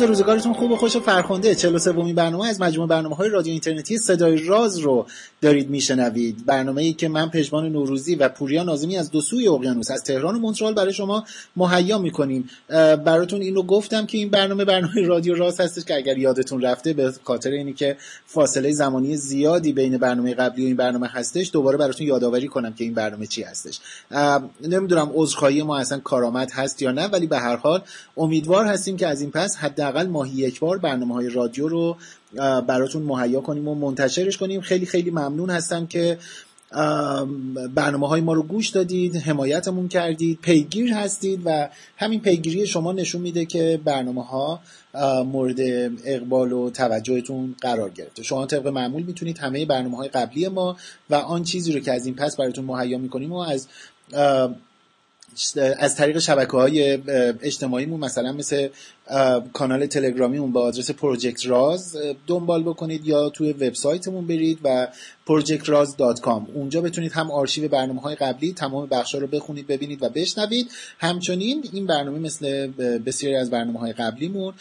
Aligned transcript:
روز 0.00 0.08
روزگارتون 0.08 0.52
خوب 0.52 0.70
و 0.70 0.76
خوش 0.76 0.96
و 0.96 1.00
فرخنده. 1.00 1.54
43 1.54 1.92
ومین 1.92 2.14
برنامه 2.14 2.48
از 2.48 2.60
مجموعه 2.60 2.88
برنامه 2.88 3.16
های 3.16 3.28
رادیو 3.28 3.50
اینترنتی 3.50 3.98
صدای 3.98 4.46
راز 4.46 4.78
رو 4.78 5.06
دارید 5.40 5.70
میشنوید. 5.70 6.46
برنامه 6.46 6.82
ای 6.82 6.92
که 6.92 7.08
من 7.08 7.30
پژمان 7.30 7.68
نوروزی 7.68 8.14
و 8.14 8.28
پوریا 8.28 8.62
نازمی 8.62 8.96
از 8.96 9.10
دو 9.10 9.20
سوی 9.20 9.48
اقیانوس 9.48 9.90
از 9.90 10.04
تهران 10.04 10.36
و 10.36 10.38
مونترال 10.38 10.74
برای 10.74 10.92
شما 10.92 11.24
مهیا 11.56 11.98
می‌کنیم. 11.98 12.48
براتون 13.04 13.42
این 13.42 13.54
رو 13.54 13.62
گفتم 13.62 14.06
که 14.06 14.18
این 14.18 14.28
برنامه 14.28 14.64
برنامه 14.64 15.02
رادیو 15.06 15.34
راز 15.34 15.60
هستش 15.60 15.84
که 15.84 15.96
اگر 15.96 16.18
یادتون 16.18 16.62
رفته 16.62 16.92
به 16.92 17.12
خاطر 17.24 17.50
اینی 17.50 17.72
که 17.72 17.96
فاصله 18.26 18.72
زمانی 18.72 19.16
زیادی 19.16 19.72
بین 19.72 19.98
برنامه 19.98 20.34
قبلی 20.34 20.64
و 20.64 20.66
این 20.66 20.76
برنامه 20.76 21.08
هستش 21.08 21.50
دوباره 21.52 21.78
براتون 21.78 22.06
یادآوری 22.06 22.48
کنم 22.48 22.72
که 22.72 22.84
این 22.84 22.94
برنامه 22.94 23.26
چی 23.26 23.42
هستش. 23.42 23.80
نمی‌دونم 24.62 25.10
عذرخواهی 25.14 25.62
ما 25.62 25.78
اصلا 25.78 25.98
کارآمد 25.98 26.50
هست 26.50 26.82
یا 26.82 26.92
نه 26.92 27.06
ولی 27.06 27.26
به 27.26 27.38
هر 27.38 27.56
حال 27.56 27.82
امیدوار 28.16 28.66
هستیم 28.66 28.96
که 28.96 29.06
از 29.06 29.20
این 29.20 29.30
پس 29.30 29.56
حداقل 29.90 30.06
ماهی 30.06 30.32
یک 30.32 30.60
بار 30.60 30.78
برنامه 30.78 31.14
های 31.14 31.28
رادیو 31.28 31.68
رو 31.68 31.96
براتون 32.66 33.02
مهیا 33.02 33.40
کنیم 33.40 33.68
و 33.68 33.74
منتشرش 33.74 34.36
کنیم. 34.36 34.60
خیلی 34.60 34.86
خیلی 34.86 35.10
ممنون 35.10 35.50
هستم 35.50 35.86
که 35.86 36.18
برنامه 37.74 38.08
های 38.08 38.20
ما 38.20 38.32
رو 38.32 38.42
گوش 38.42 38.68
دادید 38.68 39.16
حمایتمون 39.16 39.88
کردید 39.88 40.38
پیگیر 40.42 40.92
هستید 40.92 41.42
و 41.44 41.68
همین 41.96 42.20
پیگیری 42.20 42.66
شما 42.66 42.92
نشون 42.92 43.20
میده 43.20 43.44
که 43.44 43.80
برنامه 43.84 44.24
ها 44.24 44.60
مورد 45.24 45.60
اقبال 46.04 46.52
و 46.52 46.70
توجهتون 46.70 47.54
قرار 47.60 47.90
گرفته. 47.90 48.22
شما 48.22 48.46
طبق 48.46 48.66
معمول 48.66 49.02
می‌تونید 49.02 49.38
همه 49.38 49.66
برنامه 49.66 49.96
های 49.96 50.08
قبلی 50.08 50.48
ما 50.48 50.76
و 51.10 51.14
آن 51.14 51.42
چیزی 51.42 51.72
رو 51.72 51.80
که 51.80 51.92
از 51.92 52.06
این 52.06 52.14
پس 52.14 52.36
براتون 52.36 52.64
مهیا 52.64 52.98
می‌کنیم 52.98 53.32
و 53.32 53.38
از 53.38 53.68
از 55.78 55.96
طریق 55.96 56.18
شبکه 56.18 56.52
های 56.52 56.98
اجتماعیمون 57.42 58.00
مثلا 58.00 58.32
مثل 58.32 58.68
کانال 59.52 59.86
تلگرامیمون 59.86 60.52
با 60.52 60.62
آدرس 60.62 60.90
پروژکت 60.90 61.46
راز 61.46 61.96
دنبال 62.26 62.62
بکنید 62.62 63.06
یا 63.06 63.28
توی 63.28 63.52
وبسایتمون 63.52 64.26
برید 64.26 64.58
و 64.64 64.88
projectraz.com 65.26 66.42
اونجا 66.54 66.80
بتونید 66.80 67.12
هم 67.12 67.30
آرشیو 67.30 67.68
برنامه 67.68 68.00
های 68.00 68.14
قبلی 68.14 68.52
تمام 68.52 68.86
بخش 68.86 69.14
رو 69.14 69.26
بخونید 69.26 69.66
ببینید 69.66 70.02
و 70.02 70.08
بشنوید. 70.08 70.70
همچنین 70.98 71.64
این 71.72 71.86
برنامه 71.86 72.18
مثل 72.18 72.66
بسیاری 73.06 73.36
از 73.36 73.50
برنامه 73.50 73.78
های 73.78 73.92
قبلیمون 73.92 74.54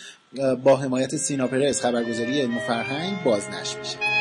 با 0.63 0.75
حمایت 0.75 1.17
سینا 1.17 1.47
پرس 1.47 1.81
خبرگزاری 1.81 2.41
علم 2.41 2.57
و 2.57 2.59
فرهنگ 2.59 3.23
بازنشر 3.23 3.79
میشه. 3.79 4.18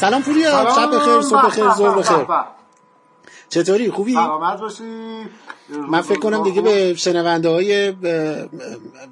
سلام 0.00 0.22
پوریا. 0.22 0.50
شب 0.76 0.90
بخیر 0.94 1.20
صبح 1.22 1.46
بخیر 1.46 1.70
ظهر 1.70 1.98
بخیر. 1.98 2.26
چطوری؟ 3.48 3.90
خوبی؟ 3.90 4.14
سلامت 4.14 4.60
باشی. 4.60 4.97
من 5.88 6.00
فکر 6.00 6.18
کنم 6.18 6.42
دیگه 6.42 6.62
به 6.62 6.94
شنونده 6.94 7.48
های 7.48 7.94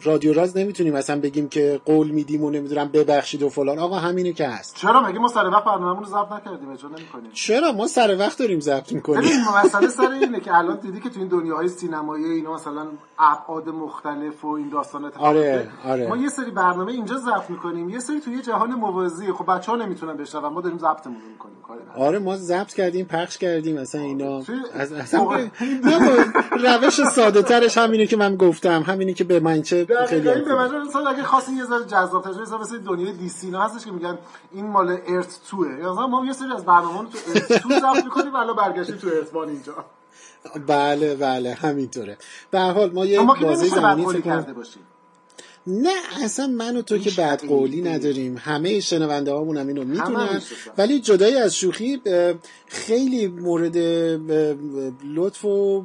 رادیو 0.02 0.32
راز 0.32 0.56
نمی‌تونیم 0.56 0.92
مثلا 0.94 1.20
بگیم 1.20 1.48
که 1.48 1.80
قول 1.84 2.08
میدیم 2.10 2.44
و 2.44 2.50
نمی‌دونم 2.50 2.88
ببخشید 2.88 3.42
و 3.42 3.48
فلان. 3.48 3.78
آقا 3.78 3.96
همینه 3.96 4.32
که 4.32 4.48
هست. 4.48 4.76
چرا؟ 4.76 5.00
مگه 5.00 5.18
ما 5.18 5.28
سر 5.28 5.46
وقت 5.46 5.64
برنامه‌مون 5.64 6.04
رو 6.04 6.08
ضبط 6.08 6.32
نکردیم؟ 6.32 6.70
اجازه 6.70 6.94
نمی‌کنیم. 6.94 7.30
چرا؟ 7.32 7.72
ما 7.72 7.86
سر 7.86 8.16
وقت 8.18 8.38
داریم 8.38 8.60
ضبط 8.60 8.92
می‌کنیم. 8.92 9.20
ببین 9.20 9.40
مسئله 9.64 9.88
سر 9.88 10.10
اینه 10.10 10.40
که 10.40 10.54
الان 10.54 10.78
دیدی 10.80 11.00
که 11.00 11.10
تو 11.10 11.20
این 11.20 11.28
دنیاهای 11.28 11.68
سینمایی 11.68 12.24
اینا 12.24 12.54
مثلا 12.54 12.86
ابعاد 13.18 13.68
مختلف 13.68 14.44
و 14.44 14.48
این 14.48 14.68
داستانات 14.68 15.16
آره 15.16 15.68
آره. 15.84 16.08
ما 16.08 16.16
یه 16.16 16.28
سری 16.28 16.50
برنامه 16.50 16.92
اینجا 16.92 17.16
ضبط 17.16 17.50
می‌کنیم 17.50 17.88
یه 17.88 17.98
سری 17.98 18.20
تو 18.20 18.30
یه 18.30 18.42
جهان 18.42 18.70
موازی. 18.70 19.32
خب 19.32 19.46
بچه‌ها 19.46 19.78
نمی‌تونن 19.78 20.16
بشنون 20.16 20.52
ما 20.52 20.60
داریم 20.60 20.78
ضبطمون 20.78 21.16
می‌کنیم 21.32 21.56
آره 21.96 22.18
ما 22.18 22.36
ضبط 22.36 22.74
کردیم 22.74 23.06
پخش 23.06 23.38
کردیم 23.38 23.80
مثلا 23.80 24.00
اینا 24.00 24.42
از 24.74 24.92
اصلا 24.92 25.48
روش 26.50 27.04
ساده 27.04 27.42
ترش 27.42 27.78
همینه 27.78 28.06
که 28.06 28.16
من 28.16 28.36
گفتم 28.36 28.82
همینه 28.82 29.12
که 29.12 29.24
به 29.24 29.40
من 29.40 29.62
چه 29.62 29.86
خیلی 30.08 30.40
به 30.40 30.54
من 30.54 30.86
مثلا 30.86 31.08
اگه 31.10 31.22
خاصی 31.22 31.52
یه 31.52 31.64
ذره 31.64 31.84
جذاب 31.84 32.24
تر 32.24 32.30
مثلا 32.42 32.58
مثل 32.58 32.78
دنیای 32.78 33.12
دی 33.12 33.28
سی 33.28 33.50
هستش 33.50 33.84
که 33.84 33.90
میگن 33.90 34.18
این 34.52 34.66
مال 34.66 34.98
ارت 35.08 35.40
2 35.50 35.64
مثلا 35.64 36.06
ما 36.06 36.26
یه 36.26 36.32
سری 36.32 36.52
از 36.52 36.64
برنامه‌ها 36.64 37.04
تو 37.04 37.18
ارت 37.34 37.62
2 37.62 37.68
ضبط 37.68 38.04
می‌کنیم 38.04 38.34
ولی 38.34 38.54
برگشتیم 38.58 38.96
تو 38.96 39.08
ارت 39.08 39.34
1 39.34 39.36
اینجا. 39.36 39.84
بله 40.66 41.14
بله 41.14 41.54
همینطوره. 41.54 42.18
به 42.50 42.60
هر 42.60 42.72
حال 42.72 42.90
ما 42.90 43.06
یه 43.06 43.22
بازی 43.42 43.68
زمانی 43.68 44.22
کرده 44.22 44.52
باشیم. 44.52 44.82
نه 45.66 45.94
اصلا 46.24 46.46
من 46.46 46.76
و 46.76 46.82
تو 46.82 46.98
که 46.98 47.10
بعد 47.18 47.46
قولی 47.46 47.82
نداریم. 47.82 48.36
همه 48.38 48.80
شنونده 48.80 49.32
هامون 49.32 49.56
هم 49.56 49.66
اینو 49.68 49.84
می‌دونن. 49.84 50.42
ولی 50.78 51.00
جدای 51.00 51.36
از 51.36 51.54
شوخی 51.54 52.00
خیلی 52.66 53.26
مورد 53.26 53.76
لطف 55.04 55.44
و 55.44 55.84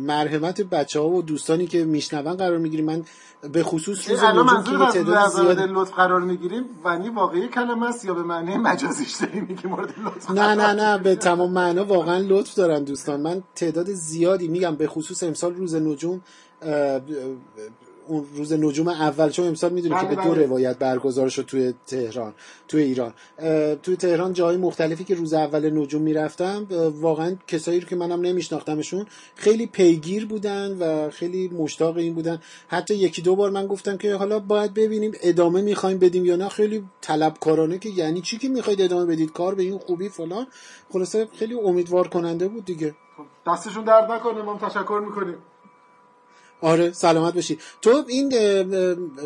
مرحمت 0.00 0.60
بچه 0.62 1.00
ها 1.00 1.08
و 1.08 1.22
دوستانی 1.22 1.66
که 1.66 1.84
میشنون 1.84 2.34
قرار 2.34 2.58
می‌گیریم. 2.58 2.86
من 2.86 3.04
به 3.52 3.62
خصوص 3.62 4.10
روز 4.10 4.24
نجوم 4.24 4.64
که 4.64 4.78
به 4.78 4.92
تعداد 4.92 5.30
زیاد 5.30 5.60
لطف 5.60 5.92
قرار 5.92 6.20
می‌گیریم 6.20 6.64
ونی 6.84 7.08
واقعی 7.08 7.48
کلمه 7.48 7.88
است 7.88 8.04
یا 8.04 8.14
به 8.14 8.22
معنی 8.22 8.56
مجازیش 8.56 9.16
داریم 9.16 9.56
که 9.62 9.68
مورد 9.68 9.94
لطف 10.04 10.30
نه 10.30 10.54
نه 10.54 10.72
نه 10.72 10.98
به 10.98 11.14
تمام 11.14 11.52
معنا 11.52 11.84
واقعا 11.84 12.18
لطف 12.18 12.54
دارن 12.54 12.84
دوستان. 12.84 13.20
من 13.20 13.42
تعداد 13.54 13.92
زیادی 13.92 14.48
میگم. 14.48 14.76
به 14.76 14.86
خصوص 14.86 15.22
امسال 15.22 15.54
روز 15.54 15.74
نجوم 15.74 16.20
اون 18.08 18.26
روز 18.34 18.52
نجوم 18.52 18.88
اول 18.88 19.30
چون 19.30 19.46
امسال 19.46 19.72
می‌دونی 19.72 20.00
که 20.00 20.06
به 20.06 20.14
دو 20.14 20.30
بله. 20.30 20.44
روایت 20.44 20.78
برگزار 20.78 21.28
شد 21.28 21.42
توی 21.42 21.74
تهران 21.86 22.34
توی 22.68 22.82
ایران. 22.82 23.12
توی 23.82 23.96
تهران 23.96 24.32
جای 24.32 24.56
مختلفی 24.56 25.04
که 25.04 25.14
روز 25.14 25.34
اول 25.34 25.78
نجوم 25.78 26.02
می‌رفتم 26.02 26.66
واقعا 27.00 27.36
کسایی 27.46 27.80
رو 27.80 27.88
که 27.88 27.96
منم 27.96 28.20
نمیشناختمشون 28.20 29.06
خیلی 29.34 29.66
پیگیر 29.66 30.26
بودن 30.26 30.76
و 30.80 31.10
خیلی 31.10 31.48
مشتاق 31.48 31.96
این 31.96 32.14
بودن. 32.14 32.40
حتی 32.68 32.94
یکی 32.94 33.22
دو 33.22 33.36
بار 33.36 33.50
من 33.50 33.66
گفتم 33.66 33.96
که 33.96 34.14
حالا 34.14 34.38
باید 34.38 34.74
ببینیم 34.74 35.12
ادامه 35.22 35.62
می‌خوایم 35.62 35.98
بدیم 35.98 36.24
یا 36.24 36.36
نه. 36.36 36.48
خیلی 36.48 36.84
طلبکارانه 37.00 37.78
که 37.78 37.88
یعنی 37.88 38.20
چی 38.20 38.38
که 38.38 38.48
می‌خواید 38.48 38.82
ادامه 38.82 39.06
بدید؟ 39.06 39.32
کار 39.32 39.54
به 39.54 39.62
این 39.62 39.78
خوبی 39.78 40.08
فلان. 40.08 40.46
خلاصه 40.92 41.28
خیلی 41.38 41.54
امیدوار 41.54 42.08
کننده 42.08 42.48
بود 42.48 42.64
دیگه. 42.64 42.94
خب، 43.16 43.52
دستشون 43.52 43.84
درد 43.84 44.12
نکنه 44.12 44.42
ما 44.42 44.58
تشکر 44.58 45.02
می‌کنیم. 45.06 45.36
آره 46.62 46.92
سلامت 46.92 47.34
باشی. 47.34 47.58
تو 47.82 48.04
این 48.08 48.28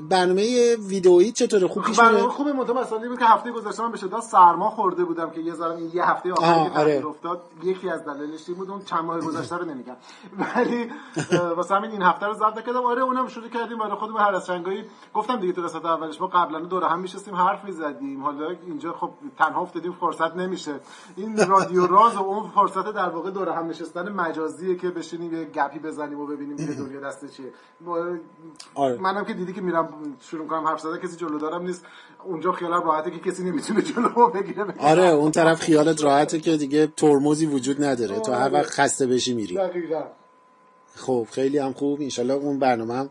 برنامه 0.09 0.77
ویدئویی 0.77 1.33
چطوره؟ 1.33 1.69
خوب 1.69 1.83
پیش 1.83 2.01
برنامه 2.01 2.29
خوبه. 2.29 2.53
منتها 2.53 2.81
مسئله 2.81 3.09
بود 3.09 3.19
که 3.19 3.25
هفته 3.25 3.51
گذشته 3.51 3.83
من 3.83 3.93
به 3.93 3.99
شدت 3.99 4.21
سرما 4.21 4.71
خورده 4.71 5.05
بودم 5.05 5.31
که 5.31 5.41
یه 5.41 5.55
ذره 5.55 5.81
یه 5.95 6.11
هفته 6.11 6.33
آخری 6.33 6.71
که 6.71 6.79
آره. 6.79 7.07
افتاد 7.07 7.43
یکی 7.63 7.89
از 7.89 8.05
دلایلش 8.05 8.45
بود 8.45 8.71
اون 8.71 8.83
چند 8.85 9.05
ماه 9.05 9.21
گذشته 9.21 9.57
رو 9.57 9.65
نمیگم. 9.65 9.97
ولی 10.57 10.91
واسه 11.57 11.75
همین 11.75 11.91
این 11.91 12.03
هفته 12.03 12.27
رو 12.27 12.35
ضبط 12.35 12.67
کردم 12.67 12.85
آره 12.85 13.03
اونم 13.03 13.29
شروع 13.29 13.49
کردیم. 13.49 13.79
برای 13.79 13.95
خودمون 13.95 14.21
هر 14.21 14.35
از 14.35 14.47
چنگایی 14.47 14.85
گفتم 15.15 15.41
دیگه 15.41 15.53
تو 15.53 15.63
قسمت 15.63 15.85
اولش 15.85 16.21
ما 16.21 16.27
قبلا 16.27 16.61
دور 16.61 16.85
هم 16.85 17.01
میشستیم 17.01 17.35
حرف 17.35 17.65
می‌زدیم. 17.65 18.23
حالا 18.23 18.57
اینجا 18.67 18.93
خب 18.93 19.11
تنها 19.39 19.61
افتادیم 19.61 19.93
فرصت 19.93 20.37
نمیشه. 20.37 20.81
این 21.17 21.47
رادیو 21.47 21.87
راز 21.87 22.17
و 22.17 22.23
اون 22.23 22.49
فرصت 22.49 22.93
در 22.95 23.09
واقع 23.09 23.31
دور 23.31 23.49
هم 23.49 23.67
نشستن 23.67 24.09
مجازیه 24.13 24.77
که 24.77 24.91
بشینیم 24.91 25.35
یه 25.35 25.45
گپی 25.45 25.79
بزنیم 25.79 26.21
و 26.21 26.27
ببینیم 26.27 26.57
که 26.57 26.73
دنیا 26.73 27.01
دست 27.01 27.22
چیه؟ 27.29 27.53
آره. 28.75 28.97
منم 28.97 29.25
که 29.25 29.35
دیدی 29.35 29.53
که 29.53 29.61
میرم 29.61 29.89
شروع 30.21 30.47
کنم 30.47 30.67
حرف 30.67 30.81
زدن 30.81 30.99
کسی 30.99 31.17
جلو 31.17 31.39
دارم 31.39 31.63
نیست. 31.63 31.85
اونجا 32.25 32.53
خیال 32.53 32.71
راحته 32.73 33.11
که 33.11 33.31
کسی 33.31 33.45
نمی‌تونه 33.45 33.83
جلو 33.83 34.29
بگیره. 34.29 34.65
آره 34.79 35.09
اون 35.09 35.31
طرف 35.31 35.61
خیالت 35.61 36.05
راحته 36.05 36.41
که 36.41 36.57
دیگه 36.57 36.87
ترمزی 36.87 37.47
وجود 37.47 37.85
نداره. 37.85 38.21
تو 38.21 38.33
هر 38.33 38.53
وقت 38.53 38.71
خسته 38.71 39.07
بشی 39.07 39.35
میری. 39.35 39.55
دقیقا. 39.55 40.03
خب 40.95 41.27
خیلی 41.31 41.59
هم 41.59 41.73
خوب. 41.73 42.01
انشالله 42.01 42.35
اون 42.35 42.59
برنامه 42.59 42.95
هم 42.95 43.11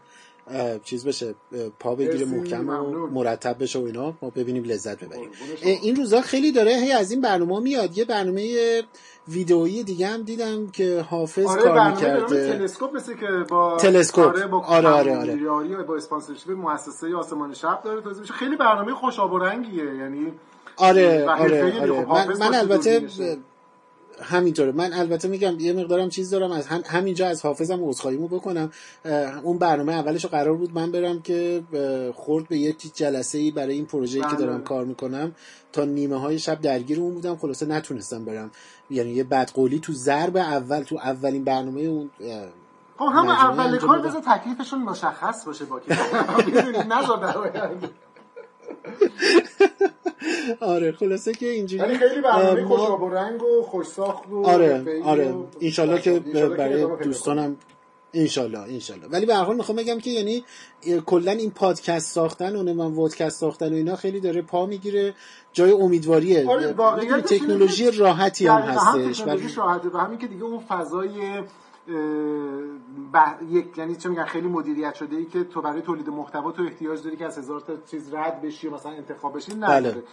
چیز 0.84 1.08
بشه 1.08 1.36
پا 1.80 1.96
بگیره 1.96 2.26
محکم 2.26 2.70
و 2.70 3.08
مرتب 3.08 3.64
بشه 3.64 3.80
و 3.80 3.84
اینا. 3.84 4.14
ما 4.22 4.30
ببینیم 4.30 4.64
لذت 4.64 5.04
ببریم. 5.04 5.30
این 5.62 5.96
روزا 5.96 6.22
خیلی 6.22 6.52
داره 6.52 6.72
هی 6.72 6.92
از 6.92 7.12
این 7.12 7.22
برنامه 7.22 7.60
میاد. 7.60 7.98
یه 7.98 8.06
برنامه 8.06 8.82
ویدئویی 9.28 9.84
دیگه 9.84 10.08
هم 10.08 10.22
دیدم 10.22 10.68
که 10.68 11.06
حافظ 11.10 11.46
آره 11.46 11.62
کار 11.62 11.92
می‌کرده. 11.92 12.58
تلسکوپ 12.58 12.96
مثل 12.96 13.14
که 13.14 13.28
با 13.50 13.78
تلسکوپ. 13.78 14.26
آره 14.26 14.48
با 14.48 14.60
آره 14.60 14.90
آره, 14.90 15.18
آره. 15.50 15.84
با 15.84 15.96
اسپانسرشیپ 15.96 16.52
مؤسسه 16.52 17.16
آسمان 17.16 17.54
شب 17.54 17.82
داره 17.84 18.02
توضیح 18.02 18.22
میشه. 18.22 18.34
خیلی 18.34 18.56
برنامه 18.56 18.94
خوش 18.94 19.20
و 19.20 19.38
رنگیه. 19.38 19.84
یعنی 19.84 20.32
آره 20.78 21.26
آره, 21.30 21.82
آره. 21.82 22.06
من, 22.06 22.38
من 22.38 22.56
البته 22.56 23.08
همینطوره. 24.22 24.72
من 24.72 24.94
البته 24.94 25.28
میگم 25.28 25.60
یه 25.60 25.74
مقدارم 25.74 26.10
چیز 26.10 26.30
دارم 26.30 26.52
از 26.52 26.68
هم 26.68 26.82
همینجا 26.86 27.28
از 27.28 27.42
حافظم 27.42 27.84
عذرخواهیمو 27.84 28.28
بکنم. 28.28 28.72
اون 29.44 29.58
برنامه 29.58 29.94
اولش 29.94 30.26
قرار 30.26 30.58
بود 30.58 30.74
من 30.74 30.92
برم 30.92 31.22
که 31.22 31.64
خورد 32.16 32.48
به 32.48 32.58
یه 32.58 32.76
جلسه 32.94 33.38
ای 33.38 33.52
برای 33.52 33.74
این 33.74 33.86
پروژه 33.86 34.20
که 34.20 34.36
دارم 34.36 34.56
بله. 34.56 34.64
کار 34.64 34.86
می‌کنم. 34.86 35.36
تا 35.74 35.86
نیمه 35.86 36.20
های 36.20 36.40
شب 36.40 36.62
درگیر 36.62 37.00
اون 37.00 37.14
بودم. 37.14 37.36
خلاصه 37.36 37.66
نتونستم 37.66 38.26
برم. 38.26 38.52
یعنی 38.90 39.12
یه 39.12 39.24
بدقولی 39.24 39.80
تو 39.80 39.94
ضرب 39.94 40.38
اول 40.38 40.84
تو 40.84 40.96
اولین 40.96 41.44
برنامه 41.44 41.82
اون 41.82 42.10
خب 42.98 43.06
هم 43.06 43.28
اول 43.28 43.78
کار 43.78 44.02
بذار 44.02 44.22
تکلیفشون 44.22 44.82
مشخص 44.82 45.46
باشه 45.46 45.66
با 45.66 45.80
که 45.80 45.96
آره 50.62 50.92
خلاصه 50.92 51.34
که 51.34 51.50
اینجوری 51.50 51.84
ولی 51.84 51.98
خیلی 51.98 52.22
برنامه 52.22 52.66
خوش 52.66 52.80
و 52.80 53.10
رنگ 53.10 53.44
و 53.44 53.62
خوش 53.62 53.86
ساخت 53.86 54.30
و 54.30 54.46
آره 54.46 55.02
آره. 55.04 55.36
انشالله 55.62 56.02
که 56.02 56.20
برای 56.58 56.88
دوستانم 57.04 57.58
انشالله 58.14 58.60
انشالله. 58.60 59.08
ولی 59.08 59.26
به 59.26 59.36
هر 59.36 59.44
حال 59.44 59.56
می‌خوام 59.56 59.78
بگم 59.78 60.00
که 60.00 60.10
یعنی 60.10 60.44
کلا 61.06 61.32
این 61.32 61.52
پادکست 61.52 62.12
ساختن 62.12 62.56
و 62.56 62.74
من 62.74 62.86
وودکست 62.86 63.40
ساختن 63.40 63.74
و 63.74 63.76
اینا 63.76 63.96
خیلی 63.96 64.20
داره 64.20 64.42
پا 64.42 64.66
می‌گیره. 64.66 65.14
جای 65.54 65.72
امیدواریه. 65.72 66.50
آره 66.50 67.22
تکنولوژی 67.22 67.92
راحتی 67.92 68.48
هم 68.48 68.62
هستش. 68.62 69.28
ولی 69.28 69.54
راحته 69.56 69.90
و 69.90 69.98
همین 69.98 70.20
که 70.20 70.28
دیگه 70.28 70.44
اون 70.44 70.60
فضای 70.60 71.10
یک 73.50 73.78
یعنی 73.78 73.96
چه 73.96 74.10
میگن 74.10 74.26
خیلی 74.26 74.48
مدیریت 74.48 74.94
شده 74.94 75.16
ای 75.16 75.26
که 75.26 75.44
تو 75.44 75.62
برای 75.62 75.82
تولید 75.82 76.10
محتوا 76.10 76.52
تو 76.52 76.64
احتیاج 76.64 77.04
داری 77.04 77.18
که 77.18 77.26
از 77.26 77.38
هزار 77.38 77.60
تا 77.60 77.76
چیز 77.76 78.14
رد 78.14 78.42
بشی 78.42 78.68
و 78.68 78.74
مثلا 78.74 78.92
انتخاب 78.92 79.36
بشی 79.36 79.56
نداره 79.56 79.92
بله. 79.92 80.04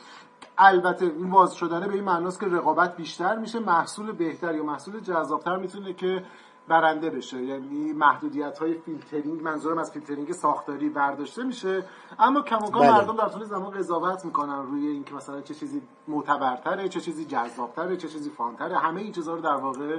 البته 0.58 1.04
این 1.04 1.30
واضح 1.30 1.56
شدنه 1.56 1.88
به 1.88 1.94
این 1.94 2.04
معناست 2.04 2.40
که 2.40 2.46
رقابت 2.46 2.96
بیشتر 2.96 3.38
میشه 3.38 3.58
محصول 3.58 4.12
بهتر 4.12 4.54
یا 4.54 4.62
محصول 4.62 5.00
جذابتر 5.00 5.56
می‌تونه 5.56 5.92
که 5.92 6.25
برنده 6.69 7.10
بشه 7.10 7.42
یعنی 7.42 7.92
محدودیت 7.92 8.58
های 8.58 8.75
فیلترینگ 8.75 9.42
منظورم 9.42 9.78
از 9.78 9.92
فیلترینگ 9.92 10.32
ساختاری 10.32 10.88
برداشته 10.88 11.44
میشه 11.44 11.84
اما 12.19 12.42
کماکان 12.42 12.82
بله. 12.82 12.92
مردم 12.92 13.16
در 13.16 13.28
طول 13.28 13.44
زمان 13.44 13.70
قضاوت 13.70 14.25
می‌کنن 14.25 14.62
روی 14.62 14.86
اینکه 14.86 15.14
مثلا 15.14 15.40
چه 15.40 15.54
چیزی 15.54 15.82
معتبرتره 16.08 16.88
چه 16.88 17.00
چیزی 17.00 17.25
جذابتره 17.25 17.96
چه 17.96 18.08
چیزی 18.08 18.30
fun 18.30 18.54
تره 18.54 18.78
همه 18.78 19.00
این 19.00 19.12
چیزها 19.12 19.34
رو 19.34 19.40
در 19.40 19.56
واقع 19.56 19.98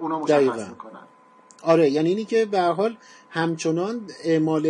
اونا 0.00 0.18
مشخص 0.18 0.68
می‌کنن. 0.68 1.00
آره 1.62 1.90
یعنی 1.90 2.08
اینی 2.08 2.24
که 2.24 2.44
به 2.44 2.60
حال 2.60 2.96
همچنان 3.30 4.00
اعمال 4.24 4.62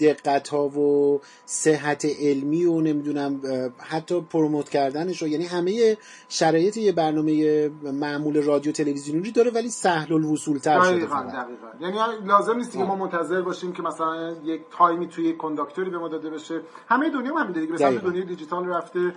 دقت 0.00 0.48
ها 0.48 0.68
و 0.68 1.20
صحت 1.46 2.06
علمی 2.20 2.64
و 2.64 2.80
نمی‌دونم 2.80 3.40
حتی 3.78 4.20
پروموت 4.20 4.68
کردنش 4.68 5.22
رو 5.22 5.28
یعنی 5.28 5.44
همه 5.44 5.96
شرایط 6.28 6.76
یه 6.76 6.92
برنامه 6.92 7.68
معمول 7.82 8.42
رادیو 8.42 8.72
تلویزیونی 8.72 9.30
داره 9.30 9.50
ولی 9.50 9.68
سهل 9.70 10.12
الوصول 10.12 10.58
تر 10.58 10.80
شده 10.80 10.92
دقیقا 10.92 11.22
دقیقا. 11.22 11.68
یعنی 11.80 12.26
لازم 12.26 12.56
نیست 12.56 12.72
که 12.72 12.78
ما 12.78 12.96
منتظر 12.96 13.42
باشیم 13.42 13.72
که 13.72 13.82
مثلا 13.82 14.36
یک 14.44 14.60
تایمی 14.78 15.08
توی 15.08 15.32
کانداکتوری 15.32 15.90
به 15.90 15.98
ما 15.98 16.08
داده 16.08 16.30
بشه. 16.30 16.60
همه 16.88 17.10
دنیا 17.10 17.34
هم 17.34 17.52
دیگه 17.52 17.72
مثلا 17.72 17.98
دنیای 17.98 18.24
دیجیتال 18.24 18.68
رفته 18.68 19.14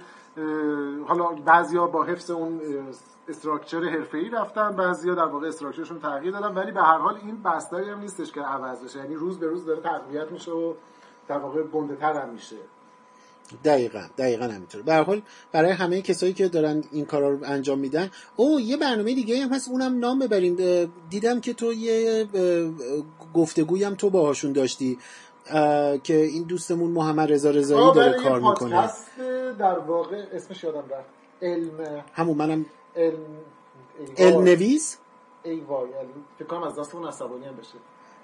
حالا 1.08 1.26
بعضیا 1.46 1.88
با 1.88 2.04
حفظ 2.04 2.32
اون 2.32 2.62
استراکچر 3.30 3.84
حرفه‌ای 3.84 4.30
رفتن 4.30 4.76
بعضیا 4.76 5.16
در 5.16 5.26
واقع 5.26 5.48
استراکچرشون 5.48 6.00
تغییر 6.00 6.32
دادن 6.32 6.56
ولی 6.56 6.72
به 6.72 6.82
هر 6.82 6.98
حال 6.98 7.16
این 7.26 7.44
بستری 7.44 7.90
هم 7.90 8.00
نیستش 8.00 8.32
که 8.32 8.42
عوض 8.42 8.84
بشه. 8.84 9.00
یعنی 9.00 9.16
روز 9.16 9.40
به 9.40 9.48
روز 9.48 9.66
داره 9.66 9.82
تقویت 9.82 10.32
میشه 10.32 10.52
و 10.52 10.74
در 11.28 11.38
واقع 11.38 11.64
گنده 11.64 12.06
هم 12.06 12.30
میشه. 12.30 12.56
دقیقا 13.66 14.02
دقیقا 14.18 14.46
همینطور 14.46 14.82
به 14.82 14.96
حال 14.96 15.22
برای 15.52 15.72
همه 15.72 16.02
کسایی 16.02 16.34
که 16.34 16.48
دارن 16.48 16.84
این 16.92 17.06
کارا 17.06 17.30
رو 17.30 17.38
انجام 17.44 17.80
میدن 17.80 18.12
او 18.36 18.60
یه 18.60 18.78
برنامه 18.78 19.14
دیگه 19.16 19.44
هم 19.44 19.54
هست 19.54 19.70
اونم 19.70 20.00
نام 20.00 20.20
ببریم. 20.20 20.58
دیدم 21.10 21.40
که 21.40 21.54
تو 21.54 21.74
یه 21.74 22.28
گفتگوی 23.34 23.84
هم 23.84 23.96
تو 23.96 24.10
باهاشون 24.10 24.52
داشتی 24.54 24.98
که 26.04 26.16
این 26.16 26.44
دوستمون 26.44 26.92
محمد 26.92 27.32
رضا 27.32 27.50
رضایی 27.50 27.94
داره 27.94 28.24
کار 28.24 28.40
می‌کنه. 28.40 28.90
در 29.60 29.80
واقع 29.80 30.26
اسمش 30.34 30.64
یادم 30.64 30.80
رفت. 30.80 31.10
علم. 31.42 32.04
همون 32.14 32.38
منم 32.38 32.66
علم 34.18 34.44
نویس 34.44 34.98
ای 35.44 35.60
وای 35.60 35.90
فکر 36.40 36.48
کنم 36.48 36.64
از 36.64 36.80
دست 36.80 36.96
اون 36.96 37.08
عصبانی 37.08 37.46
هم 37.46 37.56
بشه. 37.56 37.78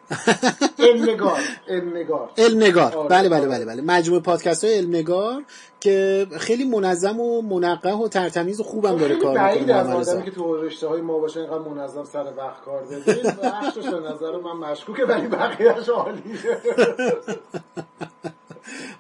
علمنگار 0.79 1.39
علمنگار. 1.67 2.29
علمنگار. 2.38 2.95
آره. 2.95 3.10
بله 3.10 3.29
بله 3.29 3.48
بله 3.48 3.65
بله. 3.65 3.81
مجموعه 3.81 4.22
پادکست 4.22 4.63
های 4.63 4.74
علمنگار 4.74 5.43
که 5.79 6.27
خیلی 6.39 6.63
منظم 6.63 7.19
و 7.19 7.41
منقه 7.41 7.93
و 7.93 8.07
ترتمیز 8.07 8.60
و 8.60 8.63
خوبم 8.63 8.98
داره 8.98 9.15
کار 9.15 9.53
می‌کنه 9.53 9.74
از 9.74 10.10
آدمی 10.10 10.24
که 10.24 10.31
تو 10.31 10.55
رشته 10.55 10.88
های 10.88 11.01
ما 11.01 11.19
باشه 11.19 11.39
اینقدر 11.39 11.60
منظم 11.60 12.03
سر 12.03 12.34
وقت 12.38 12.62
کار 12.62 12.84
بده 12.84 13.36
بخشش 13.43 13.86
نظر 13.86 14.38
من 14.38 14.72
مشکوکه 14.72 15.05
ولی 15.05 15.27
بقیهش 15.27 15.89
عالیه. 15.89 16.24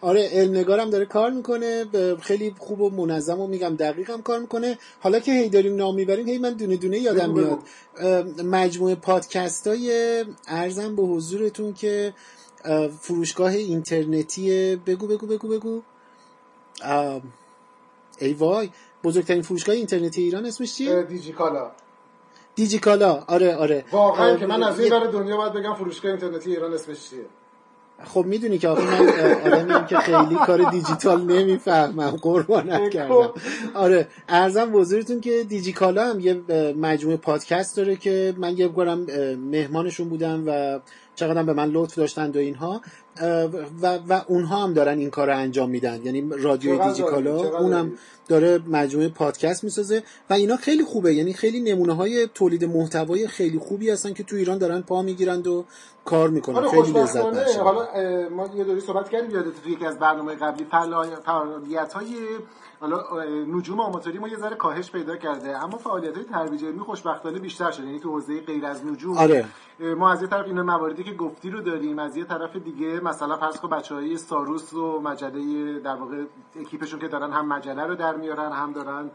آره 0.05 0.29
علم 0.31 0.57
نگارم 0.57 0.89
داره 0.89 1.05
کار 1.05 1.31
می‌کنه 1.31 1.85
خیلی 2.21 2.55
خوب 2.57 2.81
و 2.81 2.89
منظم 2.89 3.39
و 3.39 3.47
میگم 3.47 3.75
دقیقم 3.75 4.21
کار 4.21 4.39
می‌کنه. 4.39 4.77
حالا 4.99 5.19
که 5.19 5.31
هی 5.31 5.49
داریم 5.49 5.75
نام 5.75 5.95
می‌بریم 5.95 6.27
هی 6.27 6.37
من 6.37 6.53
دونه 6.53 6.77
دونه 6.77 6.99
یادم 6.99 7.33
میاد. 7.33 7.59
مجموعه 8.43 8.95
پادکست 8.95 9.67
های 9.67 10.25
ارزم 10.47 10.95
به 10.95 11.03
حضورتون 11.03 11.73
که 11.73 12.13
فروشگاه 12.99 13.51
اینترنتی 13.51 14.75
بگو 14.75 15.07
بگو 15.07 15.27
بگو 15.27 15.47
بگو. 15.47 15.81
ای 18.19 18.33
وای 18.33 18.69
بزرگترین 19.03 19.41
فروشگاه 19.41 19.75
اینترنتی 19.75 20.21
ایران 20.21 20.45
اسمش 20.45 20.75
چیه؟ 20.75 21.03
دیجیکالا. 21.03 21.71
دیجیکالا. 22.55 23.23
آره 23.27 23.55
آره. 23.55 23.85
واقعا 23.91 24.37
که 24.37 24.45
من 24.45 24.63
از 24.63 24.79
این 24.79 24.89
دنیا 25.11 25.37
باید 25.37 25.53
بگم 25.53 25.73
فروشگاه 25.73 26.11
اینترنتی 26.11 26.49
ایران 26.49 26.73
اسمش 26.73 27.09
چیه. 27.09 27.25
خب 28.03 28.25
می‌دونی 28.25 28.57
که 28.57 28.67
آخه 28.67 29.01
من 29.01 29.09
آدمیم 29.45 29.85
که 29.85 29.97
خیلی 29.97 30.35
کار 30.35 30.69
دیجیتال 30.71 31.21
نمی‌فهمم 31.21 32.09
قربانت 32.09 32.89
کردم. 32.89 33.31
آره 33.73 34.07
ارزم 34.29 34.71
بزرگتون 34.71 35.21
که 35.21 35.43
دیجیکالا 35.43 36.09
هم 36.09 36.19
یه 36.19 36.33
مجموعه 36.73 37.17
پادکست 37.17 37.77
داره 37.77 37.95
که 37.95 38.33
من 38.37 38.57
یه 38.57 38.67
بارم 38.67 38.99
مهمانشون 39.35 40.09
بودم 40.09 40.43
و 40.47 40.79
چقدر 41.15 41.43
به 41.43 41.53
من 41.53 41.69
لطف 41.69 41.95
داشتند 41.95 42.35
و 42.35 42.39
اینها. 42.39 42.81
و, 43.81 43.99
و 44.09 44.21
اونها 44.27 44.63
هم 44.63 44.73
دارن 44.73 44.97
این 44.97 45.09
کار 45.09 45.27
رو 45.27 45.37
انجام 45.37 45.69
میدن. 45.69 46.01
یعنی 46.03 46.29
رادیو 46.31 46.87
دیجیکالا 46.87 47.59
اونم 47.59 47.91
داره؟ 48.27 48.59
مجموعه 48.67 49.09
پادکست 49.09 49.63
می‌سازه 49.63 50.03
و 50.29 50.33
اینا 50.33 50.55
خیلی 50.55 50.83
خوبه. 50.83 51.13
یعنی 51.13 51.33
خیلی 51.33 51.59
نمونه 51.59 51.95
های 51.95 52.27
تولید 52.33 52.65
محتوای 52.65 53.27
خیلی 53.27 53.59
خوبی 53.59 53.89
هستن 53.89 54.13
که 54.13 54.23
تو 54.23 54.35
ایران 54.35 54.57
دارن 54.57 54.81
پا 54.81 55.01
می‌گیرند 55.01 55.47
و 55.47 55.65
کار 56.05 56.29
می‌کنن. 56.29 56.55
آره 56.55 56.69
خیلی 56.69 56.99
لذت 56.99 57.25
بخشه. 57.25 57.61
حالا 57.61 57.87
ما 58.29 58.49
یه 58.55 58.63
دوری 58.63 58.81
صحبت 58.81 59.09
کردیم 59.09 59.31
یادت 59.31 59.63
تو 59.63 59.69
یکی 59.69 59.85
از 59.85 59.99
برنامه 59.99 60.35
قبلی 60.35 60.65
فعالیت 61.25 61.93
های 61.93 62.15
حالا 62.79 63.03
نجوم 63.47 63.79
آماتوری 63.79 64.19
ما 64.19 64.27
یه 64.27 64.37
ذره 64.37 64.55
کاهش 64.55 64.91
پیدا 64.91 65.17
کرده. 65.17 65.63
اما 65.63 65.77
فعالیت 65.77 66.15
های 66.15 66.23
ترویج 66.23 66.63
علمی 66.63 66.79
خوشبختانه 66.79 67.39
بیشتر 67.39 67.71
شده. 67.71 67.85
یعنی 67.85 67.99
تو 67.99 68.09
حوزه 68.09 68.41
غیر 68.41 68.65
از 68.65 68.85
نجوم 68.85 69.17
آره. 69.17 69.45
ما 69.79 70.11
از 70.11 70.21
یه 70.21 70.27
طرف 70.27 70.45
این 70.45 70.61
مواردی 70.61 71.03
که 71.03 71.13
گفتی 71.13 71.49
رو 71.49 71.61
داریم 71.61 71.99
از 71.99 72.17
یه 72.17 72.25
طرف 72.25 72.55
دیگه 72.55 72.99
مثلا 72.99 73.37
فرض 73.37 73.59
کن 73.59 73.69
بچهای 73.69 74.17
ساروس 74.17 74.73
و 74.73 75.01
مجله 75.01 75.79
در 75.79 75.95
واقع 75.95 76.23
اکیپشون 76.59 76.99
که 76.99 77.07
دارن 77.07 77.31
هم 77.31 77.47
مجله 77.47 77.83
رو 77.83 77.95
در 77.95 78.15
میارن 78.15 78.51
هم 78.51 78.73
دارن 78.73 79.11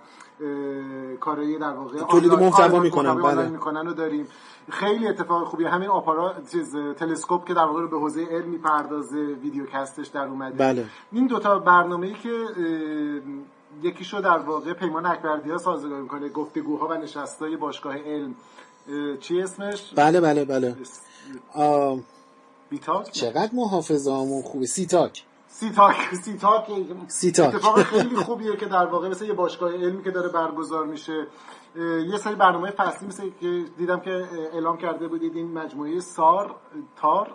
کارایی 1.21 1.59
در 1.59 1.73
واقع 1.73 1.99
تولید 2.03 2.33
محتوا 2.33 2.81
می‌کنن. 2.81 3.23
بله. 3.23 3.49
می‌کنن 3.49 3.89
و 3.89 3.93
داریم. 3.93 4.29
خیلی 4.71 5.09
اتفاق 5.09 5.45
خوبی 5.45 5.65
همین 5.65 5.89
آپارات 5.89 6.51
چیز 6.51 6.77
تلسکوپ 6.77 7.47
که 7.47 7.55
در 7.55 7.65
واقع 7.65 7.87
به 7.87 7.99
حوزه 7.99 8.25
علم 8.31 8.49
می‌پردازه 8.49 9.19
ویدیوکستش 9.19 10.07
در 10.07 10.27
اومده. 10.27 10.57
بله. 10.57 10.87
این 11.13 11.27
دوتا 11.27 11.59
برنامه‌ای 11.59 12.15
که 12.15 12.47
یکیشو 13.83 14.21
در 14.21 14.39
واقع 14.39 14.73
پیمان 14.73 15.07
اکبردی 15.07 15.51
ها 15.51 15.59
سازگار 15.59 16.01
می‌کنه 16.01 16.29
گفتگوها 16.29 16.89
و 16.89 16.95
نشستای 16.95 17.57
باشگاه 17.57 17.97
علم. 17.99 18.35
چی 19.21 19.43
اسمش؟ 19.43 19.93
بله 19.97 20.21
بله 20.21 20.45
بله. 20.45 20.77
بیتاک 22.71 23.11
چقدر 23.11 23.51
محافظه 23.53 24.13
همون 24.13 24.43
خوبه. 24.43 24.67
سیتاک. 24.67 25.25
سیتاک 25.49 25.97
سیتاک. 26.25 26.65
سیتاک. 27.09 27.55
اتفاق 27.55 27.83
خیلی 27.83 28.17
خوبیه 28.17 28.57
که 28.57 28.67
در 28.67 28.87
واقع 28.87 29.09
مثل 29.09 29.25
یه 29.25 29.33
باشگاه 29.33 29.73
علمی 29.73 30.05
که 30.05 30.11
داره 30.11 30.29
برگزار 30.29 30.87
میشه 30.87 31.27
یه 32.11 32.19
سری 32.19 32.35
برنامه 32.35 32.71
فصلی 32.71 33.09
مثل 33.09 33.31
که 33.41 33.65
دیدم 33.79 34.01
که 34.01 34.29
اعلام 34.53 34.79
کرده 34.79 35.09
بودید 35.09 35.37
این 35.37 35.53
مجموعه 35.53 36.01
سار 36.01 36.55
تار. 36.97 37.35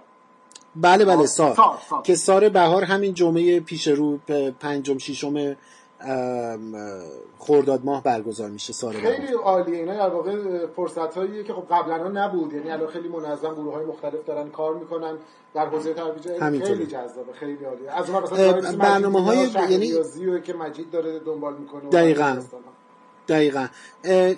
بله 0.75 1.05
بله 1.05 1.25
سار, 1.25 1.55
سار, 1.55 1.77
سار. 1.89 2.01
که 2.01 2.15
سار 2.15 2.49
بهار 2.49 2.83
همین 2.83 3.13
جمعه 3.13 3.59
پیش 3.59 3.87
رو 3.87 4.17
پنجم 4.59 4.97
ششم 4.97 5.55
خورداد 7.37 7.85
ماه 7.85 8.03
برگزار 8.03 8.49
میشه 8.49 8.73
سال 8.73 8.93
خیلی 8.93 9.33
عالیه. 9.33 9.77
اینا 9.77 9.93
در 9.93 10.09
واقع 10.09 10.65
فرصت 10.75 11.17
هاییه 11.17 11.43
که 11.43 11.53
خب 11.53 11.63
قبلا 11.69 12.25
نبود. 12.25 12.53
یعنی 12.53 12.71
الان 12.71 12.87
خیلی 12.87 13.07
منظم 13.07 13.53
گروه 13.53 13.73
های 13.73 13.85
مختلف 13.85 14.25
دارن 14.25 14.49
کار 14.49 14.75
می‌کنن. 14.75 15.17
در 15.55 15.65
حوزه 15.65 15.93
ترویج 15.93 16.27
خیلی 16.63 16.85
جذابه. 16.85 17.33
خیلی 17.39 17.65
عالیه. 17.65 17.91
از 17.91 18.09
اون 18.09 18.23
مثلا 18.23 18.77
برنامه 18.77 19.23
های 19.23 19.37
یعنی 19.69 19.93
که 20.41 20.53
مجید 20.53 20.91
داره 20.91 21.19
دنبال 21.19 21.53
می‌کنه 21.57 21.89
دقیقاً. 21.89 22.37
دقیقا. 23.27 23.67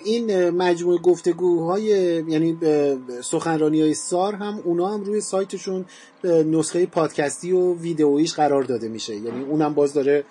این 0.04 0.50
مجموعه 0.50 0.98
گفتگوهای 0.98 1.84
یعنی 2.28 2.58
سخنرانی 3.22 3.80
های 3.80 3.94
سار 3.94 4.34
هم 4.34 4.60
اونا 4.64 4.88
هم 4.88 5.04
روی 5.04 5.20
سایتشون 5.20 5.84
نسخه 6.24 6.86
پادکستی 6.86 7.52
و 7.52 7.74
ویدئویش 7.74 8.34
قرار 8.34 8.62
داده 8.62 8.88
میشه. 8.88 9.16
یعنی 9.16 9.44
اونم 9.44 9.74
باز 9.74 9.94
داره 9.94 10.24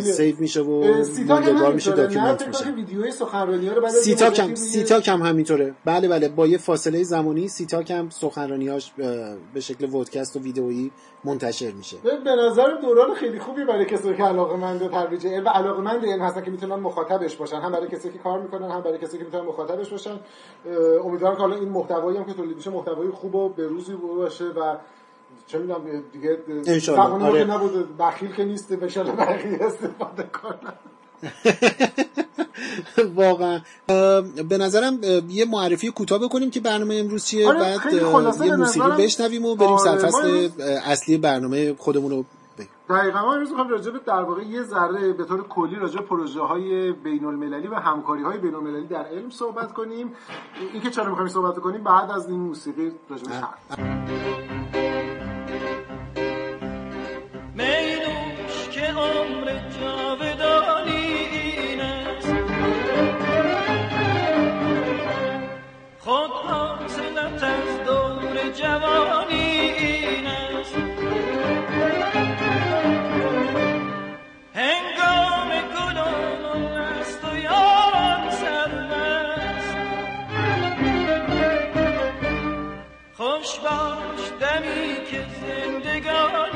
save 0.00 0.36
میشه 0.38 0.60
و 0.60 1.04
ماندگار 1.26 1.72
میشه 1.72 1.92
document 1.92 2.48
میشه. 2.48 2.70
ویدیوی 2.70 3.10
سخنرانی 3.10 3.68
ها 3.68 3.74
رو 3.74 3.82
بعد 3.82 3.92
سیتاک 3.92 4.38
هم 4.38 4.54
سیتاک 4.54 5.08
هم 5.08 5.22
همینطوره. 5.22 5.74
بله 5.84 6.08
بله 6.08 6.28
با 6.28 6.46
یه 6.46 6.58
فاصله 6.58 7.02
زمانی 7.02 7.48
سیتاک 7.48 7.90
هم 7.90 8.10
سخنرانیاش 8.10 8.92
به 9.54 9.60
شکل 9.60 9.84
vodcast 9.84 10.36
و 10.36 10.40
ویدئویی 10.40 10.90
منتشر 11.24 11.70
میشه. 11.70 11.96
به 12.24 12.30
نظر 12.30 12.68
دوران 12.82 13.14
خیلی 13.14 13.38
خوبی 13.38 13.64
برای 13.64 13.84
کسایی 13.84 14.16
که 14.16 14.22
علاقه‌مند 14.24 14.90
ترویج 14.90 15.26
علم 15.26 15.44
و 15.44 15.48
علاقه‌مند 15.48 16.04
علم 16.04 16.22
هستن 16.22 16.42
که 16.42 16.50
می‌تونن 16.50 16.74
مخاطبش 16.74 17.36
باشن. 17.36 17.56
هم 17.56 17.72
برای 17.72 17.88
کسایی 17.88 18.14
که 18.14 18.20
کار 18.20 18.40
می‌کنن 18.40 18.70
هم 18.70 18.80
برای 18.80 18.98
کسایی 18.98 19.18
که 19.18 19.24
می‌تونن 19.24 19.44
مخاطبش 19.44 19.90
باشن. 19.90 20.20
امیدوارم 21.04 21.34
که 21.34 21.40
حالا 21.40 21.56
این 21.56 21.68
محتوایی 21.68 22.18
هم 22.18 22.24
که 22.24 22.32
تولید 22.32 22.56
میشه 22.56 22.70
محتوای 22.70 23.08
خوب 23.08 23.34
و 23.34 23.48
به 23.48 23.66
روزی 23.66 23.92
باشه 23.94 24.44
و 24.44 24.76
چه 25.46 25.58
می‌دونم 25.58 26.02
دیگه 26.12 26.38
انشالله. 26.66 27.24
آره. 27.24 27.44
نبود 27.44 27.96
بخیل 27.98 28.32
که 28.32 28.44
نیست 28.44 28.72
به 28.72 28.88
شاله 28.88 29.12
بقیه 29.12 29.58
استفاده 29.60 30.22
کنن. 30.22 30.72
واقعا. 33.14 33.60
به 34.48 34.58
نظرم 34.58 35.00
یه 35.28 35.44
معرفی 35.44 35.90
کوتاه 35.90 36.18
بکنیم 36.18 36.50
که 36.50 36.60
برنامه 36.60 36.94
امروز 36.94 37.24
چیه. 37.24 37.48
آره 37.48 37.58
بعد 37.58 37.92
یه 38.44 38.56
موسیقی 38.56 39.04
بشنویم 39.04 39.44
و 39.44 39.54
بریم 39.54 39.70
آره 39.70 39.84
سرفصل 39.84 40.48
اصلی 40.84 41.18
برنامه 41.18 41.74
خودمون 41.74 42.10
رو 42.10 42.24
دقیقا 42.90 43.20
ما 43.22 43.32
امروز 43.32 43.48
می‌خوایم 43.48 43.70
راجع 43.70 43.90
به 43.90 43.98
در 44.06 44.22
واقع 44.22 44.42
یه 44.42 44.62
ذره 44.62 45.12
به 45.12 45.24
طور 45.24 45.48
کلی 45.48 45.76
راجع 45.76 46.00
پروژه 46.00 46.40
های 46.40 46.92
بین 46.92 47.24
المللی 47.24 47.66
و 47.66 47.74
همکاری 47.74 48.22
های 48.22 48.38
بین 48.38 48.54
المللی 48.54 48.86
در 48.86 49.04
علم 49.04 49.30
صحبت 49.30 49.72
کنیم. 49.72 50.12
اینکه 50.72 50.90
چرا 50.90 51.08
می‌خوایم 51.08 51.28
صحبت 51.28 51.58
کنیم 51.58 51.84
بعد 51.84 52.10
از 52.10 52.28
این 52.28 52.40
موسیقی 52.40 52.92
راجع 53.10 53.24
به 53.24 54.59
جوانی 68.70 69.34
این 69.34 70.26
است. 70.26 70.74
هنگام 74.54 75.48
گلان 75.74 76.44
است 77.00 77.24
و 77.24 77.36
یاران 77.38 78.30
سرمست 78.30 79.76
خوش 83.16 83.58
باش 83.58 84.22
دمی 84.40 85.04
که 85.10 85.20
زندگانی 85.40 86.49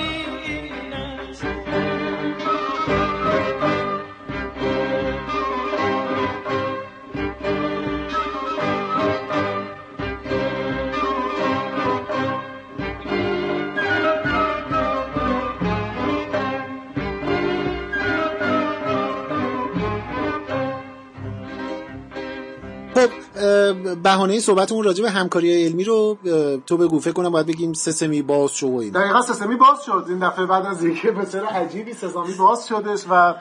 بهانه 24.04 24.40
صحبتمون 24.40 24.84
راجع 24.84 25.02
به 25.02 25.10
همکاری 25.10 25.64
علمی 25.64 25.84
رو 25.84 26.18
تو 26.66 26.76
بگو 26.76 27.00
فکر 27.00 27.12
کنم 27.12 27.30
باید 27.30 27.46
بگیم 27.46 27.72
سسمی 27.72 28.22
باز 28.22 28.54
شو 28.54 28.66
و 28.66 28.76
این 28.76 28.92
دقیقا 28.92 29.22
سسمی 29.22 29.56
باز 29.56 29.84
شد. 29.86 30.04
این 30.08 30.18
دفعه 30.18 30.46
بعد 30.46 30.66
از 30.66 30.84
اینکه 30.84 31.10
به 31.10 31.24
طور 31.24 31.44
عجیبی 31.44 31.92
سسمی 31.92 32.34
باز 32.38 32.68
شدش 32.68 33.04
و 33.10 33.34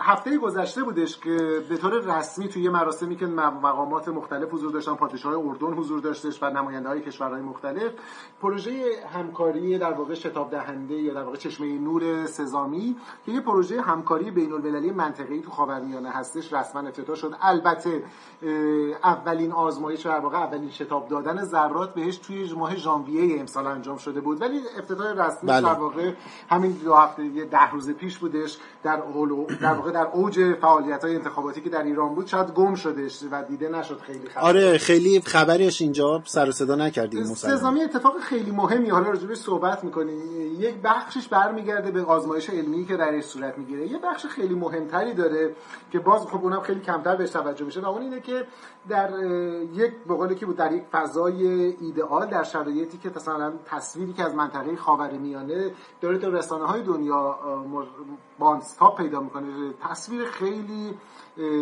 هفته 0.00 0.38
گذشته 0.38 0.82
بودش 0.82 1.18
که 1.18 1.64
به 1.68 1.76
طور 1.76 2.18
رسمی 2.18 2.48
توی 2.48 2.68
مراسمی 2.68 3.16
که 3.16 3.26
مقامات 3.26 4.08
مختلف 4.08 4.48
حضور 4.52 4.72
داشتن 4.72 4.94
پادشاه 4.94 5.34
اردن 5.38 5.72
حضور 5.72 6.00
داشتش 6.00 6.42
و 6.42 6.50
نماینده 6.50 6.88
های 6.88 7.00
کشورهای 7.00 7.42
مختلف 7.42 7.92
پروژه 8.42 8.72
همکاری 9.14 9.78
در 9.78 9.92
واقع 9.92 10.14
شتاب 10.14 10.50
دهنده 10.50 10.94
یا 10.94 11.14
در 11.14 11.22
واقع 11.22 11.36
چشمه 11.36 11.78
نور 11.78 12.26
سزامی 12.26 12.96
که 13.26 13.32
یه 13.32 13.40
پروژه 13.40 13.80
همکاری 13.80 14.30
بین 14.30 14.52
المللی 14.52 14.90
منطقه‌ای 14.90 15.40
تو 15.40 15.50
خاورمیانه 15.50 16.10
هستش 16.10 16.52
رسما 16.52 16.88
افتتاح 16.88 17.16
شد 17.16 17.34
البته 17.40 18.02
اولین 19.04 19.52
آزمایش 19.52 20.00
در 20.00 20.20
واقع 20.20 20.38
اولین 20.38 20.70
شتاب 20.70 21.08
دادن 21.08 21.44
ذرات 21.44 21.94
بهش 21.94 22.16
توی 22.16 22.52
ماه 22.52 22.76
ژانویه 22.76 23.40
امسال 23.40 23.66
انجام 23.66 23.96
شده 23.96 24.20
بود 24.20 24.40
ولی 24.40 24.60
افتتاح 24.78 25.26
رسمی 25.26 25.50
بله. 25.50 25.60
در 25.60 25.74
واقع 25.74 26.12
همین 26.50 26.72
دو 26.72 26.94
هفته 26.94 27.28
ده 27.44 27.70
روز 27.70 27.90
پیش 27.90 28.18
بودش 28.18 28.58
در 28.82 29.00
در 29.60 29.72
واقع 29.72 29.90
در 29.90 30.06
اوج 30.12 30.54
فعالیت 30.60 31.04
های 31.04 31.16
انتخاباتی 31.16 31.60
که 31.60 31.70
در 31.70 31.82
ایران 31.82 32.14
بود 32.14 32.26
شاید 32.26 32.50
گم 32.50 32.74
شدش 32.74 33.18
و 33.30 33.42
دیده 33.42 33.68
نشد 33.68 34.00
خیلی 34.00 34.28
خبر. 34.28 34.42
آره 34.42 34.78
خیلی 34.78 35.20
خبریش 35.20 35.82
اینجا 35.82 36.22
سر 36.24 36.48
و 36.48 36.52
صدا 36.52 36.74
نکردیم 36.74 37.24
سزامی 37.24 37.82
اتفاق 37.82 38.18
خیلی 38.20 38.50
مهمی 38.50 38.90
حالا 38.90 39.10
راجبش 39.10 39.36
صحبت 39.36 39.84
می‌کنیم. 39.84 40.18
یک 40.58 40.74
بخشش 40.84 41.28
برمیگرده 41.28 41.90
به 41.90 42.02
آزمایش 42.02 42.50
علمی 42.50 42.86
که 42.86 42.96
درش 42.96 43.24
صورت 43.24 43.58
می‌گیره. 43.58 43.86
یه 43.86 43.98
بخش 43.98 44.26
خیلی 44.26 44.54
مهمتری 44.54 45.14
داره 45.14 45.54
که 45.92 45.98
باز 45.98 46.22
خب 46.22 46.42
اونم 46.42 46.60
خیلی 46.60 46.80
کمتر 46.80 47.16
بهش 47.16 47.30
توجه 47.30 47.64
میشه 47.64 47.80
و 47.80 47.86
اون 47.86 48.02
اینه 48.02 48.20
که 48.20 48.46
در 48.88 49.10
یک 49.72 49.92
به 50.08 50.34
که 50.34 50.46
بود 50.46 50.56
در 50.56 50.72
یک 50.72 50.82
فضای 50.92 51.46
ایدئال 51.80 52.26
در 52.26 52.42
شرایطی 52.42 52.98
که 52.98 53.10
مثلا 53.16 53.52
تصویری 53.66 54.12
که 54.12 54.24
از 54.24 54.34
منطقه 54.34 54.76
خاورمیانه 54.76 55.70
داره 56.00 56.18
تو 56.18 56.30
رسانه 56.30 56.66
های 56.66 56.82
دنیا 56.82 57.38
بانستاپ 58.38 58.96
پیدا 58.98 59.20
می‌کنه. 59.20 59.74
تصویر 59.82 60.24
خیلی 60.24 60.94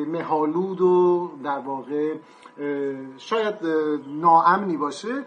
مهالود 0.07 0.81
و 0.81 1.31
در 1.45 1.59
واقع 1.59 2.15
شاید 3.17 3.55
ناامنی 4.07 4.77
باشه. 4.77 5.25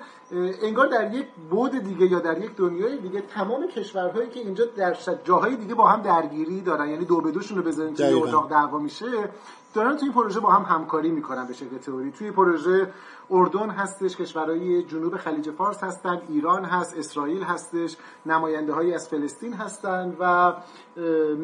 انگار 0.61 0.87
در 0.87 1.13
یک 1.13 1.25
بود 1.49 1.71
دیگه 1.71 2.05
یا 2.05 2.19
در 2.19 2.37
یک 2.37 2.55
دنیای 2.55 2.97
دیگه 2.97 3.21
تمام 3.21 3.67
کشورهایی 3.67 4.29
که 4.29 4.39
اینجا 4.39 4.65
در 4.65 4.97
جاهای 5.23 5.55
دیگه 5.55 5.75
با 5.75 5.87
هم 5.87 6.01
درگیری 6.01 6.61
دارن. 6.61 6.89
یعنی 6.89 7.05
دو 7.05 7.21
به 7.21 7.31
دوشون 7.31 7.57
رو 7.57 7.63
بزنن 7.63 7.93
توی 7.93 8.13
اتاق 8.13 8.49
دعوا 8.49 8.79
میشه. 8.79 9.29
دارن 9.75 9.97
توی 9.97 10.09
پروژه 10.09 10.39
با 10.39 10.49
هم 10.49 10.75
همکاری 10.75 11.11
می‌کنن 11.11 11.47
به 11.47 11.53
شکل 11.53 11.77
تئوری. 11.77 12.11
توی 12.11 12.31
پروژه 12.31 12.93
اردن 13.31 13.69
هستش 13.69 14.17
کشورهای 14.17 14.83
جنوب 14.83 15.17
خلیج 15.17 15.51
فارس 15.51 15.83
هستن 15.83 16.21
ایران 16.29 16.65
هست 16.65 16.97
اسرائیل 16.97 17.43
هستش 17.43 17.97
نماینده 18.25 18.73
هایی 18.73 18.93
از 18.93 19.09
فلسطین 19.09 19.53
هستند 19.53 20.17
و 20.19 20.53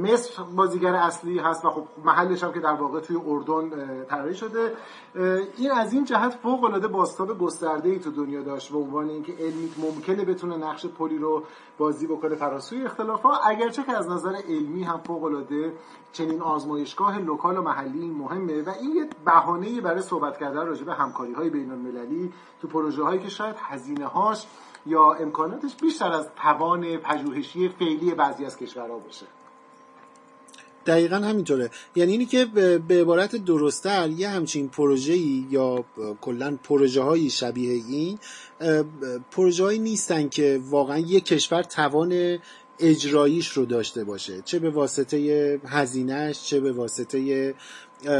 مصر 0.01 0.43
بازیگر 0.43 0.95
اصلی 0.95 1.39
هست 1.39 1.65
و 1.65 1.69
خب 1.69 1.83
محلش 2.05 2.43
هم 2.43 2.53
که 2.53 2.59
در 2.59 2.73
واقع 2.73 2.99
توی 2.99 3.17
اردن 3.27 4.03
طراحی 4.05 4.35
شده. 4.35 4.73
این 5.57 5.71
از 5.71 5.93
این 5.93 6.05
جهت 6.05 6.33
فوق 6.43 6.63
العاده 6.63 6.87
باستاب 6.87 7.39
گسترده 7.39 7.89
ای 7.89 7.99
تو 7.99 8.11
دنیا 8.11 8.41
داشت 8.41 8.71
به 8.71 8.77
عنوان 8.77 9.09
اینکه 9.09 9.33
علمی 9.33 9.71
ممکنه 9.77 10.25
بتونه 10.25 10.57
نقش 10.57 10.85
پلی 10.85 11.17
رو 11.17 11.43
بازی 11.77 12.07
بکنه 12.07 12.35
فراسوی 12.35 12.85
اختلاف 12.85 13.21
ها 13.21 13.39
اگرچه 13.45 13.83
که 13.83 13.91
از 13.91 14.09
نظر 14.09 14.35
علمی 14.49 14.83
هم 14.83 14.97
فوق 14.97 15.23
العاده 15.23 15.73
چنین 16.13 16.41
آزمایشگاه 16.41 17.19
لوکال 17.19 17.57
و 17.57 17.61
محلی 17.61 18.07
مهمه 18.07 18.61
و 18.61 18.69
این 18.81 18.95
یه 18.95 19.07
بهانه 19.25 19.81
برای 19.81 20.01
صحبت 20.01 20.37
کردن 20.37 20.65
راجع 20.67 20.83
به 20.83 20.93
همکاری 20.93 21.33
های 21.33 21.49
بین 21.49 21.71
المللی 21.71 22.33
تو 22.61 22.67
پروژه 22.67 23.03
هایی 23.03 23.19
که 23.19 23.29
شاید 23.29 23.55
هزینه 23.59 24.05
هاش 24.05 24.45
یا 24.85 25.13
امکاناتش 25.13 25.75
بیشتر 25.75 26.11
از 26.11 26.27
توان 26.35 26.97
پژوهشی 26.97 27.69
فعلی 27.69 28.13
بعضی 28.13 28.45
از 28.45 28.57
کشورها 28.57 28.97
باشه. 28.97 29.25
دقیقا 30.85 31.15
همینطوره. 31.15 31.69
یعنی 31.95 32.11
اینی 32.11 32.25
که 32.25 32.45
به 32.87 33.01
عبارت 33.01 33.35
درستتر 33.35 34.09
یه 34.09 34.29
همچین 34.29 34.69
پروژه 34.69 35.17
یا 35.17 35.83
کلا 36.21 36.57
پروژه 36.63 37.01
های 37.01 37.29
شبیه 37.29 37.73
این 37.73 38.19
پروژه 39.31 39.63
هایی 39.63 39.79
نیستن 39.79 40.29
که 40.29 40.61
واقعا 40.69 40.97
یه 40.97 41.19
کشور 41.19 41.63
توان 41.63 42.39
اجراییش 42.81 43.49
رو 43.49 43.65
داشته 43.65 44.03
باشه. 44.03 44.41
چه 44.45 44.59
به 44.59 44.69
واسطه 44.69 45.59
هزینهش 45.65 46.43
چه 46.43 46.59
به 46.59 46.71
واسطه 46.71 47.53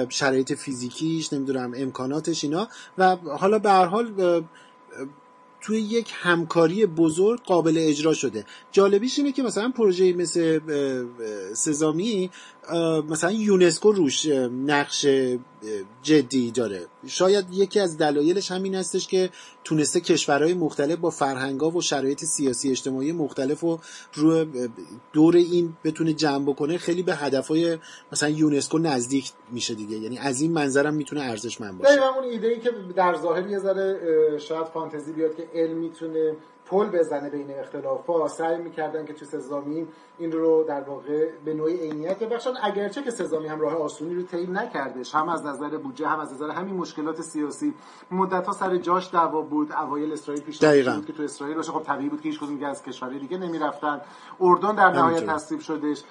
شرایط 0.09 0.53
فیزیکیش 0.53 1.33
نمی‌دونم 1.33 1.73
امکاناتش 1.75 2.43
اینا. 2.43 2.67
و 2.97 3.15
حالا 3.15 3.59
به 3.59 3.69
هر 3.69 3.85
حال 3.85 4.43
توی 5.61 5.79
یک 5.79 6.13
همکاری 6.15 6.85
بزرگ 6.85 7.43
قابل 7.43 7.77
اجرا 7.77 8.13
شده. 8.13 8.45
جالبیش 8.71 9.19
اینه 9.19 9.31
که 9.31 9.43
مثلا 9.43 9.69
پروژه 9.69 10.13
مثل 10.13 10.59
سزامی 11.53 12.29
مثلا 13.09 13.31
یونسکو 13.31 13.91
روش 13.91 14.25
نقش 14.65 15.05
جدی 16.03 16.51
داره. 16.51 16.87
شاید 17.07 17.45
یکی 17.51 17.79
از 17.79 17.97
دلایلش 17.97 18.51
همین 18.51 18.75
هستش 18.75 19.07
که 19.07 19.29
تونسته 19.63 19.99
کشورهای 19.99 20.53
مختلف 20.53 20.97
با 20.97 21.09
فرهنگا 21.09 21.71
و 21.71 21.81
شرایط 21.81 22.25
سیاسی 22.25 22.71
اجتماعی 22.71 23.11
مختلف 23.11 23.59
رو 24.13 24.45
دور 25.13 25.35
این 25.35 25.73
بتونه 25.83 26.13
جمع 26.13 26.45
بکنه 26.45 26.77
خیلی 26.77 27.03
به 27.03 27.15
هدفهای 27.15 27.77
مثلا 28.11 28.29
یونسکو 28.29 28.77
نزدیک 28.77 29.31
میشه 29.51 29.73
دیگه. 29.73 29.97
یعنی 29.97 30.17
از 30.17 30.41
این 30.41 30.51
منظرم 30.51 30.93
می‌تونه 30.93 31.21
ارزشمند 31.21 31.77
باشه. 31.77 31.91
دقیقا 31.91 32.07
اون 32.07 32.23
ایده 32.23 32.47
ای 32.47 32.59
که 32.59 32.71
در 32.95 33.15
ظاهر 33.21 33.47
یه 33.47 33.59
ذره 33.59 33.99
شاید 34.37 34.65
فانتزی 34.65 35.13
بیاد 35.13 35.35
که 35.35 35.47
علم 35.53 35.77
می‌تونه 35.77 36.35
پل 36.71 36.89
بزنه 36.89 37.29
بین 37.29 37.53
ها 38.07 38.27
سعی 38.27 38.57
می‌کردن 38.57 39.05
که 39.05 39.13
تو 39.13 39.25
سزامی 39.25 39.87
این 40.17 40.31
رو 40.31 40.63
در 40.63 40.81
واقع 40.81 41.29
به 41.45 41.53
نوعی 41.53 41.77
عینیت 41.77 42.23
ببخشن 42.23 42.49
اگرچه 42.63 43.03
که 43.03 43.11
سزامی 43.11 43.47
هم 43.47 43.59
راه 43.59 43.73
آسونی 43.73 44.15
رو 44.15 44.23
طی 44.23 44.47
نکردش 44.47 45.15
هم 45.15 45.29
از 45.29 45.45
نظر 45.45 45.77
بودجه 45.77 46.07
هم 46.07 46.19
از 46.19 46.33
نظر 46.33 46.49
همین 46.49 46.75
مشکلات 46.75 47.21
سیاسی 47.21 47.73
مدت 48.11 48.45
ها 48.45 48.53
سر 48.53 48.77
جاش 48.77 49.13
دعوا 49.13 49.41
بود 49.41 49.71
اوایل 49.71 50.13
اسرائیل 50.13 50.43
پیش 50.43 50.59
بود 50.59 51.05
که 51.05 51.13
تو 51.13 51.23
اسرائیل 51.23 51.55
باشه. 51.55 51.71
خب 51.71 51.83
طبیعی 51.83 52.09
بود 52.09 52.21
که 52.21 52.29
هیچ 52.29 52.39
کدوم 52.39 52.63
از 52.63 52.83
کشورهای 52.83 53.19
دیگه 53.19 53.37
نمی‌رفتن. 53.37 54.01
اردن 54.41 54.75
در 54.75 54.91
نهایت 54.91 55.25
تصویب 55.25 55.61
شدش. 55.61 56.03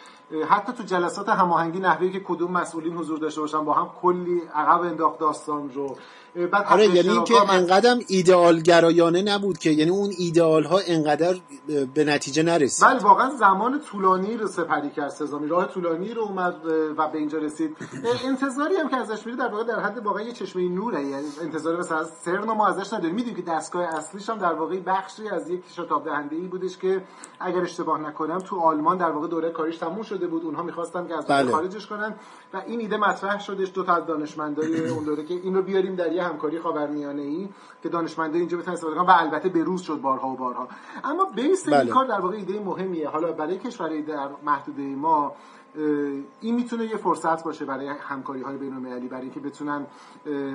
حتی 0.48 0.72
تو 0.72 0.82
جلسات 0.82 1.28
هماهنگی 1.28 1.80
نحوی 1.80 2.10
که 2.10 2.20
کدوم 2.20 2.50
مسئولین 2.50 2.96
حضور 2.96 3.18
داشته 3.18 3.40
باشن 3.40 3.64
با 3.64 3.72
هم 3.72 3.90
کلی 4.02 4.42
عقب 4.54 4.80
انداخت 4.80 5.18
داستان 5.18 5.70
رو. 5.72 5.96
بعد 6.34 6.66
آره 6.70 6.86
یعنی 6.86 7.08
اینکه 7.08 7.52
انقدر 7.52 7.96
ایدئال 8.08 8.60
گرایانه 8.60 9.22
نبود 9.22 9.58
که 9.58 9.70
یعنی 9.70 9.90
اون 9.90 10.10
ایدئال 10.18 10.64
ها 10.64 10.80
انقدر 10.86 11.36
به 11.94 12.04
نتیجه 12.04 12.42
نرسید. 12.42 12.88
بله 12.88 12.98
واقعا 12.98 13.30
زمان 13.30 13.80
طولانی 13.80 14.36
رو 14.36 14.48
سپری 14.48 14.90
کرد 14.90 15.08
سزامی. 15.08 15.48
راه 15.48 15.66
طولانی 15.66 16.14
رو 16.14 16.22
اومد 16.22 16.54
و 16.96 17.08
به 17.08 17.18
اینجا 17.18 17.38
رسید. 17.38 17.76
انتظاری 18.24 18.74
هم 18.74 18.88
که 18.88 18.96
ازش 18.96 19.26
میره 19.26 19.38
در 19.38 19.48
واقع 19.48 19.64
در 19.64 19.80
حد 19.80 20.06
واقعا 20.06 20.22
یه 20.22 20.32
چشمه 20.32 20.68
نوره. 20.68 21.04
یعنی 21.04 21.26
انتظاری 21.42 21.76
مثلا 21.76 22.04
سرنا 22.04 22.54
ما 22.54 22.66
ازش 22.66 22.92
نداریم. 22.92 23.14
می‌دونیم 23.14 23.36
که 23.36 23.42
دستگاه 23.42 23.82
اصلیش 23.82 24.30
هم 24.30 24.38
در 24.38 24.52
واقع 24.52 24.80
بخشی 24.80 25.28
از 25.28 25.50
یک 25.50 25.62
شتاب 25.72 26.04
دهنده 26.04 26.36
ای 26.36 26.46
بودش 26.46 26.78
که 26.78 27.02
اگر 27.40 27.60
اشتباه 27.60 28.00
نکنم 28.00 28.38
تو 28.38 28.60
آلمان 28.60 28.98
در 28.98 29.10
واقع 29.10 29.28
دوره 29.28 29.50
کاریش 29.50 29.76
تموم 29.76 30.02
شده 30.02 30.26
بود. 30.26 30.44
اونها 30.44 30.62
می‌خواستن 30.62 31.06
که 31.06 31.14
از 31.14 31.26
بله. 31.26 31.50
خارجش 31.50 31.86
کنن 31.86 32.14
و 32.54 32.62
این 32.66 32.80
ایده 32.80 32.96
مطرح 32.96 33.40
شدش. 33.40 33.70
دو 33.74 33.84
تا 33.84 33.94
از 33.94 34.06
دانشمندای 34.06 34.88
اون 34.88 35.04
دوره 35.04 35.24
که 35.24 35.34
این 35.34 35.54
رو 35.54 35.62
بیاریم 35.62 35.94
در 35.94 36.12
همکاری 36.22 36.58
خاورمیانه 36.58 37.22
ای 37.22 37.48
که 37.82 37.88
دانشمنده 37.88 38.38
اینجا 38.38 38.58
بتونن 38.58 38.72
استفاده 38.72 38.96
کنن 38.96 39.06
و 39.06 39.10
البته 39.10 39.48
بروز 39.48 39.82
شد 39.82 40.00
بارها 40.00 40.28
و 40.28 40.36
بارها. 40.36 40.68
اما 41.04 41.24
بیس 41.24 41.68
این 41.68 41.78
بله. 41.78 41.90
کار 41.90 42.04
در 42.04 42.20
واقع 42.20 42.36
ایده 42.36 42.60
مهمیه. 42.60 43.08
حالا 43.08 43.32
برای 43.32 43.58
کشورهای 43.58 44.02
در 44.02 44.28
محدوده 44.42 44.82
ما 44.82 45.32
این 46.40 46.54
می‌تونه 46.54 46.84
یه 46.84 46.96
فرصت 46.96 47.44
باشه 47.44 47.64
برای 47.64 47.88
همکاری 47.88 48.42
های 48.42 48.56
بین 48.56 48.74
المللی 48.74 49.08
برای 49.08 49.22
اینکه 49.22 49.40
بتونن 49.40 49.86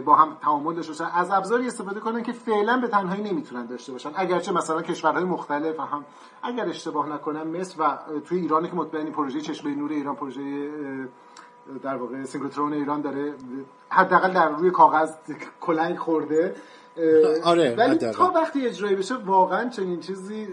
با 0.05 0.15
هم 0.15 0.37
تعامل 0.41 0.75
داشته 0.75 0.91
باشن. 0.91 1.15
از 1.15 1.31
ابزاری 1.31 1.67
استفاده 1.67 1.99
کنن 1.99 2.23
که 2.23 2.31
فعلا 2.31 2.77
به 2.81 2.87
تنهایی 2.87 3.23
نمی‌تونن 3.23 3.65
داشته 3.65 3.91
باشن. 3.91 4.11
اگرچه 4.15 4.51
مثلا 4.51 4.81
کشورهای 4.81 5.23
مختلف 5.23 5.79
هم 5.79 6.05
اگر 6.43 6.69
اشتباه 6.69 7.09
نکنم 7.09 7.47
مصر 7.47 7.81
و 7.81 7.97
توی 8.19 8.39
ایران 8.39 8.67
که 8.67 8.75
مطمئنی 8.75 9.11
پروژه 9.11 9.41
چشمه 9.41 9.75
نور 9.75 9.91
ایران 9.91 10.15
پروژه 10.15 10.69
در 11.83 11.95
واقع 11.95 12.23
سینکروترون 12.23 12.73
ایران 12.73 13.01
داره 13.01 13.33
حداقل 13.89 14.33
در 14.33 14.49
روی 14.49 14.71
کاغذ 14.71 15.11
کلنگ 15.61 15.97
خورده. 15.97 16.55
آره 17.43 17.75
ولی 17.75 17.97
تا 17.97 18.31
وقتی 18.35 18.67
اجرایی 18.67 18.95
بشه 18.95 19.15
واقعا 19.15 19.69
چنین 19.69 19.99
چیزی 19.99 20.47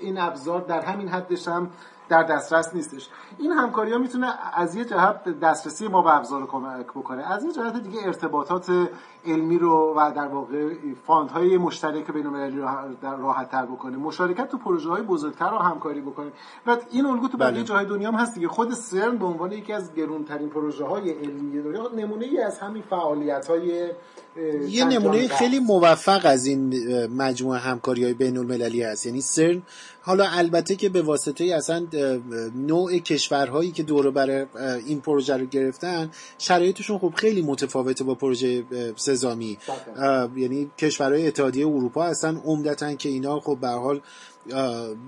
این 0.00 0.18
ابزار 0.18 0.60
در 0.60 0.80
همین 0.80 1.08
حدش 1.08 1.48
هم 1.48 1.70
در 2.08 2.22
دسترس 2.22 2.74
نیستش. 2.74 3.08
این 3.38 3.52
همکاری 3.52 3.92
ها 3.92 3.98
می‌تونه 3.98 4.34
از 4.54 4.74
یه 4.74 4.84
جهت 4.84 5.40
دسترسی 5.40 5.88
ما 5.88 6.02
به 6.02 6.16
ابزار 6.16 6.46
کمک 6.46 6.86
بکنه. 6.86 7.32
از 7.32 7.44
یه 7.44 7.52
جهت 7.52 7.82
دیگه 7.82 7.98
ارتباطات 8.06 8.70
علمی 9.26 9.58
رو 9.58 9.94
و 9.96 10.12
در 10.16 10.26
واقع 10.26 10.74
fund 11.06 11.30
های 11.30 11.56
مشترک 11.58 12.10
بین 12.10 12.26
المللی 12.26 12.58
رو 12.58 12.68
راحت 13.02 13.50
تر 13.50 13.66
بکنه. 13.66 13.96
مشارکت 13.96 14.48
تو 14.48 14.58
پروژه 14.58 14.88
های 14.88 15.02
بزرگتر 15.02 15.50
رو 15.50 15.58
همکاری 15.58 16.00
بکنه. 16.00 16.32
و 16.66 16.76
این 16.90 17.06
الگو 17.06 17.28
تو 17.28 17.38
بقیه 17.38 17.52
بله. 17.52 17.64
جاهای 17.64 17.86
دنیا 17.86 18.10
هم 18.10 18.14
هست 18.14 18.34
دیگه. 18.34 18.48
خود 18.48 18.74
سرن 18.74 19.18
به 19.18 19.26
عنوان 19.26 19.52
یکی 19.52 19.72
از 19.72 19.94
گرونترین 19.94 20.48
پروژه 20.48 20.84
های 20.84 21.10
علمی 21.10 21.62
دنیا. 21.62 21.90
نمونه 21.96 22.26
ای 22.26 22.40
از 22.40 22.58
همین 22.58 22.82
فعالیت 22.82 23.46
های 23.46 23.90
یه 24.68 24.84
نمونه 24.84 25.28
خیلی 25.28 25.58
موفق 25.58 26.20
از 26.24 26.46
این 26.46 26.74
مجموعه 27.06 27.58
همکاری 27.58 28.04
های 28.04 28.14
بین 28.14 28.36
المللی 28.38 28.82
هست. 28.82 29.06
یعنی 29.06 29.20
سرن 29.20 29.62
حالا 30.06 30.28
البته 30.30 30.76
که 30.76 30.88
به 30.88 31.02
واسطه 31.02 31.44
اصلا 31.44 31.86
نوع 32.54 32.98
کشورهایی 32.98 33.70
که 33.70 33.82
دور 33.82 34.10
بر 34.10 34.46
این 34.86 35.00
پروژه 35.00 35.36
رو 35.36 35.46
گرفتن 35.46 36.10
شرایطشون 36.38 36.98
خب 36.98 37.12
خیلی 37.16 37.42
متفاوته 37.42 38.04
با 38.04 38.14
پروژه 38.14 38.64
سزامی. 38.96 39.58
یعنی 40.36 40.70
کشورهای 40.78 41.26
اتحادیه 41.26 41.66
اروپا 41.66 42.04
هستن 42.04 42.36
عمدتا 42.36 42.94
که 42.94 43.08
اینا 43.08 43.40
خب 43.40 43.58
به 43.60 43.68
حال 43.68 44.00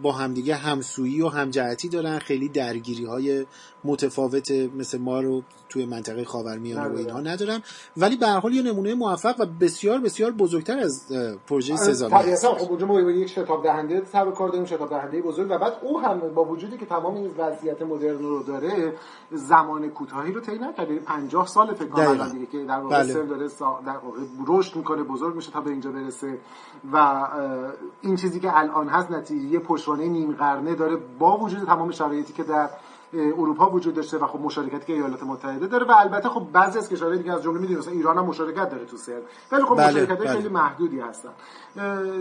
با 0.03 0.13
همدیگه 0.13 0.55
همسویی 0.55 1.23
و 1.23 1.29
همجهتی 1.29 1.89
دارن 1.89 2.19
خیلی 2.19 2.49
درگیری 2.49 3.05
های 3.05 3.47
متفاوت 3.85 4.51
مثل 4.51 4.99
ما 4.99 5.21
رو 5.21 5.43
توی 5.69 5.87
منطقه 5.87 6.25
خاورمیانه 6.25 6.89
و 6.89 6.97
اینها 6.97 7.21
ندارن 7.21 7.63
ولی 7.97 8.17
به 8.17 8.27
هر 8.27 8.41
حال 8.41 8.55
یه 8.55 8.63
نمونه 8.63 8.95
موفق 8.95 9.41
و 9.41 9.47
بسیار 9.47 9.99
بسیار 9.99 10.31
بزرگتر 10.31 10.79
از 10.79 11.13
پروژه 11.47 11.77
سزامی 11.77 12.15
طبیعتا 12.15 12.55
خب 12.55 12.71
اونجا 12.71 12.87
ما 12.87 13.01
یک 13.01 13.29
شتاب 13.29 13.63
دهنده 13.63 14.03
سر 14.13 14.31
کار 14.31 14.49
داریم 14.49 14.65
شتاب 14.65 14.91
دهنده 14.91 15.23
بزرگ 15.23 15.51
و 15.51 15.59
بعد 15.59 15.73
او 15.83 16.01
هم 16.01 16.21
با 16.21 16.45
وجودی 16.45 16.77
که 16.77 16.87
تمام 16.87 17.15
این 17.15 17.31
وضعیت 17.39 17.83
مدرن 17.83 18.19
رو 18.19 18.43
داره 18.43 18.93
زمان 19.33 19.89
کوتاهی 19.89 20.33
رو 20.33 20.41
طی 20.41 20.59
نکرده. 20.59 20.99
50 20.99 21.47
سال 21.47 21.75
فکر 21.75 21.89
کنم 21.89 22.29
دیگه 22.29 22.47
که 22.47 22.65
در 22.65 22.81
واقع 22.81 23.03
بله. 23.03 23.13
داره 23.13 23.49
در 23.87 23.97
واقع 23.97 24.19
رشد 24.47 24.77
می‌کنه 24.77 25.03
بزرگ 25.03 25.35
میشه 25.37 25.51
تا 25.51 25.61
به 25.61 25.71
اینجا 25.71 25.91
برسه 25.91 26.39
و 26.93 27.27
این 28.03 28.17
چیزی 28.17 28.41
که 28.41 28.59
الان 28.59 28.89
هست 28.89 29.11
نتیجه 29.33 29.59
پشتوانه 29.59 30.09
نیم 30.09 30.33
قرنه 30.33 30.75
داره 30.75 30.97
با 30.97 31.39
وجود 31.39 31.67
تمام 31.67 31.91
شرایطی 31.91 32.33
که 32.33 32.43
در 32.43 32.71
اروپا 33.13 33.71
وجود 33.71 33.95
داشته 33.95 34.19
و 34.19 34.27
خب 34.27 34.41
مشارکتی 34.41 34.87
که 34.87 34.93
ایالات 34.93 35.23
متحده 35.23 35.67
داره 35.67 35.87
و 35.87 35.93
البته 35.93 36.29
خب 36.29 36.47
بعضی 36.53 36.79
از 36.79 36.89
کشورهای 36.89 37.19
دیگه 37.19 37.33
از 37.33 37.43
جمله 37.43 37.61
می‌دونید 37.61 37.79
مثلا 37.79 37.93
ایران 37.93 38.19
هم 38.19 38.25
مشارکت 38.25 38.71
داره 38.71 38.85
تو 38.85 38.97
سر 38.97 39.21
ولی 39.53 39.63
خب 39.63 39.77
بله، 39.77 39.89
مشارکت 39.89 40.19
بله. 40.19 40.33
خیلی 40.33 40.49
محدودی 40.49 41.01
هستن. 41.01 41.31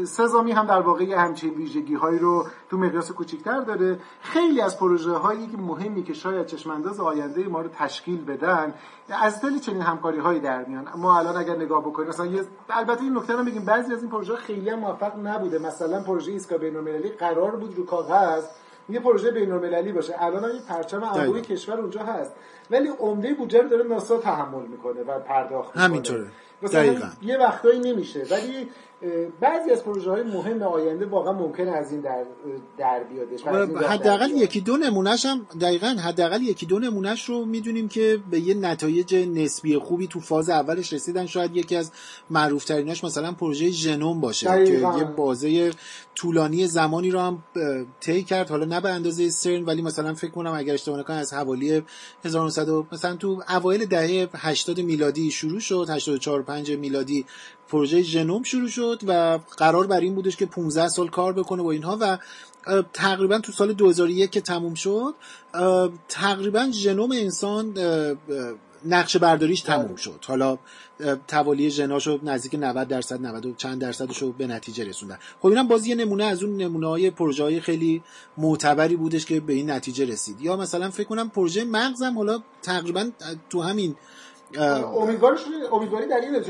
سزامی 0.05 0.51
هم 0.51 0.65
در 0.65 0.81
واقع 0.81 1.13
همچین 1.13 1.53
ویژگی 1.53 1.95
هایی 1.95 2.19
رو 2.19 2.45
تو 2.69 2.77
مقیاس 2.77 3.11
کوچیکتر 3.11 3.61
داره. 3.61 3.99
خیلی 4.21 4.61
از 4.61 4.79
پروژه 4.79 5.11
هایی 5.11 5.47
که 5.47 5.57
مهمی 5.57 6.03
که 6.03 6.13
شاید 6.13 6.45
چشمانداز 6.45 6.99
آینده 6.99 7.47
ما 7.47 7.61
رو 7.61 7.69
تشکیل 7.69 8.25
بدن 8.25 8.73
از 9.09 9.41
دل 9.41 9.59
چنین 9.59 9.81
همکاری 9.81 10.19
هایی 10.19 10.39
در 10.39 10.65
میان. 10.65 10.87
ما 10.95 11.17
الان 11.17 11.37
اگر 11.37 11.55
نگاه 11.55 11.81
بکنیم 11.81 12.09
مثلا 12.09 12.25
یه 12.25 12.43
البته 12.69 13.03
این 13.03 13.17
نکته 13.17 13.35
رو 13.35 13.43
بگیم 13.43 13.65
بعضی 13.65 13.93
از 13.93 14.01
این 14.01 14.11
پروژه 14.11 14.35
خیلی 14.35 14.69
هم 14.69 14.79
موفق 14.79 15.19
نبوده. 15.23 15.59
مثلا 15.59 16.03
پروژه 16.03 16.31
ایستگاه 16.31 16.59
بین‌المللی 16.59 17.09
قرار 17.09 17.55
بود 17.55 17.77
رو 17.77 17.85
کاغذ 17.85 18.45
یه 18.89 18.99
پروژه 18.99 19.31
بین‌المللی 19.31 19.91
باشه. 19.91 20.23
الان 20.23 20.45
این 20.45 20.61
پرچم 20.69 21.03
انبوه 21.03 21.41
کشور 21.41 21.79
اونجا 21.79 22.03
هست. 22.03 22.31
ولی 22.71 22.89
عمده 22.99 23.33
بودجه 23.33 23.61
رو 23.61 23.69
داره 23.69 23.83
ناسا 23.83 24.17
تحمل 24.17 24.61
می‌کنه 24.61 25.01
و 25.01 25.19
پرداخت 25.19 25.67
می‌کنه. 25.67 25.83
همینطوره. 25.83 26.27
دقیقا. 26.61 27.07
یه 27.21 27.37
وقتایی 27.37 27.79
نمیشه. 27.79 28.25
ولی 28.31 28.69
بعضی 29.41 29.71
از 29.71 29.83
پروژه 29.83 30.11
های 30.11 30.23
مهم 30.23 30.61
آینده 30.61 31.05
واقعا 31.05 31.33
ممکنه 31.33 31.71
از 31.71 31.91
این 31.91 32.01
در, 32.01 32.23
در 32.77 33.03
بیادش 33.03 33.41
حداقل 33.87 34.31
یکی 34.31 34.61
دو 34.61 34.77
نمونهش 34.77 35.25
هم 35.25 35.47
دقیقا 35.61 35.87
حداقل 35.87 36.41
یکی 36.41 36.65
دو 36.65 36.79
نمونهش 36.79 37.29
رو 37.29 37.45
می‌دونیم 37.45 37.87
که 37.87 38.19
به 38.31 38.39
یه 38.39 38.53
نتایج 38.53 39.15
نسبی 39.15 39.77
خوبی 39.77 40.07
تو 40.07 40.19
فاز 40.19 40.49
اولش 40.49 40.93
رسیدن. 40.93 41.25
شاید 41.25 41.55
یکی 41.55 41.75
از 41.75 41.91
معروف 42.29 42.65
تریناش 42.65 43.03
مثلا 43.03 43.31
پروژه 43.31 43.69
ژنوم 43.69 44.21
باشه 44.21 44.47
دقیقا. 44.47 44.93
که 44.93 44.99
یه 44.99 45.05
بازه 45.05 45.71
طولانی 46.15 46.67
زمانی 46.67 47.11
رو 47.11 47.19
هم 47.19 47.43
طی 47.99 48.23
کرد. 48.23 48.49
حالا 48.49 48.65
نه 48.65 48.81
به 48.81 48.89
اندازه 48.89 49.29
سرن 49.29 49.63
ولی 49.63 49.81
مثلا 49.81 50.13
فکر 50.13 50.31
کنم 50.31 50.53
اگر 50.53 50.73
اشتباه 50.73 50.99
نکنم 50.99 51.17
از 51.17 51.33
حوالی 51.33 51.83
1900 52.25 52.69
مثلا 52.91 53.15
تو 53.15 53.43
اوایل 53.49 53.85
دهه 53.85 54.29
80 54.35 54.79
میلادی 54.79 55.31
شروع 55.31 55.59
شد. 55.59 55.87
84 55.89 56.41
5 56.41 56.71
میلادی 56.71 57.25
پروژه 57.67 58.01
ژنوم 58.01 58.43
شروع 58.43 58.67
شد 58.67 59.01
و 59.07 59.39
قرار 59.57 59.87
بر 59.87 59.99
این 59.99 60.15
بودش 60.15 60.35
که 60.35 60.45
15 60.45 60.87
سال 60.87 61.09
کار 61.09 61.33
بکنه 61.33 61.63
و 61.63 61.67
اینها 61.67 61.97
و 62.01 62.17
تقریبا 62.93 63.39
تو 63.39 63.51
سال 63.51 63.73
2001 63.73 64.31
که 64.31 64.41
تموم 64.41 64.73
شد 64.73 65.15
تقریبا 66.09 66.69
ژنوم 66.71 67.11
انسان 67.11 67.73
نقشه 68.85 69.19
برداریش 69.19 69.61
تموم 69.61 69.95
شد. 69.95 70.25
حالا 70.27 70.57
توالی 71.27 71.71
ژناشو 71.71 72.19
نزدیک 72.23 72.55
90 72.55 72.87
درصد 72.87 73.21
90 73.21 73.45
و 73.45 73.53
چند 73.53 73.81
درصدشو 73.81 74.31
به 74.31 74.47
نتیجه 74.47 74.83
رسوندن. 74.83 75.17
خب 75.39 75.47
اینم 75.47 75.67
باز 75.67 75.87
یه 75.87 75.95
نمونه 75.95 76.23
از 76.23 76.43
اون 76.43 76.57
نمونه 76.57 76.87
های 76.87 77.11
پروژه 77.11 77.43
های 77.43 77.59
خیلی 77.59 78.03
معتبری 78.37 78.95
بودش 78.95 79.25
که 79.25 79.39
به 79.39 79.53
این 79.53 79.71
نتیجه 79.71 80.05
رسید. 80.05 80.41
یا 80.41 80.55
مثلا 80.55 80.89
فکر 80.89 81.07
کنم 81.07 81.29
پروژه 81.29 81.63
مغزم 81.63 82.17
حالا 82.17 82.43
تقریبا 82.61 83.09
تو 83.49 83.61
همین 83.61 83.95
امیدوارش 84.55 85.45
امیدواری 85.71 86.07
در 86.07 86.19
اینه 86.19 86.41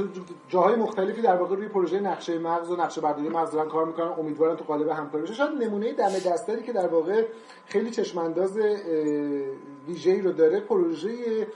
جاهای 0.49 0.75
مختلفی 0.75 1.21
در 1.21 1.35
واقع 1.35 1.55
روی 1.55 1.67
پروژه 1.67 1.99
نقشه 1.99 2.39
مغز 2.39 2.71
و 2.71 2.75
نقشه 2.75 3.01
برداری 3.01 3.29
مغز 3.29 3.51
دارن 3.51 3.69
کار 3.69 3.85
می‌کنن 3.85 4.13
امیدوارم 4.19 4.55
تو 4.55 4.63
قالب 4.63 4.89
همکاری 4.89 5.23
بشه. 5.23 5.33
شاید 5.33 5.63
نمونه 5.63 5.93
دم 5.93 6.09
دستری 6.09 6.63
که 6.63 6.73
در 6.73 6.87
واقع 6.87 7.25
خیلی 7.65 7.91
چشمانداز 7.91 8.57
ویژه‌ای 9.87 10.21
رو 10.21 10.31
داره 10.31 10.59
پروژه 10.59 11.47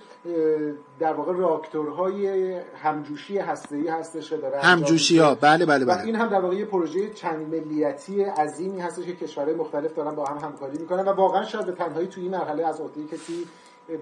در 0.99 1.13
واقع 1.13 1.34
راکتورهای 1.34 2.54
همجوشی 2.84 3.38
هسته‌ای 3.38 3.88
هستش 3.88 4.30
که 4.30 4.38
داره 4.38 4.60
همجوشی 4.60 5.17
ها 5.17 5.36
بله 5.36 5.65
بله 5.65 5.86
بله. 5.86 6.04
این 6.04 6.15
هم 6.15 6.27
در 6.27 6.39
واقع 6.39 6.56
یه 6.56 6.65
پروژه 6.65 7.10
چند 7.10 7.56
ملیتی 7.56 8.23
عظیمی 8.23 8.80
هستش 8.80 9.06
که 9.06 9.15
کشورهای 9.15 9.56
مختلف 9.56 9.93
دارن 9.93 10.15
با 10.15 10.25
هم 10.25 10.38
همکاری 10.38 10.77
می‌کنن 10.77 11.06
و 11.06 11.10
واقعا 11.10 11.45
شاید 11.45 11.65
به 11.65 11.71
تنهایی 11.71 12.08
توی 12.08 12.23
این 12.23 12.32
مرحله 12.32 12.67
از 12.67 12.82
عهده 12.82 13.04
کسی 13.17 13.47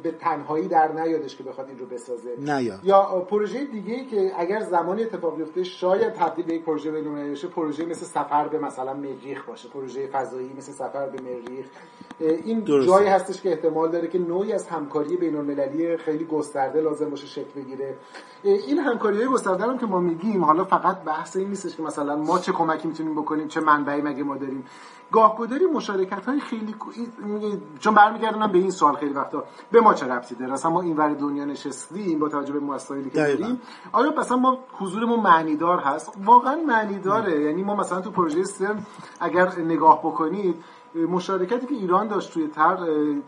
به 0.04 0.12
تنهایی 0.12 0.68
در 0.68 0.92
نیادش 0.92 1.36
که 1.36 1.44
بخواد 1.44 1.68
این 1.70 1.80
رو 1.80 1.86
بسازه. 1.86 2.36
نیا. 2.38 2.80
یا. 2.84 3.02
پروژه 3.30 3.65
دیگه 3.65 3.94
ای 3.94 4.06
که 4.06 4.32
اگر 4.38 4.60
زمانی 4.60 5.04
اتفاق 5.04 5.38
بیفته 5.38 5.63
شاید 5.63 6.13
تبدیل 6.13 6.46
به 6.46 6.54
یک 6.54 6.63
پروژه 6.63 6.92
بشه 6.92 7.48
پروژه 7.48 7.86
مثل 7.86 8.06
سفر 8.06 8.48
به 8.48 8.60
مثلا 8.60 8.94
مریخ 8.94 9.46
باشه 9.46 9.70
پروژه 9.70 10.08
فضایی 10.08 10.54
مثل 10.58 10.72
سفر 10.72 11.10
به 11.10 11.22
مریخ. 11.22 11.65
این 12.20 12.65
جایی 12.65 13.08
هستش 13.08 13.42
که 13.42 13.50
احتمال 13.50 13.92
داره 13.92 14.08
که 14.08 14.20
نوعی 14.20 14.54
از 14.54 14.68
همکاری 14.68 15.18
بین‌المللی 15.18 15.98
خیلی 15.98 16.26
گسترده 16.26 16.82
لازم 16.82 17.10
باشه 17.10 17.28
شکل 17.28 17.62
بگیره. 17.62 17.96
این 18.44 18.80
همکاری 18.80 19.18
های 19.18 19.28
گسترده 19.28 19.63
هم 19.63 19.78
که 19.78 19.86
ما 19.86 20.00
میگیم 20.00 20.46
حالا 20.46 20.63
فقط 20.63 21.04
بحث 21.04 21.38
این 21.38 21.50
نیستش 21.50 21.76
که 21.76 21.84
مثلا 21.84 22.15
ما 22.15 22.39
چه 22.39 22.52
کمکی 22.52 22.88
می‌تونیم 22.88 23.22
بکنیم 23.22 23.48
چه 23.48 23.62
منبعی 23.62 24.02
مگه 24.02 24.24
ما 24.24 24.38
داریم. 24.38 24.65
گاهگداری 25.12 25.65
مشارکت 25.65 26.26
های 26.26 26.39
خیلی 26.39 26.76
چون 27.80 27.94
برمیگردونم 27.94 28.52
به 28.52 28.58
این 28.58 28.72
سوال 28.72 28.96
خیلی 28.96 29.13
وقتا. 29.13 29.44
به 29.71 29.82
ما 29.82 29.93
چه 29.93 30.05
ربطی 30.05 30.36
داره؟ 30.36 30.53
اصلا 30.53 30.71
ما 30.71 30.82
اینور 30.82 31.13
دنیا 31.13 31.45
نشستیم 31.45 32.19
با 32.19 32.29
توجه 32.29 32.53
به 32.53 32.60
مسائلی 32.60 33.10
که 33.10 33.15
داریم. 33.17 33.62
آیا 33.91 34.13
مثلا 34.17 34.38
ما 34.38 34.58
حضورمون 34.71 35.19
معنیدار 35.19 35.79
هست؟ 35.79 36.13
واقعا 36.25 36.55
معنی 36.67 36.99
داره 36.99 37.41
یعنی 37.41 37.63
ما 37.63 37.75
مثلا 37.75 38.01
تو 38.01 38.12
پروژه 38.12 38.43
سرن 38.43 38.86
اگر 39.19 39.60
نگاه 39.60 39.99
بکنید 39.99 40.55
مشارکتی 41.10 41.67
که 41.67 41.73
ایران 41.75 42.08
داشت 42.08 42.34
توی 42.34 42.49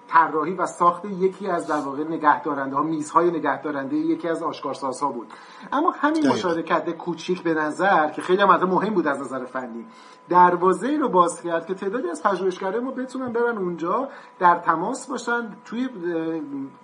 طراحی 0.08 0.54
و 0.54 0.66
ساخت 0.66 1.06
یکی 1.06 1.48
از 1.48 1.68
در 1.68 1.80
واقع 1.80 2.04
نگهدارنده 2.04 2.76
ها 2.76 2.84
میزهای 2.84 3.32
نگهدارنده 3.32 3.96
یکی 3.96 4.28
از 4.28 4.44
آشکارسازها 4.44 5.12
بود. 5.12 5.28
اما 5.72 5.92
همین 5.92 6.28
مشارکت 6.28 6.90
کوچیک 6.90 7.44
به 7.44 7.54
نظر 7.54 8.10
که 8.10 8.22
خیلی 8.22 8.42
هم 8.42 8.70
مهم 8.70 8.94
بود 8.94 9.08
از 9.08 9.22
نظر 9.22 9.46
فنی. 9.46 9.86
دروازه 10.32 10.88
ای 10.88 10.98
رو 10.98 11.10
باز 11.10 11.42
کرد 11.42 11.66
که 11.66 11.74
تعدادی 11.74 12.10
از 12.10 12.24
پژوهشگرای 12.24 12.80
ما 12.80 12.92
بتونن 12.92 13.34
برن 13.34 13.58
اونجا 13.58 14.10
در 14.40 14.60
تماس 14.60 15.08
باشن. 15.08 15.42
توی 15.66 15.90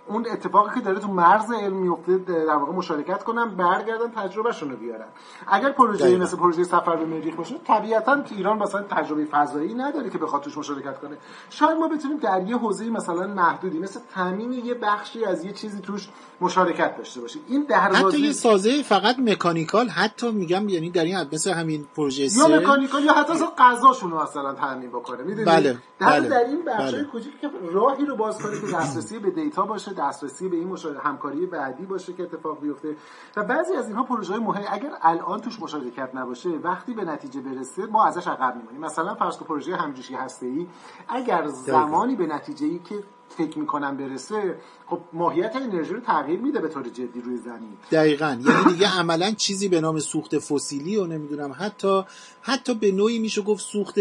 اون 0.07 0.25
اتفاقی 0.31 0.75
که 0.75 0.81
داره 0.81 0.99
تو 0.99 1.07
مرز 1.07 1.51
علم 1.51 1.75
میفته 1.75 2.17
در 2.17 2.55
واقع 2.55 2.73
مشارکت 2.73 3.23
کنن 3.23 3.55
برگردن 3.55 4.11
تجربهشون 4.15 4.71
رو 4.71 4.77
بیارن. 4.77 5.07
اگر 5.47 5.71
پروژه 5.71 6.17
مثل 6.17 6.37
پروژه 6.37 6.63
سفر 6.63 6.95
به 6.95 7.05
مریخ 7.05 7.35
باشه 7.35 7.55
طبیعتا 7.67 8.23
ایران 8.35 8.57
مثلا 8.57 8.81
تجربه 8.81 9.25
فضایی 9.25 9.73
نداره 9.73 10.09
که 10.09 10.17
بخواد 10.17 10.41
توش 10.41 10.57
مشارکت 10.57 10.99
کنه. 10.99 11.17
شاید 11.49 11.77
ما 11.77 11.87
بتونیم 11.87 12.17
در 12.17 12.43
یه 12.47 12.57
حوزه 12.57 12.89
مثلا 12.89 13.27
محدودی 13.27 13.79
مثل 13.79 13.99
تامین 14.15 14.51
یه 14.53 14.73
بخشی 14.73 15.25
از 15.25 15.45
یه 15.45 15.51
چیزی 15.51 15.81
توش 15.81 16.09
مشارکت 16.41 16.97
داشته 16.97 17.21
باشیم. 17.21 17.41
این 17.47 17.65
دروازه 17.69 18.07
حتی 18.07 18.19
یه 18.19 18.31
سازه 18.31 18.83
فقط 18.83 19.19
مکانیکال 19.19 19.87
حتی 19.87 20.31
میگم 20.31 20.69
یعنی 20.69 20.89
در 20.89 21.03
این 21.03 21.17
مثل 21.33 21.51
همین 21.51 21.85
پروژه 21.95 22.23
یا 22.23 22.47
مکانیکال 22.47 23.03
یا 23.03 23.13
حتی 23.13 23.36
اصلا 23.37 23.51
غذاشون 23.57 24.11
رو 24.11 24.23
مثلا 24.23 24.53
تامین 24.53 24.89
بکنه 24.89 25.23
می‌دونی 25.23 25.45
بله 25.45 25.77
در, 25.99 26.07
بله. 26.07 26.29
در 26.29 26.43
این 26.43 26.65
بخش 26.65 26.93
بله. 26.93 27.03
کوچیک 27.03 27.41
که 27.41 27.49
راهی 27.71 28.05
رو 28.05 28.15
باز 28.15 28.37
کنه 28.37 28.61
که 28.61 28.67
دسترسی 28.77 29.19
به 29.19 29.31
دیتا 29.31 29.65
باشه 29.65 29.93
دسترسی 29.93 30.49
به 30.49 30.57
این 30.57 30.67
مشارکت 30.67 31.05
همکاری 31.05 31.45
بعدی 31.45 31.85
باشه 31.85 32.13
که 32.13 32.23
اتفاق 32.23 32.61
بیفته 32.61 32.95
و 33.37 33.43
بعضی 33.43 33.73
از 33.73 33.87
اینها 33.87 34.03
پروژه 34.03 34.33
های 34.33 34.43
مهم 34.43 34.63
اگر 34.71 34.91
الان 35.01 35.41
توش 35.41 35.61
مشارکت 35.61 36.09
نباشه 36.13 36.49
وقتی 36.49 36.93
به 36.93 37.05
نتیجه 37.05 37.41
برسه 37.41 37.85
ما 37.85 38.05
ازش 38.05 38.27
عقب 38.27 38.55
میمونیم 38.55 38.81
مثلا 38.81 39.15
فرض 39.15 39.37
پروژه 39.37 39.75
همجوشی 39.75 40.15
هسته 40.15 40.45
ای 40.45 40.67
اگر 41.07 41.47
زمانی 41.47 42.15
به 42.15 42.27
نتیجه 42.27 42.65
ای 42.65 42.79
که 42.79 43.03
فکر 43.29 43.59
می‌کنم 43.59 43.97
برسه 43.97 44.55
خب 44.87 44.99
ماهیت 45.13 45.55
انرژی 45.55 45.93
رو 45.93 45.99
تغییر 45.99 46.39
میده 46.39 46.59
به 46.59 46.67
طور 46.67 46.83
جدی 46.83 47.21
روی 47.21 47.37
زمین 47.37 47.77
دقیقا 47.91 48.37
یعنی 48.45 48.73
دیگه 48.73 48.97
عملا 48.99 49.31
چیزی 49.31 49.67
به 49.67 49.81
نام 49.81 49.99
سوخت 49.99 50.39
فسیلی 50.39 50.97
و 50.97 51.05
نمی‌دونم 51.05 51.55
حتی 51.59 52.03
حتی 52.41 52.73
به 52.73 52.91
نوعی 52.91 53.19
میشه 53.19 53.41
گفت 53.41 53.65
سوخت 53.65 53.95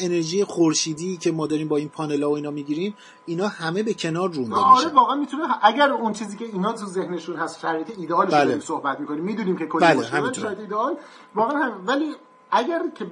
انرژی 0.00 0.44
خورشیدی 0.44 1.16
که 1.16 1.32
ما 1.32 1.46
داریم 1.46 1.68
با 1.68 1.76
این 1.76 1.88
پانل 1.88 2.22
ها 2.22 2.30
و 2.30 2.36
اینا 2.36 2.50
می‌گیریم 2.50 2.94
اینا 3.26 3.48
همه 3.48 3.82
به 3.82 3.94
کنار 3.94 4.32
رونده 4.32 4.54
آره 4.54 4.84
میشه 4.84 4.94
واقعا 4.94 5.16
می‌تونه 5.16 5.44
اگر 5.62 5.90
اون 5.90 6.12
چیزی 6.12 6.36
که 6.36 6.44
اینا 6.44 6.72
تو 6.72 6.86
ذهنشون 6.86 7.36
هست 7.36 7.60
شرایط 7.60 7.98
ایدئالش 7.98 8.34
بله. 8.34 8.60
صحبت 8.60 9.00
می‌کنیم 9.00 9.24
می‌دونیم 9.24 9.56
که 9.56 9.66
کجا 9.66 9.86
بله. 9.86 10.02
شرایط 10.32 10.58
ایدئال 10.58 10.96
واقعا 11.34 11.62
هم. 11.62 11.84
ولی 11.86 12.14
اگر 12.50 12.82
که 12.94 13.06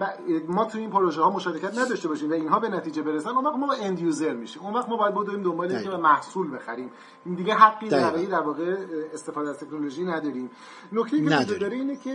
ما 0.49 0.65
تو 0.65 0.79
این 0.79 0.91
پروژه 0.91 1.23
ها 1.23 1.31
مشارکت 1.31 1.79
نداشته 1.79 2.09
باشیم 2.09 2.31
و 2.31 2.33
اینها 2.33 2.61
به 2.61 2.69
نتیجه 2.69 3.03
برسن 3.03 3.31
اون 3.31 3.47
وقت 3.47 3.57
ما 3.57 3.73
end 3.73 4.01
user 4.01 4.35
میشیم. 4.35 4.63
اون 4.63 4.75
وقت 4.75 4.89
ما 4.89 4.97
باید 4.97 5.15
بدویم 5.15 5.43
دنبال 5.43 5.83
که 5.83 5.91
محصول 5.91 6.55
بخریم. 6.55 6.91
این 7.25 7.35
دیگه 7.35 7.55
حقی 7.55 7.89
در 7.89 8.11
در 8.11 8.41
واقع 8.41 8.77
استفاده 9.15 9.51
از 9.51 9.59
تکنولوژی 9.59 10.05
نداریم. 10.05 10.51
نکته 10.93 11.45
که 11.45 11.55
داره 11.55 11.77
اینه 11.77 11.97
که 11.97 12.15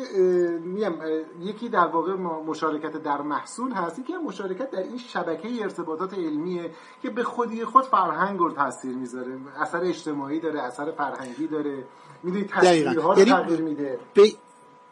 میم 0.64 0.94
یکی 1.40 1.70
در 1.70 1.88
واقع 1.88 2.14
مشارکت 2.48 3.04
در 3.04 3.22
محصول 3.22 3.72
هست. 3.72 4.00
یکی 4.00 4.14
مشارکت 4.18 4.72
در 4.72 4.84
این 4.84 4.98
شبکه 4.98 5.50
ارتباطات 5.62 6.14
علمیه 6.14 6.72
که 7.02 7.10
به 7.10 7.24
خودی 7.24 7.66
خود 7.66 7.84
فرهنگ 7.84 8.40
رو 8.40 8.52
تاثیر 8.52 8.96
می‌ذاره. 8.96 9.38
اثر 9.60 9.82
اجتماعی 9.84 10.40
داره 10.40 10.62
اثر 10.62 10.92
فرهنگی 10.92 11.48
داره. 11.48 11.84
می‌دونی 12.24 12.44
تصویرها 12.44 13.14
رو 13.14 13.20
یعنی 13.20 13.32
تغییر 13.32 13.62
میده. 13.62 14.00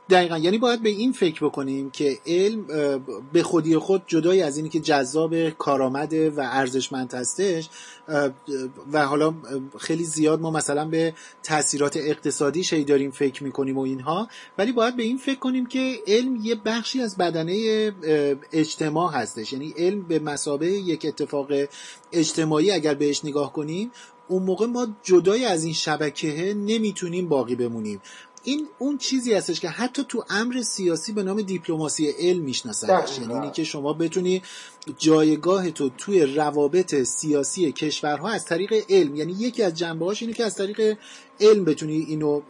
دقیقا. 0.09 0.37
یعنی 0.37 0.57
باید 0.57 0.81
به 0.81 0.89
این 0.89 1.11
فکر 1.11 1.45
بکنیم 1.45 1.89
که 1.89 2.19
علم 2.27 2.65
به 3.33 3.43
خودی 3.43 3.77
خود 3.77 4.01
جدای 4.07 4.41
از 4.41 4.57
اینی 4.57 4.69
که 4.69 4.79
جذاب 4.79 5.49
کارآمده 5.49 6.29
و 6.29 6.39
ارزشمند 6.51 7.13
هستش 7.13 7.69
و 8.93 9.05
حالا 9.05 9.33
خیلی 9.79 10.03
زیاد 10.03 10.41
ما 10.41 10.51
مثلا 10.51 10.85
به 10.85 11.13
تاثیرات 11.43 11.97
اقتصادی 11.97 12.63
شی 12.63 12.83
داریم 12.83 13.11
فکر 13.11 13.43
می‌کنیم 13.43 13.77
و 13.77 13.81
اینها. 13.81 14.27
ولی 14.57 14.71
باید 14.71 14.95
به 14.95 15.03
این 15.03 15.17
فکر 15.17 15.39
کنیم 15.39 15.65
که 15.65 15.99
علم 16.07 16.35
یه 16.43 16.55
بخشی 16.55 17.01
از 17.01 17.17
بدنه 17.17 17.91
اجتماع 18.51 19.13
هستش. 19.13 19.53
یعنی 19.53 19.73
علم 19.77 20.01
به 20.01 20.19
مسابه 20.19 20.67
یک 20.71 21.05
اتفاق 21.05 21.51
اجتماعی 22.11 22.71
اگر 22.71 22.93
بهش 22.93 23.25
نگاه 23.25 23.53
کنیم 23.53 23.91
اون 24.27 24.43
موقع 24.43 24.65
ما 24.65 24.87
جدای 25.03 25.45
از 25.45 25.63
این 25.63 25.73
شبکه 25.73 26.53
نمی‌تونیم 26.53 27.29
باقی 27.29 27.55
بمونیم. 27.55 28.01
این 28.43 28.67
اون 28.79 28.97
چیزی 28.97 29.33
هستش 29.33 29.59
که 29.59 29.69
حتی 29.69 30.03
تو 30.07 30.23
امر 30.29 30.61
سیاسی 30.61 31.11
به 31.13 31.23
نام 31.23 31.41
دیپلماسی 31.41 32.09
علم 32.09 32.41
میشناسنش. 32.43 33.19
یعنی 33.19 33.33
اینی 33.33 33.51
که 33.51 33.63
شما 33.63 33.93
بتونی 33.93 34.41
جایگاه 34.97 35.71
تو 35.71 35.89
توی 35.89 36.21
روابط 36.21 37.03
سیاسی 37.03 37.71
کشورها 37.71 38.29
از 38.29 38.45
طریق 38.45 38.73
علم 38.89 39.15
یعنی 39.15 39.33
یکی 39.33 39.63
از 39.63 39.73
جنبه 39.73 40.05
هاش 40.05 40.21
اینه 40.21 40.33
که 40.33 40.45
از 40.45 40.55
طریق 40.55 40.97
علم 41.39 41.63
بتونی 41.65 41.97
اینو 41.97 42.41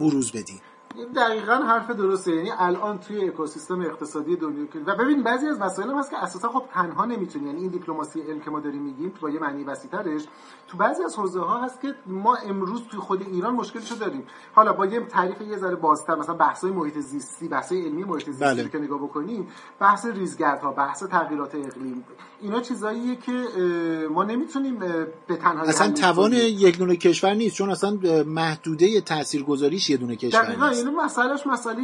بروز 0.00 0.32
بدی. 0.32 0.60
این 0.98 1.12
دقیقا 1.12 1.54
حرف 1.54 1.90
درسته. 1.90 2.36
یعنی 2.36 2.50
الان 2.58 2.98
توی 2.98 3.28
اکوسیستم 3.28 3.80
اقتصادی 3.80 4.36
دنیا 4.36 4.66
و 4.86 4.94
ببین 4.94 5.22
بعضی 5.22 5.46
از 5.46 5.60
مسائل 5.60 5.94
هست 5.94 6.10
که 6.10 6.16
اساسا 6.22 6.48
خب 6.48 6.64
تنها 6.72 7.04
نمی‌تونی. 7.04 7.46
یعنی 7.46 7.60
این 7.60 7.70
دیپلماسی 7.70 8.20
علم 8.20 8.40
که 8.40 8.50
ما 8.50 8.60
داریم 8.60 8.82
میگیم 8.82 9.12
با 9.20 9.30
یه 9.30 9.40
معنی 9.40 9.64
وسیترش 9.64 10.26
تو 10.68 10.76
بعضی 10.76 11.02
از 11.04 11.16
حوزه 11.16 11.40
ها 11.40 11.64
هست 11.64 11.80
که 11.80 11.94
ما 12.06 12.34
امروز 12.34 12.82
توی 12.82 13.00
خود 13.00 13.22
ایران 13.22 13.54
مشکلشو 13.54 13.94
داریم. 13.94 14.26
حالا 14.54 14.72
با 14.72 14.86
یه 14.86 15.00
تعریف 15.00 15.40
یه 15.40 15.56
ذره 15.56 15.76
بازتر 15.76 16.14
مثلا 16.14 16.34
بحث‌های 16.34 16.72
محیط 16.72 16.98
زیستی 16.98 17.48
بحث‌های 17.48 17.84
علمی 17.84 18.04
محیط 18.04 18.26
زیستی 18.26 18.44
بله. 18.44 18.68
که 18.68 18.78
نگاه 18.78 18.98
بکنیم 18.98 19.48
بحث 19.80 20.06
ریزگردها 20.06 20.72
بحث 20.72 21.02
تغییرات 21.02 21.54
اقلیم. 21.54 22.04
اینا 22.42 22.60
چیزاییه 22.60 23.16
که 23.16 23.32
ما 24.10 24.24
نمی‌تونیم 24.24 24.78
به 25.26 25.36
تنهایی 25.36 25.70
اصلا 25.70 25.92
توان 25.92 26.32
یک 26.32 26.78
دونه 26.78 26.96
کشور 26.96 27.34
نیست 27.34 27.56
چون 27.56 27.70
اصلا 27.70 27.98
محدوده 28.26 29.00
تاثیرگذاریش 29.00 29.90
یه 29.90 29.96
دونه 29.96 30.16
کشور 30.16 30.56
نیست. 30.56 30.78
یعنی 30.78 30.96
مسئلهش 30.96 31.46
مسئله 31.46 31.82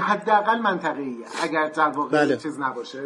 حداقل 0.00 0.58
منطقه‌ایه 0.58 1.26
اگر 1.42 1.68
در 1.68 1.88
واقع 1.88 2.24
بله. 2.24 2.36
چیز 2.36 2.60
نباشه 2.60 3.02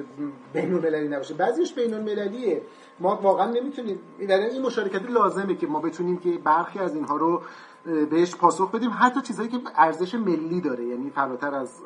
بین 0.52 0.74
المللی 0.74 1.08
نباشه. 1.08 1.34
بعضیش 1.34 1.72
بین 1.72 1.94
المللیه 1.94 2.62
ما 3.00 3.16
واقعا 3.22 3.50
نمی‌تونیم 3.50 3.98
یعنی 4.20 4.44
این 4.44 4.62
مشارکتی 4.62 5.12
لازمه 5.12 5.54
که 5.54 5.66
ما 5.66 5.80
بتونیم 5.80 6.16
که 6.16 6.30
برخی 6.44 6.78
از 6.78 6.94
اینها 6.94 7.16
رو 7.16 7.42
بهش 7.84 8.34
پاسخ 8.36 8.70
بدیم. 8.70 8.90
حتی 8.98 9.20
چیزایی 9.20 9.48
که 9.48 9.60
ارزش 9.76 10.14
ملی 10.14 10.60
داره 10.60 10.84
یعنی 10.84 11.10
فراتر 11.10 11.54
از 11.54 11.80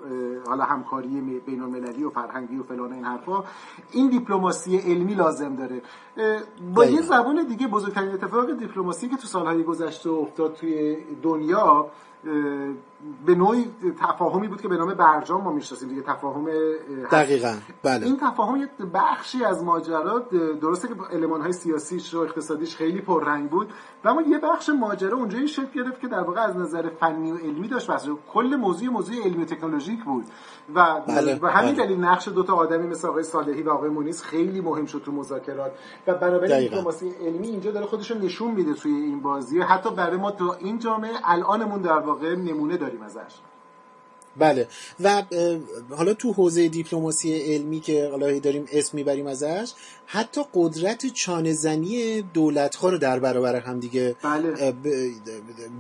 حالا 0.47 0.65
همکاری 0.65 1.41
بین 1.47 1.63
المللی 1.63 2.05
و 2.05 2.11
فرهنگی 2.11 2.57
و 2.57 2.63
فلان 2.63 2.93
این 2.93 3.05
حرفا 3.05 3.45
این 3.91 4.11
دیپلماسی 4.11 4.77
علمی 4.77 5.15
لازم 5.15 5.57
داره. 5.57 5.83
با 6.75 6.85
یه 6.85 7.03
زبان 7.03 7.47
دیگه 7.49 7.67
بزرگترین 7.69 8.13
اتفاق 8.13 8.53
دیپلماسی 8.53 9.09
که 9.09 9.17
تو 9.17 9.27
سالهای 9.27 9.63
گذشته 9.63 10.11
افتاد 10.11 10.55
توی 10.55 10.97
دنیا 11.23 11.91
به 13.27 13.35
نوعی 13.35 13.71
تفاهمی 14.01 14.49
بود 14.49 14.61
که 14.61 14.69
به 14.69 14.77
نام 14.77 14.95
برجام 14.95 15.43
ما 15.43 15.53
می‌شناسیم 15.53 15.89
دیگه 15.89 16.03
تفاهم 16.03 16.47
دقیقا. 17.13 17.55
بله. 17.83 18.07
این 18.07 18.17
تفاهم 18.17 18.57
یه 18.57 18.69
بخشی 18.95 19.45
از 19.45 19.65
ماجرا 19.65 20.19
درسته 20.61 20.89
که 20.89 20.95
علمان 21.13 21.41
های 21.41 21.53
سیاسیش 21.53 22.15
و 22.15 22.19
اقتصادیش 22.19 22.77
خیلی 22.77 23.01
پررنگ 23.01 23.51
بود 23.51 23.73
و 24.05 24.09
اما 24.09 24.23
یه 24.23 24.39
بخش 24.39 24.69
ماجرا 24.69 25.17
اونجایی 25.17 25.49
شکل 25.49 25.71
گرفت 25.75 26.01
که 26.01 26.09
در 26.09 26.21
واقع 26.21 26.41
از 26.41 26.57
نظر 26.57 26.89
فنی 26.89 27.33
و 27.33 27.37
علمی 27.37 27.69
داشت 27.69 27.91
بحث 27.91 28.09
کل 28.33 28.57
موضوع 28.57 28.89
موضوع 28.89 29.17
علمی 29.25 29.43
و 29.43 29.47
تکنولوژیک 29.47 30.05
بود. 30.05 30.25
و 30.75 31.01
بله. 31.09 31.39
و 31.43 31.47
همین 31.47 31.75
بله. 31.75 31.87
دلیل 31.87 32.01
نقش 32.05 32.29
دو 32.29 32.43
تا 32.43 32.55
آدمی 32.55 32.87
مثل 32.87 33.09
آقای 33.09 33.23
صالحی 33.23 33.63
و 33.63 33.71
آقای 33.71 33.91
مونیس 33.91 34.23
خیلی 34.23 34.61
مهم 34.61 34.87
شد 34.87 35.03
تو 35.05 35.13
مذاکرات. 35.13 35.73
و 36.07 36.15
بنابراین 36.15 36.61
دیپلماسی 36.61 37.11
علمی 37.11 37.49
اینجا 37.49 37.71
داره 37.71 37.87
خودش 37.87 38.11
نشون 38.11 38.51
میده 38.51 38.75
توی 38.75 38.93
این 38.93 39.21
بازی. 39.21 39.61
حتی 39.61 39.91
برای 39.91 40.17
ما 40.17 40.31
تو 40.31 40.55
این 40.59 40.79
جامعه 40.79 41.11
الانمون 41.25 41.83
در 41.83 41.99
واقع 41.99 42.35
نمونه 42.35 42.77
داریم 42.89 43.03
ازش. 43.03 43.35
بله. 44.37 44.69
و 45.01 45.23
حالا 45.91 46.15
تو 46.15 46.33
حوزه 46.33 46.69
دیپلماسی 46.69 47.35
علمی 47.35 47.81
که 47.81 48.09
حالا 48.11 48.39
داریم 48.39 48.67
اسم 48.73 48.97
می‌بریم 48.97 49.27
ازش 49.27 49.73
حتی 50.07 50.41
قدرت 50.55 51.07
چانه 51.07 52.23
دولت 52.35 52.77
ها 52.77 52.91
رو 52.91 52.99
در 52.99 53.19
برابر 53.19 53.57
هم 53.57 53.81
دیگه 53.81 54.17
بله. 54.23 54.75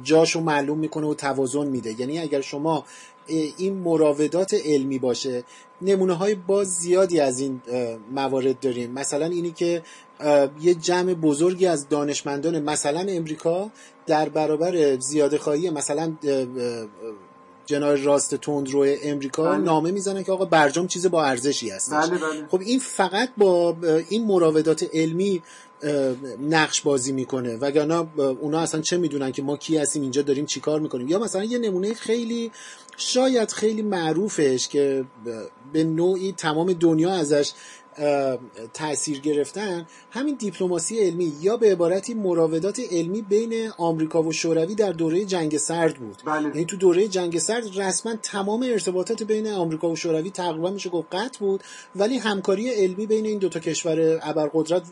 جاشو 0.03 0.41
معلوم 0.41 0.79
می‌کنه 0.79 1.07
و 1.07 1.15
توازن 1.15 1.67
میده. 1.67 2.01
یعنی 2.01 2.19
اگر 2.19 2.41
شما 2.41 2.85
این 3.27 3.75
مراودات 3.75 4.55
علمی 4.55 4.99
باشه 4.99 5.45
نمونه 5.83 6.13
های 6.15 6.35
باز 6.35 6.67
زیادی 6.67 7.21
از 7.21 7.41
این 7.41 7.61
موارد 8.15 8.61
داریم. 8.61 8.91
مثلا 8.91 9.27
اینی 9.27 9.51
که 9.51 9.83
یه 10.61 10.75
جمع 10.75 11.15
بزرگی 11.15 11.67
از 11.67 11.89
دانشمندان 11.89 12.63
مثلا 12.63 13.01
امریکا 13.09 13.71
در 14.09 14.29
برابر 14.29 14.99
زیاده 14.99 15.39
خواهی 15.39 15.71
مثلا 15.71 16.13
جنای 17.67 18.03
راست 18.03 18.35
تندرو 18.35 18.87
امریکا 19.03 19.45
بله. 19.45 19.57
نامه 19.57 19.91
می‌زنن 19.91 20.23
که 20.23 20.33
آقا 20.33 20.45
برجام 20.45 20.87
چیز 20.87 21.07
با 21.07 21.25
ارزشی 21.25 21.71
هست 21.71 21.93
بله 21.93 22.19
بله. 22.19 22.47
خب 22.51 22.61
این 22.61 22.79
فقط 22.79 23.29
با 23.37 23.77
این 24.09 24.25
مراودات 24.25 24.87
علمی 24.93 25.43
نقش 26.49 26.81
بازی 26.81 27.13
می‌کنه 27.13 27.57
وگرنه 27.57 28.07
اونا 28.19 28.61
اصلا 28.61 28.81
چه 28.81 28.97
می‌دونن 28.97 29.33
که 29.33 29.43
ما 29.43 29.57
کی 29.57 29.77
هستیم 29.77 30.03
اینجا 30.03 30.23
داریم 30.23 30.47
چیکار 30.47 30.81
می‌کنیم 30.81 31.09
یا 31.09 31.19
مثلا 31.19 31.45
یه 31.45 31.59
نمونه 31.59 31.95
خیلی 31.95 32.53
شاید 32.97 33.53
خیلی 33.53 33.83
معروفش 33.83 34.69
که 34.69 35.05
به 35.73 35.85
نوعی 35.85 36.33
تمام 36.33 36.73
دنیا 36.73 37.11
ازش 37.11 37.53
تاثیر 38.75 39.21
گرفتن 39.21 39.87
همین 40.11 40.35
دیپلماسی 40.35 40.99
علمی 40.99 41.33
یا 41.41 41.57
به 41.57 41.73
عبارتی 41.73 42.15
مراودات 42.15 42.81
علمی 42.91 43.23
بین 43.23 43.71
آمریکا 43.79 44.23
و 44.23 44.33
شوروی 44.33 44.75
در 44.75 44.93
دوره 44.93 45.25
جنگ 45.25 45.57
سرد 45.57 45.95
بود. 45.95 46.23
بله. 46.25 46.49
یعنی 46.49 46.65
تو 46.65 46.77
دوره 46.77 47.09
جنگ 47.09 47.39
سرد 47.39 47.79
رسما 47.79 48.15
تمام 48.23 48.63
ارتباطات 48.63 49.23
بین 49.23 49.47
آمریکا 49.47 49.91
و 49.91 49.97
شوروی 49.97 50.31
تقریبا 50.31 50.71
میشه 50.71 50.91
گفت 50.91 51.15
قطع 51.15 51.39
بود 51.39 51.63
ولی 51.97 52.19
همکاری 52.19 52.71
علمی 52.71 53.07
بین 53.07 53.27
این 53.27 53.39
دو 53.39 53.49
تا 53.49 53.61
کشور 53.61 54.21
ابرقدرت 54.23 54.83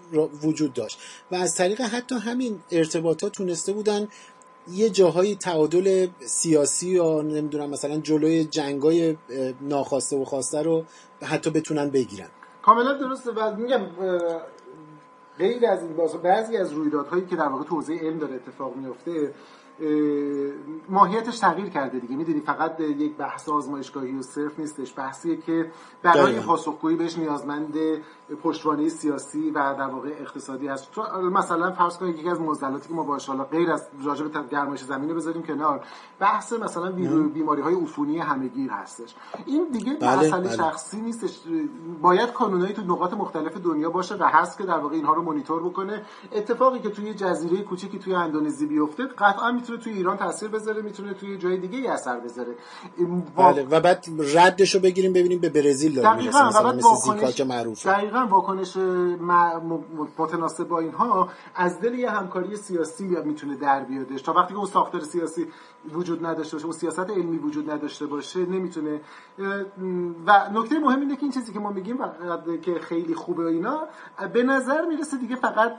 وجود 0.43 0.73
داشت. 0.73 0.99
و 1.31 1.35
از 1.35 1.55
طریق 1.55 1.81
حتی 1.81 2.15
همین 2.15 2.61
ارتباطات 2.71 3.33
تونسته 3.33 3.73
بودن 3.73 4.09
یه 4.73 4.91
جاهای 4.91 5.37
تعادل 5.37 6.07
سیاسی 6.21 6.89
یا 6.89 7.23
نمی‌دونم 7.23 7.71
مثلا 7.71 7.97
جلوی 7.97 8.45
جنگای 8.45 9.17
ناخواسته 9.61 10.17
و 10.17 10.25
خواسته 10.25 10.63
رو 10.63 10.85
حتی 11.23 11.51
بتونن 11.51 11.91
بگیرن. 11.91 12.29
کاملا 12.67 12.93
درسته 12.93 13.31
و 13.31 13.57
میگم 13.57 13.81
غیر 15.39 15.67
از 15.67 15.83
این 15.83 15.97
بعضی 16.23 16.57
از 16.57 16.73
رویدادهایی 16.73 17.27
که 17.27 17.37
در 17.37 17.49
واقع 17.49 17.65
توضیح 17.65 18.01
علم 18.01 18.19
داره 18.19 18.35
اتفاق 18.35 18.77
میفته 18.77 19.35
ماهیتش 20.89 21.39
تغییر 21.39 21.69
کرده 21.69 21.99
دیگه. 21.99 22.17
می‌دونی 22.17 22.41
فقط 22.41 22.81
یک 22.81 23.17
بحث 23.17 23.49
آزمایشگاهی 23.49 24.19
و 24.19 24.23
صرف 24.23 24.59
نیستش. 24.59 24.95
بحثیه 24.99 25.37
که 25.37 25.71
برای 26.03 26.41
پاسخگویی 26.41 26.97
بهش 26.97 27.19
نیازمند 27.19 27.75
پشتوانه 28.43 28.89
سیاسی 28.89 29.51
و 29.51 29.75
در 29.75 29.89
واقع 29.89 30.09
اقتصادی 30.09 30.69
هست. 30.69 30.91
تو 30.91 31.03
مثلا 31.21 31.73
فرض 31.73 31.99
کنید 31.99 32.19
یکی 32.19 32.29
از 32.29 32.41
معضلاتی 32.41 32.89
که 32.89 32.95
ما 32.95 33.03
باش 33.03 33.27
حالا 33.27 33.45
غیر 33.45 33.71
از 33.71 33.89
راجع 34.05 34.27
به 34.27 34.43
گرمایش 34.51 34.83
زمین 34.83 35.15
بذاریم 35.15 35.43
کنار 35.43 35.85
بحث 36.19 36.53
مثلا 36.53 36.93
بیماری 37.35 37.63
های 37.63 37.75
عفونی 37.75 38.19
همهگیر 38.19 38.71
هستش. 38.71 39.15
این 39.47 39.69
دیگه 39.73 39.95
بله، 39.95 40.19
مسئله 40.19 40.49
بله. 40.49 40.57
شخصی 40.57 41.01
نیستش. 41.01 41.41
باید 42.03 42.33
کانونایی 42.33 42.73
تو 42.73 42.83
نقاط 42.83 43.15
مختلف 43.15 43.57
دنیا 43.57 43.91
باشه 43.91 44.15
و 44.15 44.25
هست 44.25 44.59
که 44.59 44.65
در 44.65 44.79
واقع 44.79 44.95
اینها 44.95 45.15
رو 45.15 45.23
مانیتور 45.23 45.63
بکنه. 45.63 46.03
اتفاقی 46.33 46.79
که 46.79 46.91
توی 46.91 47.15
جزیره 47.15 47.63
کوچیکی 47.63 47.99
توی 47.99 48.15
اندونزی 48.15 48.67
بیفته 48.67 49.07
قطعا 49.07 49.53
می‌تونه 49.67 49.85
توی 49.85 49.93
ایران 49.93 50.17
تاثیر 50.17 50.49
بذاره 50.49 50.83
می‌تونه 50.83 51.15
توی 51.15 51.39
جای 51.39 51.57
دیگه 51.57 51.79
ای 51.79 51.87
اثر 51.87 52.21
بذاره. 52.21 52.55
بله 53.37 53.67
و 53.71 53.81
بعد 53.81 54.07
ردشو 54.35 54.81
بگیریم 54.81 55.13
ببینیم 55.13 55.39
به 55.39 55.49
برزیل 55.49 55.95
داره 55.95 56.17
می‌رسه. 56.17 56.47
مثلا 56.47 56.73
مثل 56.73 56.95
زیکا 56.95 57.31
که 57.31 57.45
معروفه. 57.45 57.91
دقیقاً 57.91 58.27
واکنش 58.31 58.77
متناسب 60.19 60.69
با 60.69 60.79
اینها 60.79 61.29
از 61.55 61.81
دل 61.81 61.95
یه 61.95 62.11
همکاری 62.11 62.57
سیاسی 62.57 63.05
می‌تونه 63.25 63.57
در 63.57 63.85
بیادش. 63.85 64.23
تا 64.23 64.33
وقتی 64.33 64.55
که 64.55 64.59
اون 64.59 64.69
ساختار 64.69 65.01
سیاسی 65.01 65.47
وجود 65.93 66.27
نداشته 66.27 66.57
باشه 66.57 66.65
اون 66.67 66.75
سیاست 66.75 67.11
علمی 67.11 67.39
وجود 67.39 67.71
نداشته 67.71 68.07
باشه 68.07 68.41
نمی‌تونه 68.47 69.01
و 70.27 70.51
نکته 70.55 70.79
مهم 70.79 71.01
اینه 71.01 71.17
که 71.17 71.23
این 71.23 71.33
چیزی 71.33 71.53
که 71.53 71.59
ما 71.59 71.71
میگیم 71.71 71.99
که 72.63 72.75
خیلی 72.75 73.15
خوبه 73.15 73.47
اینا 73.47 73.81
به 74.33 74.43
نظر 74.43 74.85
می‌رسه 74.85 75.17
دیگه 75.17 75.37
فقط 75.37 75.73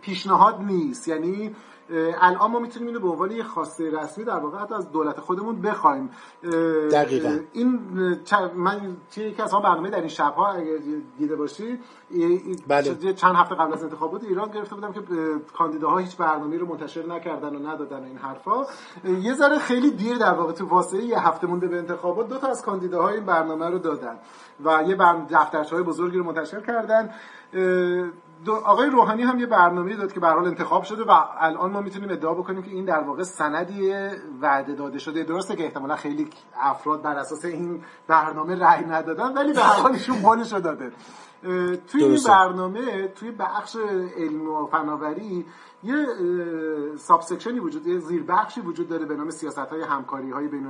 پیشنهاد 0.00 0.60
نیست. 0.60 1.08
یعنی 1.08 1.54
الان 2.20 2.50
ما 2.50 2.58
می‌تونیم 2.58 2.88
اینو 2.88 3.00
به 3.00 3.08
عنوان 3.08 3.30
یه 3.30 3.42
خواسته 3.42 3.90
رسمی 3.90 4.24
در 4.24 4.38
واقع 4.38 4.74
از 4.74 4.90
دولت 4.90 5.20
خودمون 5.20 5.60
بخوایم. 5.60 6.10
دقیقا. 6.92 7.38
این 7.52 7.80
من 8.54 8.96
یکی 9.16 9.42
از 9.42 9.52
برنامه 9.52 9.90
در 9.90 9.98
این 9.98 10.08
شبها 10.08 10.52
اگر 10.52 10.76
دیده 11.18 11.36
باشی 11.36 11.78
بله. 12.68 13.14
چند 13.14 13.34
هفته 13.34 13.54
قبل 13.54 13.72
از 13.72 13.82
انتخابات 13.82 14.24
ایران 14.24 14.50
گرفته 14.50 14.74
بودم 14.74 14.92
که 14.92 15.00
کاندیداها 15.58 15.98
هیچ 15.98 16.16
برنامه 16.16 16.58
رو 16.58 16.66
منتشر 16.66 17.06
نکردن 17.06 17.56
و 17.56 17.68
ندادن 17.68 18.04
این 18.04 18.18
حرفا. 18.18 18.66
یه 19.04 19.34
ذره 19.34 19.58
خیلی 19.58 19.90
دیر 19.90 20.18
در 20.18 20.34
واقع 20.34 20.52
تو 20.52 20.66
واسطه 20.66 21.02
یه 21.02 21.28
هفته 21.28 21.46
مونده 21.46 21.66
به 21.66 21.78
انتخابات 21.78 22.28
دو 22.28 22.38
تا 22.38 22.48
از 22.48 22.62
کاندیداهای 22.62 23.14
این 23.14 23.24
برنامه 23.24 23.70
رو 23.70 23.78
دادن 23.78 24.18
و 24.64 24.84
یه 24.86 24.96
دفترچه 25.30 25.82
بزرگی 25.82 26.18
رو 26.18 26.24
منتشر 26.24 26.60
کردن. 26.60 27.10
آقای 28.64 28.90
روحانی 28.90 29.22
هم 29.22 29.38
یه 29.38 29.46
برنامه 29.46 29.96
داد 29.96 30.12
که 30.12 30.20
به 30.20 30.28
حال 30.28 30.46
انتخاب 30.46 30.82
شده 30.82 31.04
و 31.04 31.10
الان 31.38 31.70
ما 31.70 31.80
می‌تونیم 31.80 32.10
ادعا 32.10 32.34
بکنیم 32.34 32.62
که 32.62 32.70
این 32.70 32.84
در 32.84 33.00
واقع 33.00 33.22
سندی 33.22 33.92
وعده 34.40 34.74
داده 34.74 34.98
شده. 34.98 35.24
درسته 35.24 35.56
که 35.56 35.64
احتمالا 35.64 35.96
خیلی 35.96 36.30
افراد 36.60 37.02
بر 37.02 37.16
اساس 37.16 37.44
این 37.44 37.82
برنامه 38.06 38.58
رأی 38.58 38.84
ندادن 38.84 39.34
ولی 39.34 39.52
به 39.52 39.60
هر 39.60 39.82
حال 39.82 39.92
ایشون 39.92 40.60
داده. 40.60 40.92
توی 41.88 42.04
این 42.04 42.18
برنامه 42.28 43.08
توی 43.08 43.30
بخش 43.30 43.76
علم 44.16 44.50
و 44.50 44.66
فناوری 44.66 45.46
یه 45.82 46.06
سابسکشنی 46.96 47.58
وجود 47.58 47.86
یه 47.86 47.98
زیربخشی 47.98 48.60
وجود 48.60 48.88
داره 48.88 49.04
به 49.04 49.16
نام 49.16 49.30
سیاست 49.30 49.58
های 49.58 49.82
همکاری 49.82 50.30
های 50.30 50.48
بین 50.48 50.66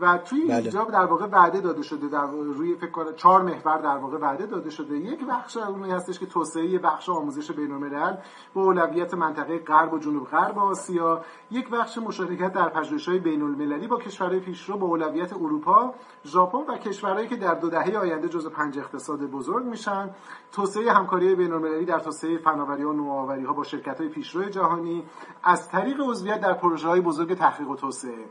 و 0.00 0.18
توی 0.18 0.44
بله. 0.44 0.54
اینجا 0.54 0.84
در 0.84 1.04
واقع 1.04 1.26
وعده 1.26 1.60
داده 1.60 1.82
شده 1.82 2.08
در 2.08 2.26
روی 2.30 2.74
فکر 2.74 2.90
کنم 2.90 3.14
چهار 3.14 3.42
محور 3.42 3.78
در 3.78 3.96
واقع 3.96 4.18
وعده 4.18 4.46
داده 4.46 4.70
شده. 4.70 4.98
یک 4.98 5.24
بخش 5.24 5.56
اون 5.56 5.90
هستش 5.90 6.18
که 6.18 6.26
توسعه 6.26 6.78
بخش 6.78 7.08
آموزش 7.08 7.50
بین 7.50 7.72
الملل 7.72 8.16
با 8.54 8.62
اولویت 8.62 9.14
منطقه 9.14 9.58
غرب 9.58 9.92
و 9.92 9.98
جنوب 9.98 10.26
غرب 10.26 10.58
آسیا. 10.58 11.24
یک 11.50 11.70
بخش 11.70 11.98
مشارکت 11.98 12.52
در 12.52 12.68
پژوهش‌های 12.68 13.18
بین 13.18 13.42
المللی 13.42 13.86
با 13.86 13.96
کشورهای 13.96 14.40
پیشرو 14.40 14.78
با 14.78 14.86
اولویت 14.86 15.32
اروپا 15.32 15.94
ژاپن 16.24 16.58
و 16.58 16.78
کشورهایی 16.78 17.28
که 17.28 17.36
در 17.36 17.54
دو 17.54 17.70
دهه 17.70 17.98
آینده 17.98 18.28
جزو 18.28 18.50
پنج 18.50 18.78
اقتصاد 18.78 19.20
بزرگ 19.20 19.64
میشن. 19.64 20.10
توسعه 20.52 20.92
همکاری 20.92 21.34
بین 21.34 21.52
المللی 21.52 21.84
در 21.84 21.98
توسعه 21.98 22.38
فناوری 22.38 22.84
و 22.84 22.92
نوآوری 22.92 23.44
ها 23.44 23.52
با 23.52 23.62
شرکت 23.62 23.97
های 23.98 24.08
پیشرو 24.08 24.48
جهانی 24.48 25.04
از 25.44 25.68
طریق 25.68 25.96
عضویت 26.00 26.40
در 26.40 26.52
پروژه 26.52 26.88
های 26.88 27.00
بزرگ 27.00 27.34
تحقیق 27.34 27.68
و 27.68 27.76
توسعه. 27.76 28.24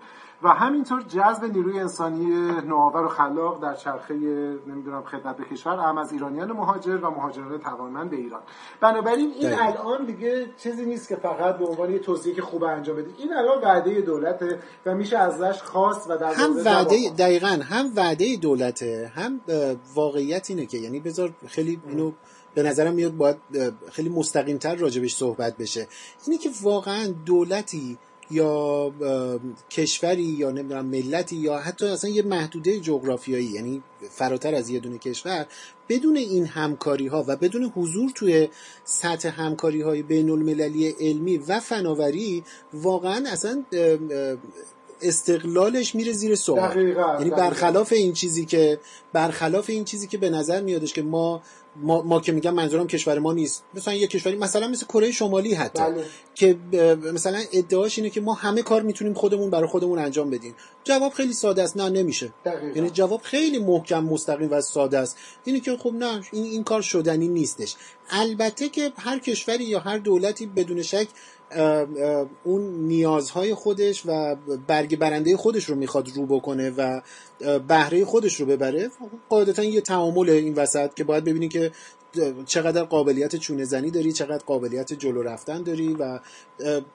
و 0.44 0.50
همینطور 0.50 1.02
جذب 1.02 1.44
نیروی 1.44 1.80
انسانی 1.80 2.26
نوآور 2.66 3.06
و 3.06 3.08
خلاق 3.08 3.62
در 3.62 3.74
چرخه 3.74 4.14
نمی‌دونم 4.68 5.04
خدمت 5.04 5.38
به 5.38 5.44
کشور 5.44 5.76
هم 5.76 5.98
از 5.98 6.14
ایرانیان 6.14 6.52
مهاجر 6.52 6.98
و 6.98 7.10
مهاجران 7.10 7.58
توانمند 7.58 8.10
به 8.10 8.16
ایران. 8.16 8.42
بنابراین 8.82 9.32
این 9.32 9.54
الان 9.54 10.06
دیگه 10.06 10.48
چیزی 10.58 10.86
نیست 10.86 11.10
که 11.10 11.16
فقط 11.16 11.58
به 11.58 11.66
عنوان 11.66 11.92
یه 11.92 12.00
توصیه 12.00 12.34
که 12.34 12.42
خوب 12.42 12.64
انجام 12.64 12.96
بده. 12.96 13.10
این 13.18 13.34
الان 13.34 13.62
وعده 13.64 14.02
دولته 14.02 14.60
و 14.86 14.96
میشه 14.96 15.18
ازش 15.18 15.62
خواست 15.62 16.10
و 16.10 16.18
در 16.18 16.34
هم 16.34 16.56
وعده 16.66 17.10
دقیقا 17.18 17.60
هم 17.70 17.86
وعده 17.96 18.36
دولته 18.36 19.12
هم 19.16 19.42
واقعیت 19.96 20.50
اینه 20.50 20.66
که 20.66 20.78
یعنی 20.78 21.00
بذار 21.00 21.30
خیلی 21.48 21.82
اینو 21.88 22.12
به 22.58 22.64
نظرم 22.64 22.94
میاد 22.94 23.18
باید 23.18 23.38
خیلی 23.92 24.10
مستقیم 24.10 24.58
تر 24.58 24.76
راجبش 24.76 25.16
صحبت 25.16 25.58
بشه. 25.58 25.88
اینه 26.28 26.38
که 26.38 26.50
واقعا 26.62 27.08
دولتی 27.26 27.98
یا 28.32 28.92
کشوری 29.70 30.24
یا 30.24 30.52
نمی‌دونم 30.52 30.86
ملتی 30.86 31.36
یا 31.36 31.58
حتی 31.58 31.86
اصلا 31.86 32.10
یه 32.10 32.22
محدوده 32.22 32.80
جغرافیایی 32.80 33.46
یعنی 33.46 33.84
فراتر 34.10 34.56
از 34.56 34.70
یه 34.70 34.80
دونه 34.80 34.98
کشور 34.98 35.46
بدون 35.90 36.18
این 36.18 36.46
همکاری 36.46 37.08
ها 37.08 37.26
و 37.28 37.36
بدون 37.36 37.64
حضور 37.76 38.12
توی 38.16 38.48
سطح 38.84 39.42
همکاری 39.42 39.82
های 39.82 40.02
بین 40.02 40.30
المللی 40.30 40.90
علمی 41.00 41.38
و 41.38 41.60
فناوری 41.60 42.44
واقعا 42.74 43.30
اصلا 43.32 43.64
استقلالش 45.02 45.96
میره 45.96 46.12
زیر 46.12 46.36
سوال. 46.36 46.78
یعنی 46.88 47.30
برخلاف 47.30 47.94
این 47.94 48.14
چیزی 48.14 48.46
که 48.46 48.80
برخلاف 49.14 49.70
این 49.70 49.86
چیزی 49.86 50.08
که 50.08 50.18
به 50.18 50.30
نظر 50.30 50.62
میادش 50.62 50.94
که 50.94 51.02
ما 51.02 51.42
ما, 51.82 52.02
ما 52.02 52.20
که 52.20 52.32
میگم 52.32 52.54
منظورم 52.54 52.88
کشور 52.88 53.20
ما 53.20 53.34
نیست. 53.34 53.64
مثلا 53.74 53.94
یه 53.94 54.08
کشوری 54.08 54.36
مثلا 54.36 54.68
مثل 54.68 54.86
کره 54.86 55.12
شمالی 55.12 55.54
حتی 55.54 55.84
بله. 55.84 56.06
که 56.36 56.58
مثلا 57.14 57.40
ادعاش 57.54 57.98
اینه 57.98 58.10
که 58.10 58.22
ما 58.22 58.34
همه 58.34 58.62
کار 58.62 58.82
می‌تونیم 58.82 59.14
خودمون 59.14 59.50
برای 59.50 59.68
خودمون 59.68 60.00
انجام 60.00 60.30
بدیم. 60.30 60.56
جواب 60.84 61.14
خیلی 61.14 61.34
ساده 61.34 61.64
است. 61.64 61.78
نه 61.78 61.90
نمیشه. 61.90 62.34
یعنی 62.76 62.90
جواب 62.90 63.22
خیلی 63.22 63.60
محکم 63.60 64.04
مستقیم 64.04 64.52
و 64.52 64.62
ساده 64.62 64.98
است. 64.98 65.18
اینه 65.46 65.60
که 65.60 65.78
خب 65.78 65.94
نه 65.94 66.22
این, 66.32 66.44
این 66.44 66.64
کار 66.64 66.82
شدنی 66.82 67.28
نیستش. 67.28 67.76
البته 68.10 68.70
که 68.70 68.92
هر 68.98 69.20
کشوری 69.20 69.64
یا 69.64 69.80
هر 69.80 69.98
دولتی 69.98 70.46
بدون 70.46 70.82
شک 70.82 71.08
اون 72.44 72.62
نیازهای 72.62 73.54
خودش 73.54 74.04
و 74.06 74.36
برگ 74.68 74.98
برنده 74.98 75.38
خودش 75.38 75.66
رو 75.66 75.76
می‌خواد 75.76 76.10
رو 76.16 76.26
بکنه 76.26 76.70
و 76.70 77.02
بهره 77.68 78.06
خودش 78.06 78.40
رو 78.40 78.46
ببره 78.46 78.92
قاعدتا 79.30 79.64
یه 79.64 79.82
تعامل 79.82 80.30
این 80.30 80.54
وسط 80.54 80.94
که 80.94 81.04
باید 81.04 81.24
ببینی 81.24 81.48
که 81.48 81.72
چقدر 82.46 82.84
قابلیت 82.84 83.36
چونه 83.36 83.64
زنی 83.64 83.92
داری 83.92 84.12
چقدر 84.12 84.44
قابلیت 84.46 84.94
جلو 84.94 85.22
رفتن 85.22 85.64
داری 85.64 85.94
و 85.94 86.20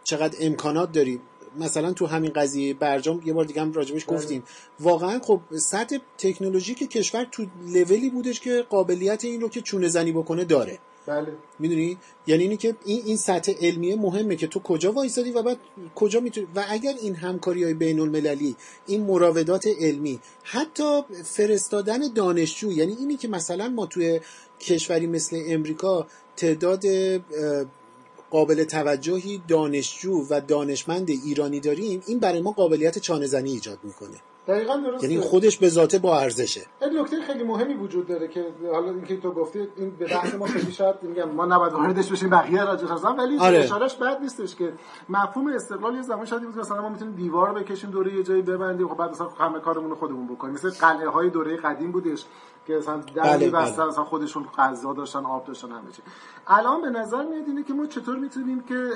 چقدر 0.05 0.37
امکانات 0.41 0.93
داری. 0.93 1.21
مثلا 1.59 1.93
تو 1.93 2.07
همین 2.07 2.33
قضیه 2.33 2.75
برجام 2.75 3.23
یه 3.25 3.33
بار 3.33 3.45
دیگه 3.45 3.61
هم 3.61 3.73
راجبش 3.73 4.05
بله. 4.05 4.17
گفتیم. 4.17 4.43
واقعا 4.81 5.19
خب 5.19 5.41
سطح 5.57 5.97
تکنولوژیک 6.19 6.91
کشور 6.91 7.27
تو 7.33 7.47
لولی 7.67 8.11
بودش 8.11 8.41
که 8.41 8.65
قابلیت 8.71 9.25
این 9.25 9.41
رو 9.41 9.49
که 9.49 9.61
چونه 9.61 9.89
زنی 9.89 10.13
بکنه 10.13 10.45
داره. 10.45 10.79
بله. 11.07 11.33
می‌دونی؟ 11.59 11.99
یعنی 12.27 12.43
اینی 12.43 12.57
که 12.57 12.77
این 12.85 13.03
این 13.05 13.17
سطح 13.17 13.53
علمیه 13.61 13.97
مهمه 13.97 14.37
که 14.37 14.47
تو 14.47 14.61
کجا 14.61 14.93
وایسادی 14.93 15.31
و 15.31 15.43
بعد 15.43 15.59
کجا 15.95 16.21
می‌تونی؟ 16.21 16.47
و 16.57 16.65
اگر 16.69 16.95
این 17.03 17.15
همکاری 17.15 17.65
های 17.65 17.75
بین 17.75 18.01
المللی 18.01 18.57
این 18.87 19.03
مراودات 19.03 19.67
علمی 19.81 20.21
حتی 20.43 21.03
فرستادن 21.25 21.99
دانشجو 22.15 22.73
یعنی 22.73 22.97
اینی 22.99 23.17
که 23.17 23.29
مثلا 23.29 23.69
ما 23.69 23.87
توی 23.87 24.21
کشوری 24.61 25.07
مثل 25.07 25.43
امریکا 25.47 26.07
تعداد 26.37 26.85
قابل 28.31 28.65
توجهی 28.65 29.43
دانشجو 29.49 30.27
و 30.31 30.41
دانشمند 30.41 31.11
ایرانی 31.11 31.61
داریم 31.61 32.03
این 32.07 32.19
برای 32.19 32.41
ما 32.41 32.51
قابلیت 32.51 32.99
چانه 32.99 33.27
زنی 33.27 33.51
ایجاد 33.51 33.79
می‌کنه. 33.83 34.17
دقیقا 34.47 34.77
درسته 34.77 35.11
یعنی 35.11 35.21
خودش 35.21 35.59
به 35.59 35.69
ذاته 35.69 35.99
با 35.99 36.19
ارزشه 36.19 36.67
این 36.83 36.99
نکته 36.99 37.23
خیلی 37.23 37.45
مهمی 37.45 37.75
وجود 37.75 38.07
داره 38.07 38.29
که 38.29 38.47
حالا 38.73 38.91
اینکه 38.91 39.17
تو 39.17 39.31
گفتی 39.33 39.69
این 39.77 39.91
به 39.91 40.07
بحث 40.07 40.35
ما 40.35 40.47
خیلی 40.47 40.73
شاید 40.73 40.97
میگم 41.03 41.31
ما 41.31 41.47
نباید 41.47 41.73
واردش 41.73 42.13
بشیم 42.13 42.31
بقیه 42.31 42.65
راجع 42.65 42.87
هستن 42.87 43.09
ولی 43.09 43.39
آره. 43.39 43.59
اشارهش 43.59 43.95
بد 43.95 44.21
نیستش 44.21 44.57
که 44.57 44.73
مفهوم 45.09 45.47
استقلال 45.47 45.95
یه 45.95 46.03
زمان 46.03 46.27
شاید 46.27 46.43
بود 46.43 46.59
مثلا 46.59 46.83
ما 46.83 46.89
می‌تونیم 46.89 47.15
دیوار 47.15 47.53
بکشیم 47.53 47.91
دوره 47.91 48.15
یه 48.15 48.23
جایی 48.23 48.43
ببندیم 48.43 48.89
خب 48.89 48.97
بعد 48.97 49.11
مثلا 49.11 49.29
همه 49.29 49.61
کارمون 49.61 49.91
رو 49.91 49.97
خودمون 49.97 50.27
بکنیم 50.27 50.55
مثل 50.55 50.71
قلعه 50.71 51.09
های 51.09 51.31
دوره 51.31 51.57
قدیم 51.57 51.93
بودش 51.93 52.25
که 52.67 52.75
مثلا 52.75 52.97
در 53.15 53.23
بله 53.23 53.51
بستن 53.51 53.91
بله. 53.91 54.05
خودشون 54.05 54.47
غذا 54.59 54.93
داشتن 54.93 55.27
آب 55.27 55.45
داشتن 55.45 55.69
همه 55.69 55.91
چی 55.93 56.03
الان 56.47 56.83
به 56.83 56.91
نظر 56.91 57.25
میاد 57.25 57.45
اینه 57.47 57.63
که 57.63 57.73
ما 57.73 57.87
چطور 57.87 58.17
می‌تونیم 58.17 58.61
که 58.61 58.91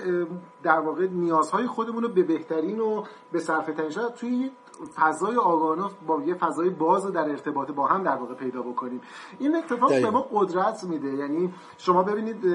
در 0.62 0.80
واقع 0.80 1.06
نیازهای 1.06 1.66
خودمون 1.66 2.02
رو 2.02 2.08
به 2.08 2.22
بهترین 2.22 2.80
و 2.80 3.04
به 3.32 3.40
صرفه 3.40 3.72
ترین 3.72 3.90
توی 4.16 4.50
فضای 4.96 5.36
آگاهانه 5.36 5.90
با 6.06 6.22
یه 6.22 6.34
فضای 6.34 6.70
باز 6.70 7.06
در 7.06 7.30
ارتباط 7.30 7.70
با 7.70 7.86
هم 7.86 8.02
در 8.02 8.16
واقع 8.16 8.34
پیدا 8.34 8.62
بکنیم. 8.62 9.00
این 9.38 9.56
اتفاق 9.56 9.90
به 9.90 10.10
ما 10.10 10.26
قدرت 10.32 10.84
میده. 10.84 11.14
یعنی 11.14 11.54
شما 11.78 12.02
ببینید 12.02 12.46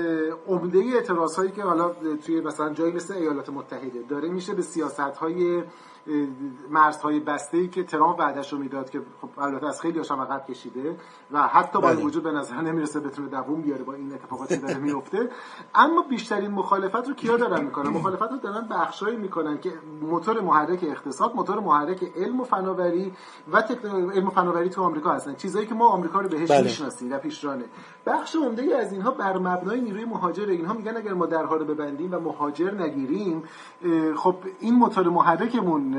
عمده 0.48 0.80
اعتراض 0.80 1.36
هایی 1.36 1.52
که 1.52 1.64
حالا 1.64 1.90
توی 2.26 2.42
مثلا 2.42 2.74
جایی 2.74 2.94
مثل 2.94 3.14
ایالات 3.14 3.50
متحده 3.50 4.02
داره 4.10 4.30
میشه 4.30 4.54
به 4.54 4.62
سیاست 4.62 5.00
های 5.00 5.64
مرزهای 6.70 7.20
بسته 7.20 7.58
ای 7.58 7.68
که 7.68 7.84
ترامپ 7.84 8.20
وعدش 8.20 8.54
رو 8.54 8.60
می‌داد 8.60 8.90
که 8.90 9.02
خب 9.22 9.30
البته 9.38 9.68
از 9.68 9.82
خیلی 9.82 9.98
هاشم 9.98 10.22
عقب 10.22 10.46
کشیده 10.46 10.98
و 11.32 11.42
حتی 11.42 11.82
با 11.82 11.88
بله. 11.88 12.04
وجود 12.04 12.24
به 12.24 12.32
نظر 12.32 12.62
نمی‌رسه 12.62 13.00
بتونه 13.00 13.28
دووم 13.28 13.62
بیاره 13.62 13.84
با 13.84 13.94
این 13.94 14.14
اتفاقاتی 14.14 14.58
داره 14.58 14.78
میفته. 14.78 15.30
اما 15.76 16.02
بیشترین 16.02 16.52
مخالفت 16.52 17.08
رو 17.08 17.14
کیا 17.14 17.38
دارن 17.38 17.64
می‌کنن؟ 17.64 17.90
مخالفت 17.90 18.32
رو 18.32 18.38
دارن 18.38 18.68
بخشایی 18.68 19.18
می‌کنن 19.18 19.60
که 19.60 19.74
موتور 20.02 20.42
محرک 20.42 20.80
اقتصاد 20.84 21.36
موتور 21.36 21.60
محرک 21.60 22.11
علم 22.16 22.40
و 22.42 22.44
فناوری 22.44 23.14
و 23.52 23.64
علم 24.14 24.28
و 24.28 24.30
فناوری 24.30 24.70
تو 24.70 24.82
آمریکا 24.82 25.12
هستن. 25.12 25.36
چیزایی 25.36 25.68
که 25.68 25.76
ما 25.76 25.88
آمریکا 25.88 26.20
رو 26.20 26.30
بهش 26.30 26.52
بله. 26.52 26.64
می‌شناسیم 26.64 27.14
و 27.14 27.18
پیشرانه. 27.18 27.66
بخش 28.06 28.36
عمده 28.36 28.78
از 28.78 28.94
اینها 28.94 29.12
بر 29.12 29.38
مبنای 29.38 29.82
نیروی 29.82 30.06
مهاجر. 30.06 30.50
اینها 30.50 30.74
میگن 30.74 30.98
اگر 30.98 31.14
ما 31.14 31.26
درها 31.26 31.56
رو 31.56 31.66
ببندیم 31.66 32.14
و 32.14 32.20
مهاجر 32.20 32.72
نگیریم 32.72 33.44
خب 34.16 34.36
این 34.60 34.76
موتور 34.76 35.10
محرکمون 35.10 35.98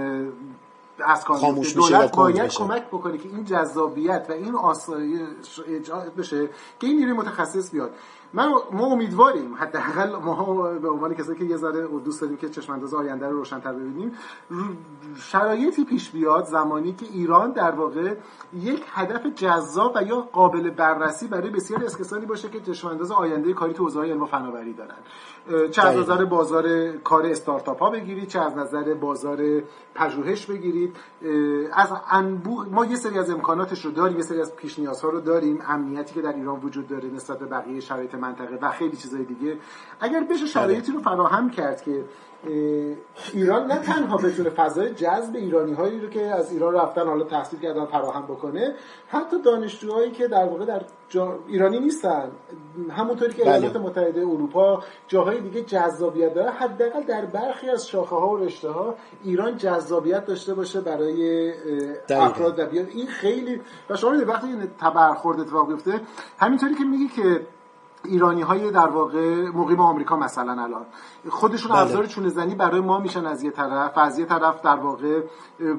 از 1.05 1.25
کار 1.25 1.41
دولت 1.75 2.17
باید 2.17 2.51
کمک 2.51 2.87
بکنه 2.87 3.19
که 3.19 3.29
این 3.29 3.45
جذابیت 3.45 4.27
و 4.29 4.33
این 4.33 4.55
آسایش 4.55 5.61
ایجاد 5.67 6.15
بشه 6.15 6.49
که 6.81 6.87
این 6.87 6.97
نیروی 6.97 7.13
متخصص 7.13 7.71
بیاد. 7.71 7.91
من 8.35 8.49
ما 8.73 8.87
امیدواریم. 8.87 9.55
حداقل 9.55 10.17
ما 10.17 10.63
به 10.79 10.89
عنوان 10.89 11.15
کسایی 11.15 11.39
که 11.39 11.45
یه 11.45 11.57
ذره 11.57 11.87
دوست 12.05 12.21
داریم 12.21 12.37
که 12.37 12.49
چشم 12.49 12.73
انداز 12.73 12.95
آینده 12.95 13.29
رو 13.29 13.37
روشن‌تر 13.37 13.73
ببینیم 13.73 14.13
شرایطی 15.17 15.85
پیش 15.85 16.11
بیاد 16.11 16.45
زمانی 16.45 16.93
که 16.93 17.07
ایران 17.07 17.53
در 17.53 17.71
واقع 17.71 18.15
یک 18.55 18.85
هدف 18.89 19.27
جذاب 19.27 19.93
و 19.97 20.03
یا 20.03 20.21
قابل 20.21 20.71
بررسی 20.71 21.29
برای 21.29 21.51
بسیاری 21.51 21.85
از 21.85 21.99
کسانی 21.99 22.27
باشه 22.27 22.49
که 22.49 22.61
چشم 22.61 22.89
انداز 22.89 23.13
آینده 23.13 23.53
کاری 23.53 23.73
تو 23.73 23.85
حوزه 23.85 24.01
علم 24.01 24.23
و 24.23 24.27
فناوری 24.27 24.73
دارن. 24.73 24.97
چه 25.71 25.83
از 25.83 25.97
نظر 25.97 26.25
بازار 26.25 26.93
کار 26.93 27.27
استارتاپ 27.27 27.79
ها 27.79 27.91
بگیرید 27.91 28.29
چه 28.29 28.41
از 28.41 28.57
نظر 28.57 28.95
بازار 28.95 29.63
پژوهش 29.95 30.47
بگیرید. 30.47 30.97
از 31.73 31.89
انبو... 32.11 32.65
ما 32.71 32.85
یه 32.85 32.97
سری 32.97 33.19
از 33.19 33.31
امکاناتش 33.31 33.85
رو 33.85 33.91
داریم 33.91 34.17
یه 34.17 34.23
سری 34.23 34.41
از 34.41 34.57
پیش 34.57 34.79
نیازها 34.79 35.09
رو 35.09 35.21
داریم. 35.21 35.59
امنیتی 35.69 36.15
که 36.15 36.23
در 36.23 36.33
ایران 36.33 36.61
وجود 36.61 36.89
داره 36.89 37.09
نسبت 37.09 37.39
به 37.39 37.47
بقیه 37.47 37.81
شرایط 37.81 38.15
منطقه 38.23 38.59
و 38.63 38.71
خیلی 38.71 38.97
چیزای 38.97 39.25
دیگه. 39.25 39.57
اگر 40.01 40.21
بشه 40.31 40.47
شرایطی 40.47 40.93
رو 40.93 41.01
فراهم 41.01 41.51
کرد 41.51 41.83
که 41.83 42.05
ایران 43.33 43.67
نه 43.67 43.79
تنها 43.79 44.17
بتونه 44.17 44.51
فضای 44.51 44.95
جذب 44.95 45.37
ایرانی 45.37 45.73
هایی 45.73 46.01
رو 46.01 46.09
که 46.09 46.21
از 46.21 46.53
ایران 46.53 46.75
رفتن 46.75 47.07
حالا 47.07 47.25
تحصیل 47.25 47.61
کردن 47.61 47.85
فراهم 47.85 48.23
بکنه 48.23 48.75
حتی 49.09 49.43
دانشجوهایی 49.43 50.11
که 50.11 50.29
در 50.29 50.45
واقع 50.45 50.65
در 50.65 50.83
ایرانی 51.49 51.81
نیستن. 51.81 52.31
همونطوری 52.91 53.33
که 53.33 53.45
بله. 53.45 53.55
ایالات 53.55 53.77
متحده 53.77 54.21
اروپا 54.21 54.83
جاهای 55.09 55.41
دیگه 55.41 55.63
جذابیت 55.63 56.35
داره. 56.35 56.51
حداقل 56.51 57.03
در 57.03 57.25
برخی 57.25 57.71
از 57.71 57.89
شاخه 57.89 58.17
ها 58.17 58.29
و 58.29 58.37
رشته 58.37 58.71
ها 58.71 58.95
ایران 59.25 59.57
جذابیت 59.57 60.27
داشته 60.27 60.55
باشه 60.55 60.81
برای 60.81 61.53
افراد 62.11 62.59
و 62.59 62.67
بیاد 62.67 62.89
این 62.89 63.07
خیلی 63.07 63.61
و 63.91 63.97
شما 63.97 64.11
وقتی 64.27 64.47
این 64.47 64.71
تبرخورد 64.81 65.41
اتفاق 65.41 65.69
بیفته 65.69 66.01
همینطوری 66.39 66.75
که 66.75 66.85
میگی 66.85 67.09
که 67.09 67.47
ایرانی 68.05 68.43
های 68.43 68.71
در 68.71 68.89
واقع 68.89 69.49
مقیم 69.49 69.81
آمریکا 69.81 70.17
مثلا 70.17 70.63
الان. 70.63 70.87
خودشون 71.29 71.73
بله. 71.73 71.81
ابزار 71.81 72.07
چونه 72.07 72.29
زنی 72.29 72.55
برای 72.55 72.81
ما 72.81 72.99
میشن 72.99 73.27
از 73.27 73.43
یه 73.43 73.51
طرف 73.51 73.99
از 73.99 74.19
یه 74.19 74.25
طرف 74.25 74.63
در 74.63 74.77
واقع 74.77 75.23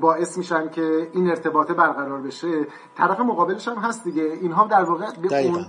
باعث 0.02 0.38
میشن 0.38 0.70
که 0.70 1.10
این 1.14 1.30
ارتباط 1.30 1.72
برقرار 1.72 2.22
بشه. 2.22 2.68
طرف 2.96 3.20
مقابلش 3.20 3.68
هم 3.68 3.76
هست 3.76 4.04
دیگه. 4.04 4.24
اینها 4.24 4.68
در 4.68 4.84
واقع 4.84 5.06
به 5.22 5.48
اون 5.48 5.66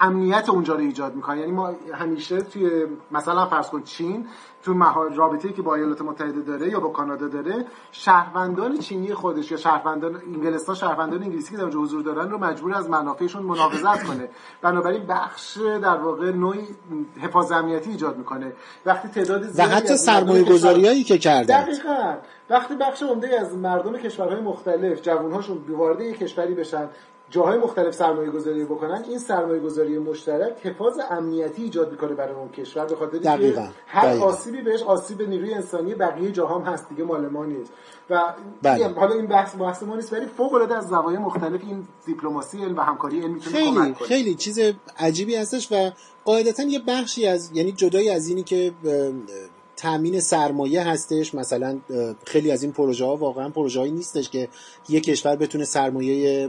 امنیت 0.00 0.48
اونجا 0.48 0.74
رو 0.74 0.80
ایجاد 0.80 1.14
می‌کنن. 1.14 1.38
یعنی 1.38 1.52
ما 1.52 1.72
همیشه 1.94 2.40
توی 2.40 2.86
مثلا 3.10 3.46
فرض 3.46 3.70
کن 3.70 3.82
چین 3.82 4.26
تو 4.64 4.74
رابطه‌ای 5.14 5.54
که 5.54 5.62
با 5.62 5.74
ایالات 5.74 6.02
متحده 6.02 6.40
داره 6.40 6.68
یا 6.68 6.80
با 6.80 6.88
کانادا 6.88 7.28
داره 7.28 7.64
شهروندان 7.92 8.78
چینی 8.78 9.14
خودش 9.14 9.50
یا 9.50 9.56
شهروندان 9.56 10.22
انگلستان 10.34 10.74
شهروندان 10.74 11.22
انگلیسی 11.22 11.50
که 11.50 11.56
در 11.56 11.62
اونجا 11.62 11.78
حضور 11.78 12.02
دارن 12.02 12.30
رو 12.30 12.38
مجبور 12.38 12.74
از 12.74 12.90
منافعشون 12.90 13.42
مناقضت 13.42 14.02
کنه. 14.02 14.28
بنابراین 14.62 15.06
بخش 15.06 15.56
در 15.82 15.96
واقع 15.96 16.30
نوعی 16.30 16.66
حفاظ 17.20 17.52
امنیتی 17.52 17.90
ایجاد 17.90 18.18
می‌کنه. 18.18 18.52
وقتی 18.86 19.08
تعداد 19.08 19.58
و 19.58 19.62
حتی 19.62 19.96
سرمایه 19.96 20.44
گذاریایی 20.44 21.04
که 21.04 21.18
کردن. 21.18 21.60
دقیقا. 21.60 22.14
وقتی 22.50 22.74
بخش 22.76 23.02
عمده 23.02 23.40
از 23.40 23.56
مردم 23.56 23.98
کشورهای 23.98 24.40
مختلف 24.40 25.02
جوانهاشون 25.02 25.58
وارد 25.68 26.00
یک 26.00 26.18
کشوری 26.18 26.54
بشن 26.54 26.88
جاهای 27.34 27.58
مختلف 27.58 27.94
سرمایه 27.94 28.30
گذاری 28.30 28.64
بکنن 28.64 29.04
این 29.08 29.18
سرمایه 29.18 29.60
گذاری 29.60 29.98
مشترک 29.98 30.66
حفاظ 30.66 31.00
امنیتی 31.10 31.62
ایجاد 31.62 31.90
می‌کنه 31.90 32.14
برای 32.14 32.34
اون 32.34 32.48
کشور 32.48 32.86
به 32.86 32.96
خاطر 32.96 33.18
که 33.18 33.62
هر 33.86 34.08
آسیبی 34.08 34.62
بهش 34.62 34.82
آسیب 34.82 35.22
نیروی 35.22 35.54
انسانی 35.54 35.94
بقیه 35.94 36.32
جاها 36.32 36.58
هم 36.58 36.72
هست 36.72 36.88
دیگه 36.88 37.04
مال 37.04 37.28
ما 37.28 37.44
نیست. 37.44 37.72
و 38.10 38.34
بله. 38.62 38.88
حالا 38.88 39.14
این 39.14 39.26
بحث 39.26 39.56
بحث 39.56 39.82
ما 39.82 39.96
نیست 39.96 40.12
ولی 40.12 40.26
فوق 40.26 40.54
العاده 40.54 40.76
از 40.76 40.88
زوایای 40.88 41.22
مختلف 41.22 41.60
این 41.62 41.86
دیپلماسی 42.06 42.62
علم 42.62 42.76
و 42.76 42.80
همکاری 42.80 43.20
علمی 43.20 43.40
خیلی 43.40 43.94
خیلی 43.94 44.34
چیز 44.34 44.58
عجیبی 44.98 45.36
هستش 45.36 45.72
و 45.72 45.90
قاعدتا 46.24 46.62
یه 46.62 46.78
بخشی 46.78 47.26
از 47.26 47.50
یعنی 47.54 47.72
جدای 47.72 48.10
از 48.10 48.28
اینی 48.28 48.42
که 48.42 48.72
تامین 49.76 50.20
سرمایه 50.20 50.82
هستش. 50.82 51.34
مثلا 51.34 51.80
خیلی 52.26 52.50
از 52.50 52.62
این 52.62 52.72
پروژه 52.72 53.04
ها 53.04 53.16
واقعا 53.16 53.48
پروژه 53.48 53.80
هایی 53.80 53.92
نیستش 53.92 54.30
که 54.30 54.48
یک 54.88 55.04
کشور 55.04 55.36
بتونه 55.36 55.64
سرمایه 55.64 56.48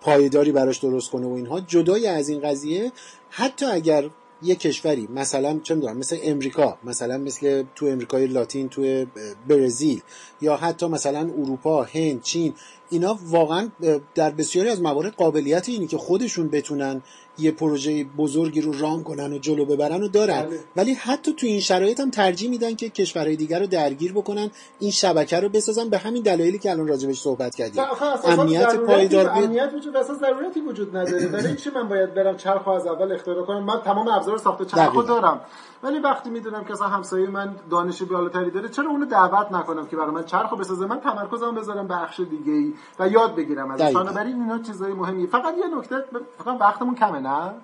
پایداری 0.00 0.52
براش 0.52 0.78
درست 0.78 1.10
کنه 1.10 1.26
و 1.26 1.32
اینها. 1.32 1.60
جدای 1.60 2.06
از 2.06 2.28
این 2.28 2.40
قضیه 2.40 2.92
حتی 3.30 3.66
اگر 3.66 4.10
یه 4.42 4.54
کشوری 4.54 5.08
مثلا 5.14 5.60
چه 5.62 5.74
می‌دونم 5.74 5.96
مثل 5.96 6.18
امریکا 6.22 6.78
مثلا 6.84 7.18
مثل 7.18 7.64
تو 7.74 7.86
امریکای 7.86 8.26
لاتین 8.26 8.68
تو 8.68 9.06
برزیل 9.48 10.02
یا 10.40 10.56
حتی 10.56 10.86
مثلا 10.86 11.20
اروپا 11.20 11.82
هند 11.82 12.22
چین 12.22 12.54
اینا 12.94 13.18
واقعا 13.28 13.68
در 14.14 14.30
بسیاری 14.30 14.68
از 14.68 14.82
موارد 14.82 15.12
قابلیت 15.12 15.68
اینی 15.68 15.86
که 15.86 15.98
خودشون 15.98 16.48
بتونن 16.48 17.02
یه 17.38 17.50
پروژه 17.50 18.04
بزرگی 18.04 18.60
رو 18.60 18.72
ران 18.72 19.02
کنن 19.02 19.32
و 19.32 19.38
جلو 19.38 19.64
ببرن 19.64 20.02
و 20.02 20.08
دارن. 20.08 20.42
بله. 20.42 20.60
ولی 20.76 20.92
حتی 20.92 21.32
تو 21.32 21.46
این 21.46 21.60
شرایط 21.60 22.00
هم 22.00 22.10
ترجیح 22.10 22.50
میدن 22.50 22.74
که 22.74 22.88
کشورهای 22.88 23.36
دیگر 23.36 23.60
رو 23.60 23.66
درگیر 23.66 24.12
بکنن 24.12 24.50
این 24.78 24.90
شبکه 24.90 25.40
رو 25.40 25.48
بسازن. 25.48 25.88
به 25.88 25.98
همین 25.98 26.22
دلایلی 26.22 26.58
که 26.58 26.70
الان 26.70 26.88
راجبش 26.88 27.20
صحبت 27.20 27.54
کردیم. 27.54 27.82
امنیت 28.24 28.76
پایدار 28.76 29.30
امنیت 29.30 29.70
وجود 29.76 29.96
اصلا 29.96 30.14
ضرورتی 30.14 30.60
وجود 30.60 30.96
نداره. 30.96 31.26
برای 31.26 31.56
چی 31.56 31.70
من 31.70 31.88
باید 31.88 32.14
برم 32.14 32.36
چرخ 32.36 32.68
از 32.68 32.86
اول 32.86 33.12
اختراع 33.12 33.46
کنم؟ 33.46 33.64
من 33.64 33.80
تمام 33.84 34.08
ابزار 34.08 34.38
ساخت 34.38 34.66
چرخو 34.66 35.02
دارم. 35.02 35.40
ولی 35.84 35.98
وقتی 35.98 36.30
می‌دونم 36.30 36.64
که 36.64 36.72
اصلا 36.72 36.88
همسایه 36.88 37.30
من 37.30 37.56
دانش 37.70 38.02
بالاتری 38.02 38.50
داره 38.50 38.68
چرا 38.68 38.90
اونو 38.90 39.04
دعوت 39.04 39.52
نکنم 39.52 39.86
که 39.86 39.96
برای 39.96 40.10
من 40.10 40.24
چرخو 40.24 40.56
بسازه؟ 40.56 40.86
من 40.86 41.00
تمرکزم 41.00 41.54
بذارم 41.54 41.88
بخش 41.88 42.20
دیگه 42.20 42.52
ای 42.52 42.74
و 42.98 43.08
یاد 43.08 43.34
بگیرم 43.34 43.70
از 43.70 43.80
بنابراین 43.80 44.40
اینا 44.40 44.58
چیزای 44.58 44.92
مهمی 44.92 45.26
فقط 45.26 45.54
یه 45.58 45.78
نکته 45.78 46.04
فقط 46.38 46.60
وقتمون 46.60 46.94
کمه 46.94 47.20
نه؟ 47.20 47.54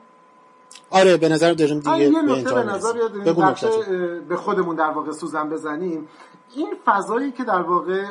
آره 0.90 1.16
به 1.16 1.28
نظر 1.28 1.52
داریم 1.52 1.78
دیگه 1.78 1.98
یه 1.98 2.22
نکته 2.22 2.54
به 2.54 2.62
نظر 2.62 2.92
به 4.28 4.36
خودمون 4.36 4.76
در 4.76 4.90
واقع 4.90 5.12
سوزن 5.12 5.48
بزنیم. 5.48 6.08
این 6.54 6.74
فضایی 6.84 7.32
که 7.32 7.44
در 7.44 7.62
واقع 7.62 8.04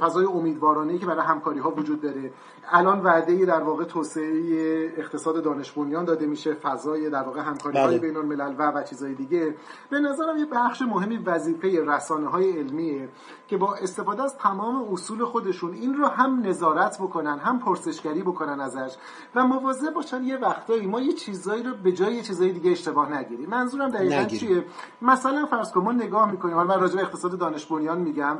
فضای 0.00 0.24
امیدوارانه 0.24 0.98
که 0.98 1.06
برای 1.06 1.26
همکاری 1.26 1.60
ها 1.60 1.70
وجود 1.70 2.00
داره 2.02 2.32
الان 2.70 3.00
وعده 3.00 3.44
در 3.44 3.60
واقع 3.60 3.84
توسعه 3.84 4.92
اقتصاد 4.96 5.44
دانش 5.44 5.72
بنیان 5.72 6.04
داده 6.04 6.26
میشه 6.26 6.54
فضای 6.54 7.10
در 7.10 7.22
واقع 7.22 7.40
همکاری 7.40 7.78
های 7.78 7.86
بله. 7.86 7.98
بین 7.98 8.16
الملل 8.16 8.54
و 8.58 8.70
و 8.70 8.82
چیزای 8.82 9.14
دیگه. 9.14 9.54
به 9.90 10.00
نظرم 10.00 10.38
یه 10.38 10.46
بخش 10.46 10.82
مهمی 10.82 11.16
وظیفه 11.16 11.84
رسانه 11.86 12.28
های 12.28 12.58
علمیه 12.58 13.08
که 13.48 13.56
با 13.56 13.74
استفاده 13.74 14.22
از 14.22 14.36
تمام 14.36 14.92
اصول 14.92 15.24
خودشون 15.24 15.74
این 15.74 15.94
رو 15.94 16.06
هم 16.06 16.46
نظارت 16.46 16.98
بکنن 16.98 17.38
هم 17.38 17.58
پرسشگری 17.58 18.22
بکنن 18.22 18.60
ازش 18.60 18.96
و 19.34 19.46
مواظب 19.46 19.94
باشن 19.94 20.22
یه 20.22 20.36
وقتایی 20.36 20.86
ما 20.86 21.00
یه 21.00 21.12
چیزایی 21.12 21.62
رو 21.62 21.74
به 21.74 21.92
جای 21.92 22.14
یه 22.14 22.22
چیزای 22.22 22.52
دیگه 22.52 22.70
اشتباه 22.70 23.18
نگیریم. 23.18 23.50
منظورم 23.50 23.90
دقیقاً 23.90 24.24
چیه؟ 24.24 24.64
مثلا 25.02 25.46
فرض 25.46 25.72
کن 25.72 25.80
ما 25.80 25.92
نگاه 25.92 26.30
می‌کنیم 26.30 26.54
حالا 26.54 26.74
من 26.74 26.80
راجع 26.80 26.96
به 26.96 27.02
اقتصاد 27.02 27.38
دانش 27.38 27.66
بنیان 27.66 27.98
میگم 27.98 28.38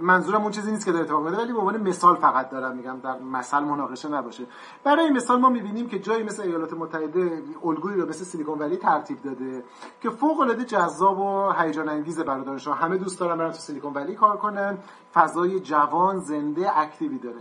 منظورم 0.00 0.42
اون 0.42 0.50
چیزی 0.50 0.70
نیست 0.70 0.84
که 0.84 0.92
داره 0.92 1.04
اتفاق 1.04 1.22
میفته 1.24 1.42
ولی 1.42 1.52
به 1.52 1.58
عنوان 1.58 1.80
مثال 1.80 2.16
فقط 2.16 2.50
دارم 2.50 2.76
میگم 2.76 2.96
در 3.02 3.18
مثل 3.30 3.60
مناقشه 3.60 4.08
نباشه. 4.08 4.46
برای 4.84 5.10
مثال 5.10 5.40
ما 5.40 5.48
می‌بینیم 5.48 5.88
که 5.88 5.98
جایی 5.98 6.22
مثل 6.22 6.42
ایالات 6.42 6.72
متحده 6.72 7.42
الگویی 7.64 8.00
رو 8.00 8.08
مثل 8.08 8.24
سیلیکون 8.24 8.58
ولی 8.58 8.76
ترتیب 8.76 9.22
داده 9.22 9.64
که 10.00 10.10
فوق 10.10 10.40
العاده 10.40 10.64
جذاب 10.64 11.18
و 11.18 11.52
هیجان 11.52 11.88
انگیز 11.88 12.20
برای 12.20 12.44
دانشجوها 12.44 12.76
همه 12.76 12.96
دوست 12.96 13.20
دارن 13.20 13.38
برن 13.38 13.52
تو 13.52 13.58
سیلیکون 13.58 13.92
ولی 13.92 14.14
کار 14.14 14.36
کنن. 14.36 14.78
فضای 15.14 15.60
جوان 15.60 16.18
زنده 16.18 16.78
اکتیوی 16.78 17.18
داره. 17.18 17.40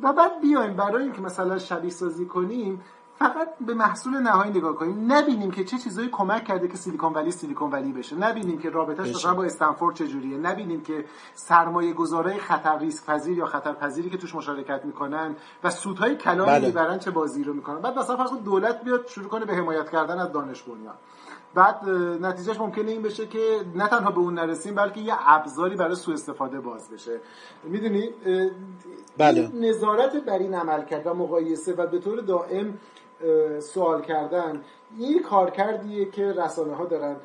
و 0.00 0.12
بعد 0.12 0.40
بیایم 0.40 0.76
برای 0.76 1.02
اینکه 1.02 1.20
مثلا 1.20 1.58
شبیه 1.58 1.90
سازی 1.90 2.26
کنیم 2.26 2.82
فقط 3.18 3.48
به 3.60 3.74
محصول 3.74 4.18
نهایی 4.18 4.50
نگاه 4.50 4.74
کنیم. 4.74 5.12
نبینیم 5.12 5.50
که 5.50 5.64
چه 5.64 5.78
چیزایی 5.78 6.08
کمک 6.08 6.44
کرده 6.44 6.68
که 6.68 6.76
سیلیکون 6.76 7.12
ولی 7.12 7.30
سیلیکون 7.30 7.70
ولی 7.70 7.92
بشه. 7.92 8.16
نبینیم 8.16 8.58
که 8.58 8.70
رابطهش 8.70 9.08
مثلا 9.08 9.34
با 9.34 9.44
استنفورد 9.44 9.94
چجوریه. 9.94 10.38
نبینیم 10.38 10.80
که 10.80 11.04
سرمایه 11.34 11.92
گذارای 11.92 12.38
خطر 12.38 12.78
ریسک 12.78 13.06
پذیر 13.06 13.38
یا 13.38 13.46
خطر 13.46 13.72
پذیری 13.72 14.10
که 14.10 14.18
توش 14.18 14.34
مشارکت 14.34 14.84
می‌کنن 14.84 15.36
و 15.64 15.70
سودهای 15.70 16.16
کلامی 16.16 16.50
بله. 16.50 16.66
می‌برن 16.66 16.98
چه 16.98 17.10
بازی 17.10 17.44
رو 17.44 17.54
می‌کنن. 17.54 17.80
بعد 17.80 17.98
مثلا 17.98 18.16
فرض 18.16 18.30
دولت 18.44 18.84
بیاد 18.84 19.06
شروع 19.06 19.28
کنه 19.28 19.44
به 19.44 19.54
حمایت 19.54 19.90
کردن 19.90 20.18
از 20.18 20.32
دانش 20.32 20.62
بنیان. 20.62 20.94
بعد 21.54 21.88
نتیجهش 22.20 22.60
ممکنه 22.60 22.90
این 22.90 23.02
بشه 23.02 23.26
که 23.26 23.64
نه 23.74 23.88
تنها 23.88 24.10
به 24.10 24.18
اون 24.18 24.34
نرسیم 24.34 24.74
بلکه 24.74 25.00
یه 25.00 25.14
ابزاری 25.26 25.76
برای 25.76 25.94
سوء 25.94 26.14
استفاده 26.14 26.60
باز 26.60 26.90
بشه. 26.90 27.20
می‌دونی؟ 27.64 28.10
بله. 29.18 29.50
نظارت 29.54 30.16
بر 30.16 30.38
این 30.38 30.54
عمل 30.54 30.84
کرد 30.84 31.06
و 31.06 31.14
مقایسه 31.14 31.74
و 31.74 31.86
به 31.86 31.98
طور 31.98 32.20
دائم 32.20 32.78
سوال 33.60 34.02
کردن. 34.02 34.62
این 34.98 35.22
کارکردیه 35.22 36.10
که 36.10 36.32
رسانه 36.32 36.74
ها 36.74 36.84
دارن 36.84 37.16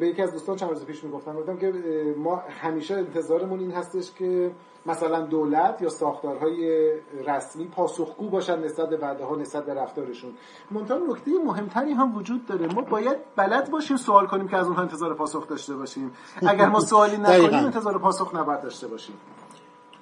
به 0.00 0.08
یکی 0.08 0.22
از 0.22 0.32
دوستان 0.32 0.56
چند 0.56 0.70
روز 0.70 0.84
پیش 0.84 1.04
می‌گفتم 1.04 1.32
گفتم 1.32 1.56
که 1.56 1.72
ما 2.16 2.36
همیشه 2.36 2.94
انتظارمون 2.94 3.60
این 3.60 3.70
هستش 3.70 4.12
که 4.12 4.50
مثلا 4.86 5.20
دولت 5.20 5.82
یا 5.82 5.88
ساختارهای 5.88 6.92
رسمی 7.26 7.64
پاسخگو 7.64 8.28
باشن 8.28 8.64
نسبت 8.64 8.88
به 8.88 8.96
وعده 8.96 9.24
ها 9.24 9.36
نسبت 9.36 9.66
به 9.66 9.74
رفتارشون. 9.74 10.32
منتها 10.70 10.98
نکته 10.98 11.30
مهمتری 11.44 11.92
هم 11.92 12.16
وجود 12.16 12.46
داره. 12.46 12.74
ما 12.74 12.82
باید 12.82 13.16
بلد 13.36 13.70
باشیم 13.70 13.96
سوال 13.96 14.26
کنیم 14.26 14.48
که 14.48 14.56
از 14.56 14.66
اونها 14.66 14.82
انتظار 14.82 15.14
پاسخ 15.14 15.48
داشته 15.48 15.74
باشیم. 15.74 16.12
اگر 16.46 16.68
ما 16.68 16.80
سوالی 16.80 17.16
نکنیم 17.16 17.64
انتظار 17.64 17.98
پاسخ 17.98 18.34
نباید 18.34 18.60
داشته 18.60 18.86
باشیم. 18.86 19.16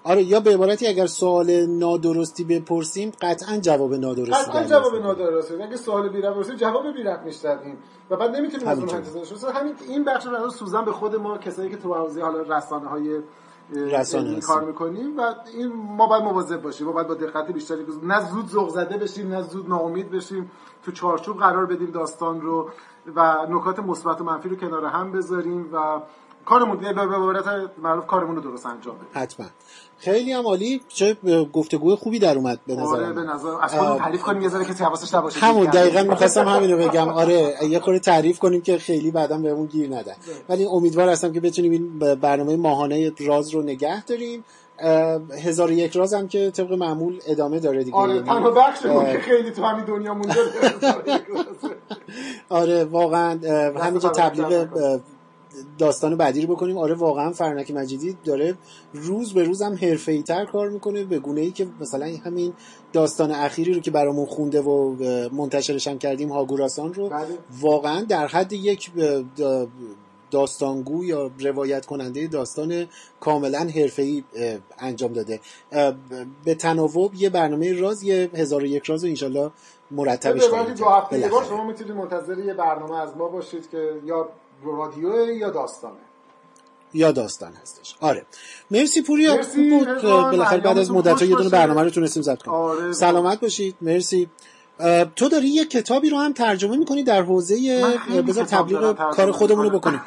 آره 0.05 0.23
یا 0.23 0.41
به 0.41 0.55
عبارتی 0.55 0.87
اگر 0.87 1.07
سوال 1.07 1.67
نادرستی 1.67 2.45
بپرسیم 2.45 3.13
قطعا 3.21 3.59
جواب 3.59 3.95
نادرستی 3.95 4.33
قطعا 4.33 4.65
جواب 4.65 4.95
نادرستی 4.95 5.63
اگه 5.63 5.77
سوال 5.77 6.09
بی 6.09 6.21
رفت 6.21 6.51
جواب 6.51 6.93
بی 6.93 7.03
رفت 7.03 7.25
می‌شدیم 7.25 7.79
و 8.11 8.17
بعد 8.17 8.37
نمی‌تونیم 8.37 8.69
از 8.69 8.79
اون 8.79 8.95
انتظار 8.95 9.53
همین 9.53 9.75
این 9.89 10.05
بخش 10.05 10.27
رو 10.27 10.51
سوزن 10.51 10.85
به 10.85 10.93
خود 10.93 11.17
ما 11.17 11.39
کسایی 11.39 11.71
که 11.71 11.77
تو 11.77 11.95
حوزه 11.95 12.23
حالا 12.23 12.57
رسانه 12.57 12.89
های 12.89 13.21
رسانه 13.75 14.41
کار 14.41 14.65
می‌کنیم 14.65 15.19
و 15.19 15.35
این 15.57 15.73
ما 15.73 16.07
باید 16.07 16.23
مواظب 16.23 16.63
باشیم. 16.63 16.87
ما 16.87 16.93
باید 16.93 17.09
با 17.09 17.15
دقت 17.15 17.51
بیشتری 17.51 17.87
نه 18.03 18.31
زود 18.31 18.47
ذوق 18.47 18.69
زده 18.69 18.97
بشیم 18.97 19.29
نه 19.29 19.43
زود 19.43 19.69
ناامید 19.69 20.11
بشیم. 20.11 20.51
تو 20.85 20.93
چارچوب 20.93 21.39
قرار 21.39 21.67
بدیم 21.67 21.91
داستان 21.91 22.41
رو 22.41 22.71
و 23.17 23.47
نکات 23.51 23.79
مثبت 23.79 24.21
و 24.21 24.25
منفی 24.25 24.49
رو 24.49 24.57
کنار 24.57 24.85
هم 24.85 25.13
بذاریم 25.13 25.69
و 25.73 26.01
کارمون 26.45 26.77
به 26.77 26.89
عبارت 26.89 27.45
معروف 27.83 28.07
کارمون 28.07 28.37
رو 28.37 28.43
درست 28.43 28.67
انجام 28.67 28.95
بدیم. 28.97 29.09
حتما. 29.13 29.47
خیلی 29.99 30.33
هم 30.33 30.47
عالی. 30.47 30.81
چه 30.89 31.17
گفتگوی 31.53 31.95
خوبی 31.95 32.19
در 32.19 32.37
اومد 32.37 32.61
به 32.67 32.75
نظر 32.75 32.97
آره 32.97 33.13
به 33.13 33.21
نظر 33.21 33.49
از 33.63 33.75
خودمون 33.75 33.99
تعریف 33.99 34.23
کنیم 34.23 34.43
یه 34.43 34.49
ذره 34.49 34.65
کسی 34.65 34.85
حواسش 34.85 35.15
نباشه. 35.15 35.41
همون 35.41 35.67
دقیقاً 35.67 36.03
می‌خواستم 36.03 36.49
همینو 36.49 36.77
بگم. 36.77 37.09
آره 37.09 37.55
یه 37.69 37.81
خورده 37.81 38.01
تعریف 38.01 38.39
کنیم 38.39 38.61
که 38.61 38.79
خیلی 38.79 39.11
بعدا 39.11 39.39
بهمون 39.39 39.67
گیر 39.67 39.97
ندن. 39.97 40.15
ولی 40.49 40.65
امیدوار 40.65 41.09
هستم 41.09 41.33
که 41.33 41.41
بتونیم 41.41 41.73
این 41.73 41.99
برنامه 41.99 42.57
ماهانه 42.57 43.13
راز 43.19 43.51
رو 43.51 43.63
نگه 43.63 44.05
داریم. 44.05 44.45
هزار 45.45 45.69
و 45.69 45.73
یک 45.73 45.97
راز 45.97 46.15
هم 46.15 46.29
که 46.29 46.51
طبق 46.51 46.73
معمول 46.73 47.21
ادامه 47.27 47.59
داره 47.59 47.85
دیگه. 47.85 47.97
آره 47.97 48.15
یعنی 48.15 48.27
تنها 48.27 48.51
بخش 48.51 48.83
که 48.83 49.21
خیلی 49.23 49.51
تو 49.51 49.65
همین 49.65 49.85
دنیا 49.85 50.15
مونده. 50.15 50.35
آره 52.49 52.85
واقعا 52.85 53.39
همینجا 53.81 54.09
تبلیغ 54.09 54.67
داستان 55.79 56.17
بعدی 56.17 56.47
رو 56.47 56.55
بکنیم. 56.55 56.79
آره 56.79 56.95
واقعا 56.95 57.33
فرنک 57.33 57.71
مجیدی 57.71 58.17
داره 58.25 58.55
روز 58.93 59.35
به 59.35 59.45
روز 59.45 59.63
هم 59.63 59.75
حرفه‌ای 59.75 60.23
تر 60.23 60.45
کار 60.45 60.69
می‌کنه 60.69 61.05
به 61.05 61.19
گونه 61.19 61.41
ای 61.41 61.51
که 61.51 61.67
مثلا 61.81 62.07
همین 62.25 62.53
داستان 62.93 63.31
اخیری 63.31 63.75
رو 63.75 63.81
که 63.81 63.91
برامون 63.91 64.27
خونده 64.27 64.61
و 64.61 64.97
منتشرش 65.33 65.89
هم 65.89 65.99
کردیم 65.99 66.29
هاگوراسان 66.29 66.95
رو 66.95 67.09
بله. 67.09 67.27
واقعا 67.61 68.03
در 68.03 68.27
حد 68.27 68.53
یک 68.53 68.91
داستانگو 70.31 71.05
یا 71.05 71.31
روایت 71.39 71.87
کننده 71.87 72.27
داستان 72.27 72.87
کاملا 73.21 73.59
حرفه‌ای 73.59 74.25
انجام 74.79 75.13
داده. 75.13 75.41
به 76.45 76.55
تناوب 76.55 77.15
یه 77.15 77.31
برنامه 77.31 77.73
راز 77.73 78.03
یه 78.03 78.31
هزار 78.35 78.63
و 78.63 78.67
یک 78.67 78.85
راز 78.85 79.05
و 79.05 79.07
انشالله 79.07 79.51
مرتبش 79.91 80.49
کنیم. 80.49 80.75
دو 80.75 80.85
هفته 80.85 81.31
شما 81.49 81.65
می‌تونید 81.65 81.93
منتظر 81.93 82.39
یه 82.39 82.55
برنامه 82.55 83.01
از 83.01 83.17
ما 83.17 83.29
باشید 83.29 83.71
که 83.71 83.93
یا 84.05 84.29
رادیو 84.65 85.31
یا 85.37 85.51
داستانه؟ 85.51 85.95
یا 86.95 87.13
داستان 87.13 87.53
هستش. 87.53 87.97
آره. 88.01 88.27
مرسی 88.71 89.03
پوریا. 89.03 89.37
مرسی 89.37 89.71
بود. 89.71 90.03
بالاخره 90.03 90.61
بعد 90.61 90.79
از 90.79 90.91
مدت 90.91 91.23
یه 91.23 91.37
دونه 91.37 91.49
برنامه 91.49 91.83
رو 91.83 91.91
تونستیم 91.91 92.23
ضبط 92.23 92.43
کنیم. 92.43 92.57
آره 92.57 92.93
سلامت 92.93 93.41
باشید. 93.41 93.77
مرسی. 93.81 94.29
تو 95.17 95.29
داری 95.29 95.49
یه 95.49 95.65
کتابی 95.65 96.11
رو 96.11 96.19
هم 96.19 96.33
ترجمه 96.33 96.77
می‌کنی 96.77 97.03
در 97.03 97.23
حوزه 97.23 97.57
بذار 98.27 98.45
تبلیغ 98.45 99.11
کار 99.11 99.33
خودمون 99.33 99.65
رو 99.65 99.79
بکنیم. 99.79 100.01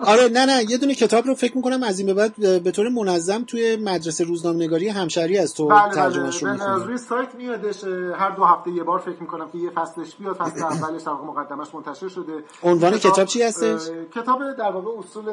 آره 0.00 0.28
نه 0.28 0.46
نه 0.46 0.70
یه 0.70 0.78
دونه 0.78 0.94
کتاب 0.94 1.26
رو 1.26 1.34
فکر 1.34 1.56
می‌کنم 1.56 1.82
از 1.82 1.98
این 1.98 2.06
به 2.06 2.14
بعد 2.14 2.62
به 2.62 2.70
طور 2.70 2.88
منظم 2.88 3.44
توی 3.44 3.76
مدرسه 3.76 4.24
روزنامه‌نگاری 4.24 4.88
همشری 4.88 5.38
از 5.38 5.54
تو 5.54 5.68
بله 5.68 5.94
ترجمهش 5.94 6.42
رو 6.42 6.56
بله. 6.56 6.84
روی 6.84 6.98
سایت 6.98 7.34
میادش 7.34 7.84
هر 8.18 8.30
دو 8.30 8.44
هفته 8.44 8.70
یه 8.70 8.82
بار 8.82 8.98
فکر 8.98 9.20
می‌کنم 9.20 9.48
که 9.52 9.58
یه 9.58 9.70
فصلش 9.70 10.16
بیاد 10.16 10.36
فصل 10.36 10.62
اولش 10.62 11.02
در 11.02 11.12
مقدمش 11.12 11.74
منتشر 11.74 12.08
شده. 12.08 12.32
عنوان 12.62 12.98
کتاب, 12.98 13.12
کتاب 13.12 13.24
چی 13.26 13.42
هستش؟ 13.42 13.80
کتاب 14.14 14.38
در 14.58 14.70
واقع 14.70 14.98
اصول 14.98 15.24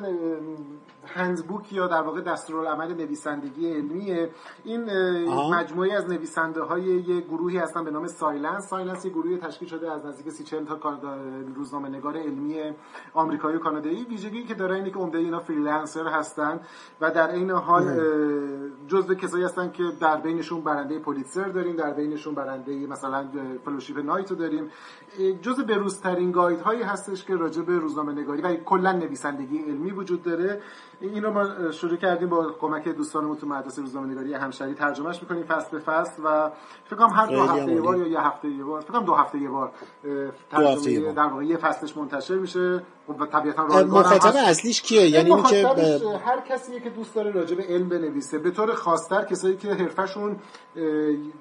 handbook 1.05 1.73
یا 1.73 1.87
در 1.87 2.01
واقع 2.01 2.21
دستورالعمل 2.21 2.93
نویسندگی 2.93 3.73
علمیه. 3.73 4.29
این 4.63 4.83
مجموعه 5.53 5.93
از 5.93 6.09
نویسنده 6.09 6.61
های 6.61 6.83
یه 6.83 7.21
گروهی 7.21 7.57
هستن 7.57 7.83
به 7.83 7.91
نام 7.91 8.07
SciLance. 8.07 8.67
SciLance 8.67 9.05
یه 9.05 9.11
گروهی 9.11 9.37
تشکیل 9.37 9.67
شده 9.67 9.91
از 9.91 10.05
نزدیک 10.05 10.29
سی 10.29 10.43
تا 10.43 10.99
روزنامه 11.55 11.89
نگار 11.89 12.17
علمی 12.17 12.73
آمریکایی 13.13 13.55
و 13.55 13.59
کانادایی. 13.59 14.03
ویژگی 14.03 14.43
که 14.43 14.53
داره 14.53 14.75
اینه 14.75 14.89
که 14.89 14.99
عمده 14.99 15.17
اینا 15.17 15.39
freelancer 15.39 16.07
هستن 16.07 16.59
و 17.01 17.11
در 17.11 17.31
عین 17.31 17.51
حال 17.51 17.83
جزء 18.87 19.13
کسایی 19.13 19.43
هستن 19.43 19.71
که 19.71 19.83
در 19.99 20.17
بینشون 20.17 20.61
برنده 20.61 20.99
پولیتسر 20.99 21.49
داریم 21.49 21.75
در 21.75 21.93
بینشون 21.93 22.35
برنده 22.35 22.87
مثلا 22.87 23.27
فلوشیپ 23.65 23.97
نایت 23.97 24.31
رو 24.31 24.37
داریم. 24.37 24.69
جزء 25.41 25.63
بروزترین 25.63 26.31
گاید 26.31 26.59
هایی 26.59 26.81
هستش 26.81 27.25
که 27.25 27.35
راجع 27.35 27.61
به 27.61 27.79
روزنامه 27.79 28.13
نگاری 28.13 28.41
و 28.41 28.55
کلا 28.55 28.91
نویسندگی 28.91 29.57
علمی 29.57 29.91
وجود 29.91 30.23
داره. 30.23 30.61
این 31.01 31.23
رو 31.23 31.33
ما 31.33 31.71
شروع 31.71 31.97
کردیم 31.97 32.29
با 32.29 32.51
کمک 32.51 32.87
دوستانمون 32.87 33.37
تو 33.37 33.47
مدرسه 33.47 33.81
روزنامه‌نگاری 33.81 34.33
همشری 34.33 34.73
ترجمهش 34.73 35.21
می‌کنیم 35.21 35.43
فصل 35.43 35.71
به 35.71 35.79
فصل 35.79 36.21
و 36.25 36.51
فکر 36.85 36.95
کنم 36.95 37.09
هر 37.09 37.25
دو 37.25 37.43
هفته 37.43 37.71
یه 37.71 37.81
بار 37.81 37.97
یا 37.97 38.07
یه 38.07 38.19
هفته 38.19 38.49
یه 38.49 38.63
بار 38.63 38.81
فکر 38.81 38.93
کنم 38.93 39.05
دو 39.05 39.13
هفته 39.13 39.37
یه 39.37 39.49
بار 39.49 39.71
ترجمه 40.51 41.13
در 41.13 41.23
واقع 41.23 41.43
یه 41.43 41.57
فصلش 41.57 41.97
منتشر 41.97 42.35
میشه. 42.35 42.83
خب، 43.07 43.25
طبیعتا 43.25 43.63
مخاطب 43.83 44.33
اصلیش 44.35 44.81
کیه؟ 44.81 45.09
یعنی 45.09 45.33
اینکه 45.33 45.67
هر 46.25 46.41
کسی 46.49 46.79
که 46.79 46.89
دوست 46.89 47.15
داره 47.15 47.31
راجع 47.31 47.55
به 47.55 47.63
علم 47.63 47.89
بنویسه. 47.89 48.39
به 48.39 48.51
طور 48.51 48.73
خاصتر 48.73 49.25
کسایی 49.25 49.57
که 49.57 49.73
حرفشون 49.73 50.35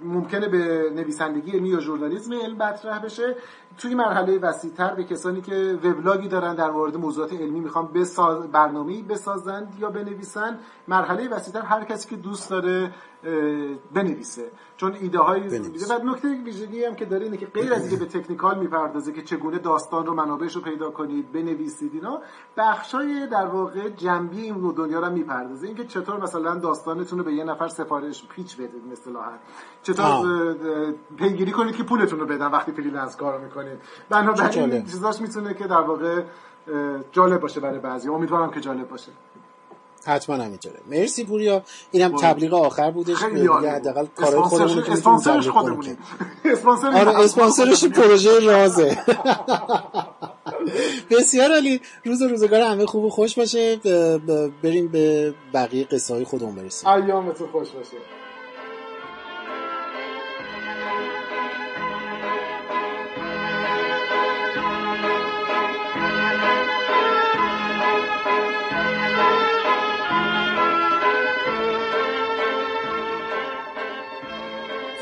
ممکنه 0.04 0.48
به 0.48 0.90
نویسندگی 0.94 1.50
علمی 1.50 1.68
یا 1.68 1.80
ژورنالیسم 1.80 2.32
علم 2.32 2.56
مطرح 2.56 2.98
بشه. 2.98 3.36
توی 3.78 3.94
مرحله 3.94 4.38
وسیعتر 4.38 4.94
به 4.94 5.04
کسانی 5.04 5.40
که 5.40 5.78
وبلاگی 5.84 6.28
دارن 6.28 6.54
در 6.54 6.70
مورد 6.70 6.96
موضوعات 6.96 7.32
علمی 7.32 7.60
می‌خوان 7.60 7.86
بساز 7.86 8.50
برنامه‌ای 8.52 9.02
بسازند 9.02 9.74
یا 9.80 9.90
بنویسن 9.90 10.58
مرحله 10.88 11.28
وسیعتر 11.28 11.60
هر 11.60 11.84
کسی 11.84 12.08
که 12.08 12.16
دوست 12.16 12.50
داره 12.50 12.94
بنویسه. 13.94 14.50
چون 14.76 14.96
ایده 15.00 15.18
های 15.18 15.40
و 15.48 15.98
نکته 16.04 16.28
ویژگی 16.44 16.84
هم 16.84 16.94
که 16.94 17.04
داره 17.04 17.24
اینه 17.24 17.36
که 17.36 17.46
غیر 17.46 17.74
از 17.74 17.80
اینکه 17.80 17.96
به 17.96 18.20
تکنیکال 18.20 18.58
می‌پردازه 18.58 19.12
که 19.12 19.22
چگونه 19.22 19.58
داستان 19.58 20.06
رو 20.06 20.14
منابعش 20.14 20.56
رو 20.56 20.62
پیدا 20.62 20.90
کنید 20.90 21.32
بنویسید 21.54 21.90
اینا 21.94 22.20
بخشای 22.56 23.26
در 23.26 23.46
واقع 23.46 23.88
جنبی 23.88 24.40
این 24.42 24.72
دنیا 24.76 25.00
رو 25.00 25.10
می‌پردازه. 25.10 25.66
اینکه 25.66 25.84
چطور 25.84 26.20
مثلا 26.22 26.54
داستانتون 26.54 27.18
رو 27.18 27.24
به 27.24 27.32
یه 27.32 27.44
نفر 27.44 27.68
سفارش 27.68 28.24
pitch 28.26 28.56
بدید 28.56 28.82
مثلا. 28.92 29.20
چطور 29.82 30.54
پیگیری 31.16 31.52
کنید 31.52 31.76
که 31.76 31.82
پولتون 31.82 32.20
رو 32.20 32.26
بدن 32.26 32.46
وقتی 32.46 32.72
freelance 32.72 33.16
کار 33.16 33.38
می‌کنید. 33.38 33.78
بنابراین 34.08 34.86
چیزاش 34.86 35.20
می‌تونه 35.20 35.54
که 35.54 35.66
در 35.66 35.80
واقع 35.80 36.22
جالب 37.12 37.40
باشه 37.40 37.60
برای 37.60 37.78
بعضی. 37.78 38.08
امیدوارم 38.08 38.50
که 38.50 38.60
جالب 38.60 38.88
باشه. 38.88 39.12
حتما 40.06 40.36
همینطوره 40.36 40.80
مرسی 40.90 41.24
پوریا. 41.24 41.62
اینم 41.90 42.16
تبلیغ 42.16 42.54
آخر 42.54 42.90
بودش. 42.90 43.24
دیگه 43.24 43.70
حداقل 43.70 44.06
کارهای 44.06 44.42
خودمون 44.42 44.78
اسپانسرش 44.78 45.48
خودمونیم. 45.48 45.98
آره 46.94 47.20
اسپانسرش 47.20 47.84
پروژه 47.84 48.40
رازه. 48.40 48.98
بسیار 51.10 51.52
علی 51.52 51.80
روز 52.04 52.22
روزگار 52.22 52.60
همه 52.60 52.86
خوب 52.86 53.04
و 53.04 53.10
خوش 53.10 53.38
باشه. 53.38 53.76
بریم 54.62 54.88
به 54.88 55.34
بقیه 55.54 55.84
قصه 55.84 56.14
های 56.14 56.24
خودمون 56.24 56.54
برسیم. 56.54 56.88
ایامتون 56.88 57.48
خوش 57.48 57.68
باشه. 57.68 57.96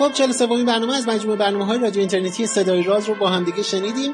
خب 0.01 0.12
43 0.12 0.46
برنامه 0.46 0.96
از 0.96 1.09
مجموعه 1.09 1.38
برنامه 1.38 1.64
های 1.64 1.78
رادیو 1.78 2.01
اینترنتی 2.01 2.46
صدای 2.46 2.82
راز 2.82 3.09
رو 3.09 3.14
با 3.14 3.28
هم 3.28 3.44
دیگه 3.44 3.62
شنیدیم. 3.62 4.12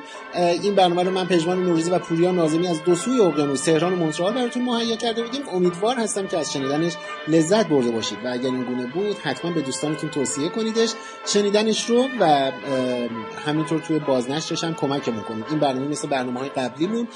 این 0.63 0.75
برنامه 0.75 1.03
رو 1.03 1.11
من 1.11 1.27
پژمان 1.27 1.65
نوروزی 1.65 1.91
و 1.91 1.99
پوریا 1.99 2.31
نازمی 2.31 2.69
از 2.69 2.85
دو 2.85 2.95
سوی 2.95 3.21
اقیانوس 3.21 3.61
تهران 3.61 3.93
و 3.93 3.97
مونترال 3.97 4.33
براتون 4.33 4.63
مهیا 4.65 4.97
کرده 4.97 5.23
بودیم. 5.23 5.43
امیدوار 5.53 5.97
هستم 5.97 6.27
که 6.27 6.39
از 6.39 6.53
شنیدنش 6.53 6.93
لذت 7.29 7.69
برده 7.69 7.91
باشید 7.91 8.19
و 8.25 8.29
اگر 8.33 8.45
این 8.45 8.63
گونه 8.63 8.87
بود 8.87 9.17
حتما 9.19 9.51
به 9.51 9.61
دوستانتون 9.61 10.11
توصیه 10.11 10.49
کنیدش. 10.49 10.93
شنیدنش 11.27 11.91
رو 11.91 12.07
و 12.21 12.51
همینطور 13.47 13.81
توی 13.81 13.99
بازنشرش 13.99 14.65
هم 14.65 14.75
کمک 14.75 15.03
کنید 15.03 15.45
این 15.51 15.59
برنامه 15.59 15.89
مثل 15.89 16.09
برنامه 16.09 16.41
های 16.41 16.49
قبلیمون 16.49 17.09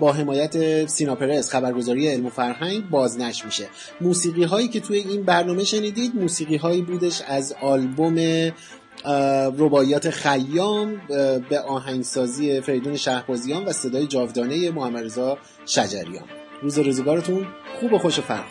با 0.00 0.12
حمایت 0.12 0.86
سینا 0.86 1.14
پرس 1.14 1.50
خبرگزاری 1.50 2.08
علم 2.08 2.26
و 2.26 2.30
فرهنگ 2.30 2.90
بازنشر 2.90 3.46
میشه. 3.46 3.68
موسیقی 4.00 4.44
هایی 4.44 4.68
که 4.68 4.80
توی 4.80 4.98
این 4.98 5.22
برنامه 5.22 5.64
شنیدید 5.64 6.16
موسیقی 6.16 6.56
هایی 6.56 6.82
بودش 6.82 7.22
از 7.28 7.54
آلبوم 7.62 8.09
رباعیات 9.58 10.10
خیام 10.10 11.00
به 11.48 11.60
آهنگسازی 11.60 12.60
فریدون 12.60 12.96
شهبازیان 12.96 13.64
و 13.64 13.72
صدای 13.72 14.06
جاودانه 14.06 14.70
محمد 14.70 15.04
رضا 15.04 15.38
شجریان. 15.66 16.24
روز 16.62 16.78
روزگارتون 16.78 17.46
خوب 17.80 17.92
و 17.92 17.98
خوش 17.98 18.18
و 18.18 18.22
فرق 18.22 18.44